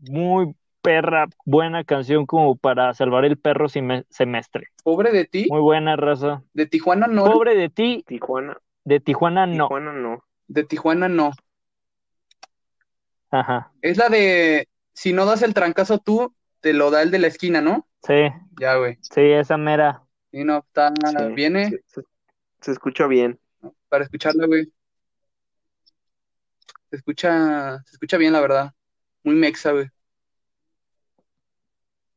Muy 0.00 0.54
perra, 0.80 1.26
buena 1.44 1.84
canción 1.84 2.24
como 2.24 2.56
para 2.56 2.94
salvar 2.94 3.26
el 3.26 3.36
perro 3.36 3.68
semestre. 3.68 4.68
Pobre 4.82 5.12
de 5.12 5.26
ti. 5.26 5.46
Muy 5.50 5.60
buena 5.60 5.96
raza. 5.96 6.42
De 6.54 6.64
Tijuana 6.64 7.08
no. 7.08 7.24
Pobre 7.24 7.54
de 7.54 7.68
ti, 7.68 8.04
Tijuana. 8.06 8.56
De 8.84 9.00
Tijuana 9.00 9.46
No. 9.46 9.66
Tijuana 9.68 9.92
no. 9.92 10.24
De 10.48 10.64
Tijuana 10.64 11.08
no. 11.08 11.32
Ajá. 13.30 13.72
Es 13.80 13.96
la 13.96 14.08
de 14.08 14.68
si 14.92 15.12
no 15.12 15.24
das 15.24 15.42
el 15.42 15.54
trancazo 15.54 15.98
tú, 15.98 16.34
te 16.60 16.72
lo 16.72 16.90
da 16.90 17.02
el 17.02 17.10
de 17.10 17.18
la 17.18 17.26
esquina, 17.28 17.60
¿no? 17.60 17.88
Sí, 18.02 18.28
Ya, 18.60 18.76
güey. 18.76 18.98
sí, 19.00 19.20
esa 19.22 19.56
mera. 19.56 20.02
Y 20.30 20.44
no, 20.44 20.58
está, 20.58 20.92
Sí, 21.06 21.16
viene 21.34 21.70
Se, 21.70 21.82
se- 21.86 22.06
se 22.60 22.72
escucha 22.72 23.06
bien. 23.06 23.38
para 23.88 24.04
escucharla, 24.04 24.46
güey. 24.46 24.70
Se 26.90 26.96
escucha, 26.96 27.82
se 27.84 27.92
escucha 27.92 28.16
bien, 28.18 28.32
la 28.32 28.40
verdad. 28.40 28.72
Muy 29.24 29.34
mexa, 29.34 29.72
güey. 29.72 29.88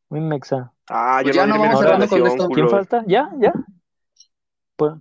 Muy 0.09 0.19
mexa. 0.21 0.71
Ah, 0.89 1.19
Pues 1.23 1.35
yo 1.35 1.41
ya 1.41 1.47
no 1.47 1.57
vamos 1.59 1.79
cerrando 1.79 2.07
con 2.07 2.27
esto. 2.27 2.49
¿Quién 2.49 2.69
falta? 2.69 3.03
¿Ya? 3.07 3.31
¿Ya? 3.39 3.53
Pues, 4.75 4.93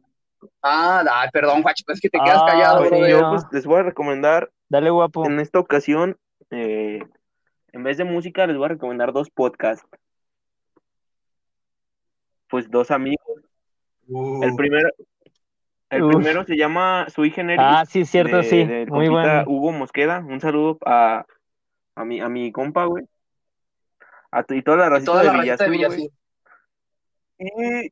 Ah, 0.62 1.05
ay, 1.11 1.28
perdón, 1.32 1.62
guacho, 1.62 1.84
es 1.88 2.01
que 2.01 2.09
te 2.11 2.18
quedas 2.18 2.40
Ah, 2.42 2.47
callado, 2.47 2.78
Pues 2.88 3.11
yo 3.11 3.20
no. 3.20 3.30
pues, 3.30 3.45
les 3.53 3.66
voy 3.66 3.80
a 3.80 3.82
recomendar 3.84 4.51
dale, 4.68 4.90
guapo. 4.90 5.26
en 5.26 5.40
esta 5.40 5.59
ocasión, 5.59 6.16
eh, 6.51 7.03
en 7.72 7.82
vez 7.82 7.97
de 7.99 8.05
música, 8.05 8.47
les 8.47 8.57
voy 8.57 8.66
a 8.66 8.68
recomendar 8.68 9.12
dos 9.12 9.30
podcasts. 9.30 9.86
Pues 12.49 12.70
dos 12.70 12.90
amigos. 12.90 13.24
El 14.09 14.51
Uh, 14.53 14.57
primero, 14.57 14.88
el 15.90 16.03
Uf. 16.03 16.14
primero 16.14 16.45
se 16.45 16.57
llama 16.57 17.07
Sui 17.09 17.30
Generis. 17.30 17.64
Ah, 17.66 17.84
sí, 17.86 18.03
es 18.03 18.11
cierto, 18.11 18.36
de- 18.36 18.42
sí. 18.45 18.64
Muy 18.90 19.09
bueno. 19.09 19.45
Hugo 19.47 19.72
Mosqueda. 19.72 20.18
Un 20.20 20.40
saludo 20.40 20.78
a, 20.84 21.24
a 21.97 22.05
mi, 22.05 22.20
a 22.20 22.28
mi 22.28 22.53
compa, 22.53 22.84
güey. 22.84 23.05
A 24.30 24.45
y 24.49 24.62
toda 24.62 24.90
la 24.90 25.03
toda 25.05 25.22
de. 25.22 25.70
Villazul. 25.70 26.11
Y 27.38 27.90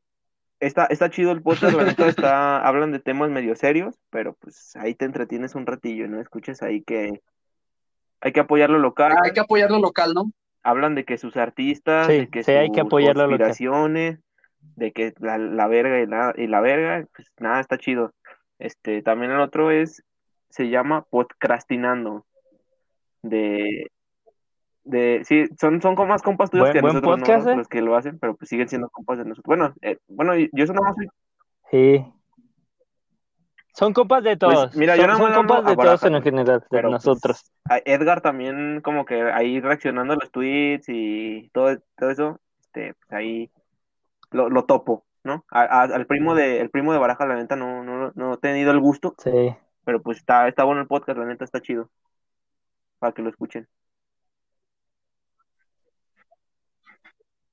está, 0.66 0.86
está 0.86 1.10
chido 1.10 1.32
el 1.32 1.42
podcast, 1.42 1.76
la 1.76 1.84
neta, 1.84 2.06
está, 2.08 2.66
hablan 2.66 2.92
de 2.92 2.98
temas 2.98 3.30
medio 3.30 3.54
serios, 3.56 3.98
pero 4.10 4.34
pues 4.34 4.74
ahí 4.76 4.94
te 4.94 5.04
entretienes 5.04 5.54
un 5.54 5.66
ratillo, 5.66 6.08
¿no? 6.08 6.20
Escuchas 6.20 6.62
ahí 6.62 6.82
que 6.82 7.20
hay 8.20 8.32
que 8.32 8.40
apoyar 8.40 8.70
lo 8.70 8.78
local, 8.78 9.12
hay 9.22 9.32
que 9.32 9.40
apoyar 9.40 9.70
lo 9.70 9.80
local, 9.80 10.14
¿no? 10.14 10.32
hablan 10.62 10.94
de 10.94 11.04
que 11.04 11.18
sus 11.18 11.36
artistas, 11.36 12.06
Sí, 12.06 12.18
de 12.18 12.28
que 12.28 12.42
sí, 12.42 12.52
hay 12.52 12.70
que 12.70 12.80
sus 12.80 12.86
apoyar 12.86 13.16
local. 13.16 13.52
de 14.76 14.92
que 14.92 15.12
la, 15.18 15.38
la 15.38 15.66
verga 15.66 16.00
y 16.00 16.06
la, 16.06 16.32
y 16.36 16.46
la 16.46 16.60
verga, 16.60 17.06
pues 17.14 17.28
nada, 17.38 17.60
está 17.60 17.78
chido. 17.78 18.12
Este, 18.58 19.02
también 19.02 19.32
el 19.32 19.40
otro 19.40 19.70
es, 19.70 20.04
se 20.50 20.68
llama 20.68 21.04
Podcastinando, 21.10 22.24
de, 23.22 23.90
de, 24.85 25.22
sí, 25.24 25.45
son, 25.61 25.80
son 25.80 25.95
más 26.09 26.22
compas 26.22 26.51
tuyos 26.51 26.64
Buen- 26.64 26.72
que 26.72 26.80
buen 26.80 26.95
nosotros, 27.20 27.47
¿eh? 27.47 27.57
Los 27.57 27.68
que 27.68 27.80
lo 27.83 27.97
hacen, 27.97 28.18
pero 28.18 28.35
pues 28.37 28.49
siguen 28.49 28.68
siendo 28.68 28.89
compas 28.91 29.18
de 29.18 29.24
nosotros. 29.24 29.45
Bueno, 29.47 29.74
eh, 29.83 29.99
bueno, 30.09 30.35
yo 30.37 30.64
eso 30.64 30.72
nada 30.72 30.87
más 30.89 30.97
soy 30.97 31.09
Sí. 31.70 32.05
Son 33.74 33.95
compas 33.95 34.22
de 34.22 34.37
todos. 34.37 34.66
Pues, 34.66 34.76
mira, 34.76 34.97
yo 34.97 35.03
son 35.03 35.09
nada 35.12 35.18
son 35.18 35.28
más 35.30 35.37
compas 35.39 35.59
hablo 35.59 35.70
de 35.70 35.76
todos 35.76 36.03
en 36.05 36.22
general, 36.22 36.61
de 36.61 36.66
Pero 36.68 36.89
pues, 36.91 36.93
nosotros. 37.07 37.53
Edgar 37.87 38.20
también 38.20 38.80
como 38.83 39.07
que 39.07 39.22
ahí 39.22 39.61
reaccionando 39.61 40.12
a 40.12 40.16
los 40.20 40.30
tweets 40.30 40.87
y 40.89 41.49
todo, 41.55 41.78
todo 41.97 42.11
eso, 42.11 42.41
este, 42.61 42.95
pues 42.95 43.12
ahí 43.12 43.51
lo, 44.30 44.51
lo 44.51 44.64
topo, 44.66 45.07
¿no? 45.24 45.47
A- 45.51 45.62
a- 45.62 45.83
al 45.85 46.07
primo 46.07 46.35
de, 46.35 46.61
el 46.61 46.68
primo 46.68 46.93
de 46.93 46.99
Baraja, 46.99 47.24
la 47.24 47.37
neta, 47.37 47.57
no, 47.57 47.83
no, 47.83 48.12
no 48.14 48.35
he 48.35 48.39
tenido 48.39 48.72
el 48.72 48.80
gusto, 48.80 49.14
Sí. 49.18 49.55
pero 49.85 50.03
pues 50.03 50.18
está, 50.18 50.49
está 50.49 50.64
bueno 50.64 50.83
el 50.83 50.87
podcast, 50.87 51.18
la 51.18 51.24
neta 51.24 51.45
está 51.45 51.61
chido. 51.62 51.89
Para 52.99 53.12
que 53.14 53.22
lo 53.22 53.30
escuchen. 53.30 53.66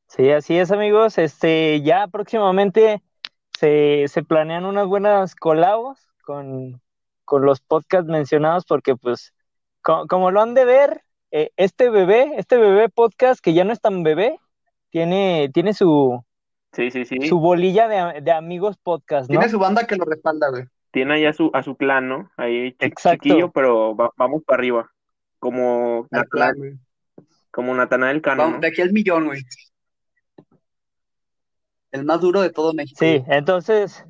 Sí, 0.10 0.32
así 0.32 0.57
es, 0.57 0.72
amigos. 0.72 1.18
Este, 1.18 1.82
ya 1.82 2.07
próximamente 2.07 3.01
se, 3.57 4.05
se 4.07 4.24
planean 4.24 4.66
unas 4.66 4.88
buenas 4.88 5.36
colabos 5.36 5.99
con, 6.24 6.82
con 7.26 7.45
los 7.45 7.62
podcasts 7.62 8.10
mencionados, 8.10 8.66
porque 8.66 8.95
pues, 8.95 9.34
co- 9.82 10.07
como 10.07 10.32
lo 10.32 10.41
han 10.41 10.55
de 10.55 10.66
ver, 10.66 11.03
eh, 11.32 11.51
este 11.57 11.91
bebé, 11.91 12.32
este 12.38 12.57
bebé 12.57 12.89
podcast, 12.89 13.39
que 13.39 13.53
ya 13.53 13.64
no 13.64 13.72
es 13.72 13.80
tan 13.82 14.01
bebé, 14.01 14.39
tiene, 14.89 15.51
tiene 15.53 15.76
su, 15.76 16.24
Sí, 16.74 16.89
sí, 16.89 17.05
sí. 17.05 17.28
su 17.28 17.39
bolilla 17.39 17.88
de, 17.88 18.22
de 18.22 18.32
amigos 18.32 18.78
podcast, 18.82 19.30
¿no? 19.30 19.34
Tiene 19.39 19.49
su 19.49 19.60
banda 19.60 19.86
que 19.86 19.95
lo 19.95 20.05
respalda, 20.05 20.49
güey. 20.49 20.64
Tiene 20.91 21.14
ahí 21.16 21.26
a 21.28 21.34
su, 21.34 21.51
a 21.53 21.62
su 21.62 21.76
clan, 21.78 22.10
¿no? 22.10 22.32
Ahí 22.36 22.76
Exacto. 22.80 23.24
chiquillo, 23.24 23.51
pero 23.51 23.95
va- 23.95 24.12
vamos 24.18 24.41
para 24.43 24.57
arriba. 24.60 24.91
Como 25.38 26.07
como 27.51 27.74
Natanael 27.76 28.22
Cano, 28.22 28.43
Vamos, 28.43 28.55
¿no? 28.55 28.62
de 28.62 28.68
aquí 28.68 28.82
al 28.82 28.91
millón, 28.91 29.26
güey. 29.26 29.41
El 31.92 32.06
más 32.06 32.22
duro 32.22 32.42
de 32.42 32.50
todo 32.52 32.74
México. 32.74 32.98
Sí, 33.00 33.24
entonces, 33.28 34.06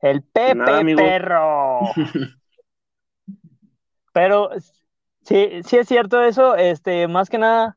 el 0.00 0.22
Pepe 0.22 0.54
nada. 0.54 0.82
Perro. 0.96 1.80
Pero 4.12 4.50
sí, 5.22 5.60
sí 5.64 5.76
es 5.76 5.88
cierto 5.88 6.22
eso, 6.22 6.56
este, 6.56 7.06
más 7.08 7.28
que 7.28 7.38
nada, 7.38 7.76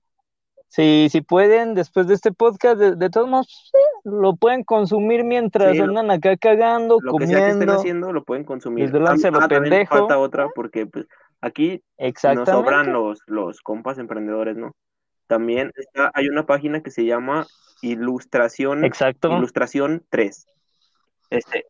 si, 0.67 1.09
si 1.09 1.21
pueden, 1.21 1.73
después 1.73 2.07
de 2.07 2.13
este 2.13 2.31
podcast, 2.31 2.77
de, 2.77 2.95
de 2.95 3.09
todos 3.09 3.27
modos, 3.27 3.47
sí, 3.71 3.79
lo 4.05 4.35
pueden 4.35 4.63
consumir 4.63 5.23
mientras 5.25 5.77
andan 5.79 6.11
acá 6.11 6.37
cagando, 6.37 6.99
Lo 7.01 7.15
que 7.15 7.27
sea 7.27 7.39
que 7.39 7.41
estén 7.47 7.53
comiendo. 7.53 7.79
haciendo 7.79 8.13
lo 8.13 8.23
pueden 8.23 8.45
consumir. 8.45 8.85
Desvelándose 8.85 9.31
lo 9.31 9.41
Ah, 9.41 9.47
pendejo. 9.47 9.97
falta 9.97 10.17
otra 10.19 10.47
porque 10.55 10.85
pues 10.85 11.07
aquí 11.41 11.71
nos 11.71 11.81
Exactamente. 11.97 12.51
sobran 12.51 12.93
los, 12.93 13.19
los 13.27 13.59
compas 13.61 13.97
emprendedores, 13.97 14.55
¿no? 14.55 14.73
También 15.29 15.71
está, 15.75 16.09
hay 16.15 16.27
una 16.27 16.47
página 16.47 16.81
que 16.81 16.89
se 16.89 17.05
llama 17.05 17.45
Ilustración, 17.83 18.83
Exacto. 18.83 19.31
Ilustración 19.37 20.03
3. 20.09 20.47
Este, 21.29 21.67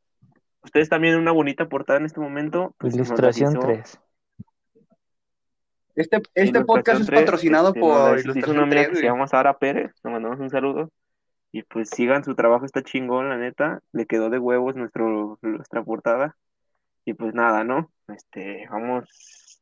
ustedes 0.64 0.88
también 0.88 1.18
una 1.18 1.34
bonita 1.34 1.68
portada 1.68 1.99
en 1.99 2.05
este 2.05 2.22
momento. 2.22 2.74
pues, 2.78 2.95
Ilustración 2.95 3.51
hizo 3.51 3.60
3. 3.60 3.99
Este, 5.93 6.22
este 6.36 6.41
Ilustración 6.41 6.66
podcast 6.66 7.01
es 7.01 7.07
3, 7.07 7.20
patrocinado 7.20 7.68
este, 7.68 7.80
nos 7.82 7.89
por 7.89 8.20
hizo 8.38 8.51
una 8.51 8.62
Ilustración 8.62 8.64
amiga 8.64 8.82
3, 8.84 8.89
que 8.91 8.95
se 8.95 9.03
llama 9.03 9.28
Sara 9.28 9.60
Pérez, 9.60 9.91
le 10.05 10.10
mandamos 10.10 10.39
un 10.39 10.49
saludo. 10.49 10.89
Y 11.51 11.64
pues 11.64 11.89
sigan 11.89 12.24
su 12.24 12.36
trabajo, 12.36 12.64
está 12.64 12.82
chingón, 12.82 13.28
la 13.28 13.36
neta. 13.36 13.82
Le 13.91 14.05
quedó 14.05 14.30
de 14.30 14.39
huevos 14.39 14.78
nuestro, 14.78 15.38
nuestra 15.41 15.84
portada. 15.84 16.38
Y 17.03 17.14
pues 17.14 17.34
nada, 17.34 17.66
¿no? 17.66 17.91
Este, 18.07 18.70
vamos, 18.72 19.62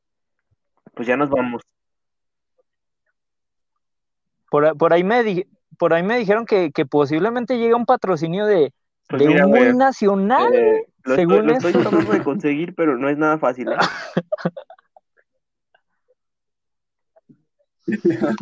pues 0.93 1.07
ya 1.07 1.17
nos 1.17 1.31
vamos. 1.31 1.63
Por, 4.49 4.77
por 4.77 4.93
ahí 4.93 5.03
me 5.03 5.23
di- 5.23 5.45
por 5.77 5.93
ahí 5.93 6.03
me 6.03 6.17
dijeron 6.17 6.45
que, 6.45 6.71
que 6.71 6.85
posiblemente 6.85 7.57
llegue 7.57 7.73
un 7.73 7.85
patrocinio 7.85 8.45
de 8.45 8.73
Pues 9.09 9.21
de 9.21 9.27
mira, 9.27 9.45
un 9.45 9.51
güey, 9.51 9.65
muy 9.65 9.77
nacional. 9.77 10.53
eh, 10.53 10.85
lo, 11.03 11.13
estoy, 11.13 11.15
según 11.15 11.47
lo 11.47 11.53
estoy 11.53 11.71
esto. 11.71 11.81
tratando 11.83 12.11
de 12.11 12.23
conseguir, 12.23 12.75
pero 12.75 12.97
no 12.97 13.09
es 13.09 13.17
nada 13.17 13.37
fácil. 13.37 13.69
¿eh? 13.71 13.75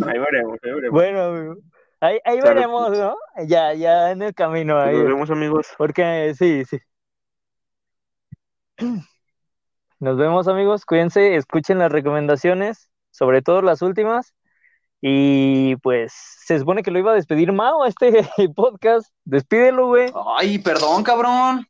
Ahí 0.07 0.17
veremos, 0.19 0.57
ahí 0.63 0.71
veremos. 0.73 0.91
Bueno, 0.91 1.21
amigo, 1.23 1.55
ahí, 1.99 2.19
ahí 2.25 2.39
Salud. 2.41 2.55
veremos, 2.55 2.97
¿no? 2.97 3.15
Ya, 3.45 3.73
ya 3.73 4.11
en 4.11 4.21
el 4.23 4.33
camino 4.33 4.79
ahí. 4.79 4.95
Nos 4.97 5.07
vemos, 5.07 5.29
amigos. 5.29 5.67
Porque 5.77 6.33
sí, 6.37 6.63
sí. 6.65 6.77
Nos 9.99 10.17
vemos, 10.17 10.47
amigos. 10.47 10.83
Cuídense, 10.85 11.35
escuchen 11.35 11.77
las 11.79 11.91
recomendaciones, 11.91 12.89
sobre 13.11 13.41
todo 13.43 13.61
las 13.61 13.81
últimas. 13.83 14.33
Y 15.07 15.75
pues 15.77 16.13
se 16.15 16.57
supone 16.57 16.81
que 16.81 16.89
lo 16.89 16.97
iba 16.97 17.11
a 17.11 17.15
despedir 17.15 17.51
Mao 17.51 17.85
este 17.85 18.27
podcast. 18.55 19.13
Despídelo, 19.23 19.85
güey. 19.85 20.11
Ay, 20.35 20.57
perdón, 20.57 21.03
cabrón. 21.03 21.67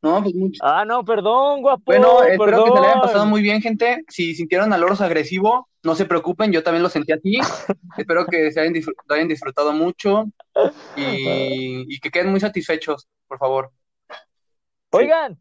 No, 0.00 0.22
pues 0.22 0.34
mucho. 0.34 0.58
Ah, 0.64 0.86
no, 0.86 1.04
perdón, 1.04 1.60
guapo. 1.60 1.82
Bueno, 1.84 2.22
espero 2.22 2.64
que 2.64 2.70
se 2.70 2.74
le 2.74 2.86
hayan 2.86 2.92
perdón. 2.92 3.02
pasado 3.02 3.26
muy 3.26 3.42
bien, 3.42 3.60
gente. 3.60 4.02
Si 4.08 4.34
sintieron 4.34 4.72
al 4.72 4.82
oros 4.82 5.02
agresivo, 5.02 5.68
no 5.82 5.94
se 5.94 6.06
preocupen, 6.06 6.52
yo 6.52 6.62
también 6.62 6.82
lo 6.82 6.88
sentí 6.88 7.12
así. 7.12 7.38
espero 7.98 8.24
que 8.24 8.50
se 8.50 8.60
hayan, 8.60 8.72
disfr- 8.72 8.94
lo 9.06 9.14
hayan 9.14 9.28
disfrutado 9.28 9.74
mucho 9.74 10.24
y, 10.96 11.84
y 11.94 12.00
que 12.00 12.10
queden 12.10 12.30
muy 12.30 12.40
satisfechos, 12.40 13.08
por 13.28 13.36
favor. 13.36 13.72
Oigan, 14.92 15.38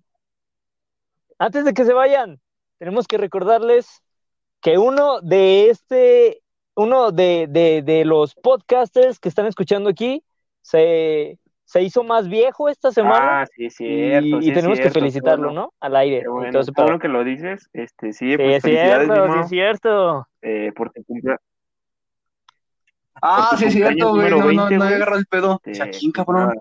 antes 1.37 1.63
de 1.63 1.73
que 1.73 1.85
se 1.85 1.93
vayan, 1.93 2.41
tenemos 2.79 3.07
que 3.07 3.17
recordarles 3.17 4.01
que 4.59 4.77
uno 4.77 5.21
de 5.21 5.69
este, 5.69 6.41
uno 6.79 7.11
de, 7.11 7.47
de, 7.49 7.81
de 7.83 8.05
los 8.05 8.35
podcasters 8.35 9.19
que 9.19 9.29
están 9.29 9.45
escuchando 9.45 9.89
aquí 9.89 10.23
se, 10.61 11.37
se 11.63 11.81
hizo 11.81 12.03
más 12.03 12.27
viejo 12.29 12.69
esta 12.69 12.91
semana 12.91 13.41
Ah, 13.41 13.45
sí, 13.45 13.65
es 13.65 13.73
y, 13.81 13.85
cierto. 13.85 14.27
y 14.27 14.41
sí 14.43 14.49
es 14.49 14.55
tenemos 14.55 14.77
que 14.77 14.83
cierto, 14.83 14.99
felicitarlo, 14.99 15.45
bueno, 15.47 15.61
¿no? 15.61 15.73
Al 15.79 15.95
aire. 15.97 16.27
Bueno, 16.27 16.47
Entonces, 16.47 16.73
que 17.01 17.07
lo 17.07 17.23
dices. 17.23 17.69
Este, 17.73 18.13
sí, 18.13 18.31
sí, 18.31 18.37
pues 18.37 18.55
es 18.55 18.61
cierto, 18.63 19.33
sí 19.33 19.39
es 19.41 19.49
cierto. 19.49 20.27
eh, 20.41 20.71
por 20.75 20.91
tu 20.91 21.03
cumplea- 21.03 21.37
Ah, 23.21 23.49
tu 23.51 23.57
sí 23.57 23.65
es 23.65 23.73
cierto, 23.73 24.13
güey. 24.15 24.29
No, 24.31 24.37
no, 24.37 24.45
20, 24.47 24.77
no 24.77 24.83
agarrado 24.85 25.19
el 25.19 25.25
pedo. 25.25 25.61
eh, 25.65 25.71
¿quién, 25.73 26.11
pues 26.11 26.25
cabrón? 26.25 26.53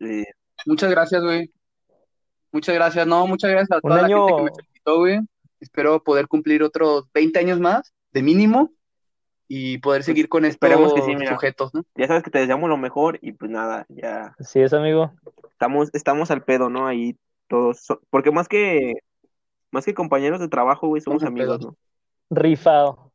eh, 0.00 0.24
Muchas 0.66 0.90
gracias, 0.90 1.22
güey. 1.22 1.50
Muchas 2.52 2.74
gracias. 2.74 3.06
No, 3.06 3.26
muchas 3.26 3.50
gracias 3.50 3.70
a 3.72 3.76
Un 3.76 3.82
toda 3.90 3.96
la 4.02 4.06
año- 4.06 4.26
gente 4.26 4.36
que 4.36 4.42
me 4.42 4.50
felicitó, 4.56 4.98
güey. 4.98 5.18
Espero 5.60 6.02
poder 6.02 6.28
cumplir 6.28 6.62
otros 6.62 7.04
20 7.12 7.38
años 7.38 7.58
más, 7.58 7.92
de 8.12 8.22
mínimo, 8.22 8.72
y 9.48 9.78
poder 9.78 10.02
seguir 10.02 10.28
con 10.28 10.44
estos 10.44 10.58
Pues, 10.58 10.70
esperemos 10.70 10.92
que 10.92 11.02
sí, 11.02 11.16
mira. 11.16 11.34
sujetos, 11.34 11.72
¿no? 11.74 11.82
ya 11.96 12.06
sabes 12.06 12.22
que 12.22 12.30
te 12.30 12.38
deseamos 12.38 12.68
lo 12.68 12.76
mejor 12.76 13.18
y 13.22 13.32
pues 13.32 13.50
nada, 13.50 13.86
ya 13.88 14.34
Así 14.38 14.60
es, 14.60 14.72
amigo. 14.72 15.12
estamos, 15.50 15.90
estamos 15.94 16.30
al 16.30 16.44
pedo, 16.44 16.68
¿no? 16.68 16.86
Ahí 16.86 17.16
todos, 17.48 17.80
so- 17.80 18.00
porque 18.10 18.30
más 18.30 18.46
que, 18.48 18.94
más 19.70 19.84
que 19.84 19.94
compañeros 19.94 20.40
de 20.40 20.48
trabajo, 20.48 20.88
güey, 20.88 21.00
somos 21.00 21.22
amigos, 21.24 21.58
pedo. 21.58 21.76
¿no? 22.30 22.36
Rifado. 22.36 23.12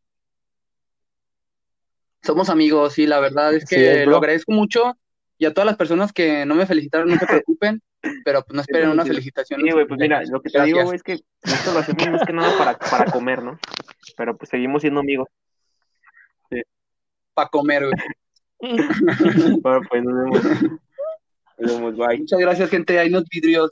Somos 2.24 2.50
amigos, 2.50 2.94
sí, 2.94 3.06
la 3.06 3.20
verdad 3.20 3.54
es 3.54 3.66
que 3.66 4.06
lo 4.06 4.18
agradezco 4.18 4.54
mucho. 4.54 4.96
Y 5.38 5.45
a 5.45 5.53
todas 5.53 5.65
las 5.65 5.77
personas 5.77 6.13
que 6.13 6.45
no 6.45 6.55
me 6.55 6.65
felicitaron, 6.65 7.09
no 7.09 7.17
se 7.17 7.25
preocupen, 7.25 7.81
pero 8.23 8.43
pues 8.43 8.55
no 8.55 8.61
esperen 8.61 8.89
una 8.89 9.05
felicitación. 9.05 9.61
Sí, 9.61 9.71
güey, 9.71 9.88
pues 9.88 9.99
mira, 9.99 10.21
lo 10.23 10.41
que 10.41 10.49
te 10.49 10.61
digo, 10.63 10.79
Gracias. 10.79 10.86
güey, 10.86 10.95
es 10.95 11.03
que 11.03 11.13
esto 11.41 11.73
lo 11.73 11.79
hacemos 11.79 12.09
más 12.09 12.23
que 12.25 12.34
nada 12.34 12.57
para, 12.57 12.77
para 12.77 13.11
comer, 13.11 13.41
¿no? 13.41 13.59
Pero 14.15 14.38
pues 14.38 14.49
seguimos 14.49 14.81
siendo 14.81 14.99
amigos. 14.99 15.27
Para 17.34 17.49
comer, 17.49 17.86
güey. 17.86 17.93
Bueno, 19.61 19.81
pues 19.89 20.03
nos 20.03 20.13
vemos. 20.15 20.43
Nos 21.57 21.73
vemos, 21.73 21.97
bye. 21.97 22.19
Muchas 22.19 22.39
gracias, 22.39 22.69
gente. 22.69 22.97
Hay 22.97 23.09
unos 23.09 23.25
vidrios. 23.29 23.71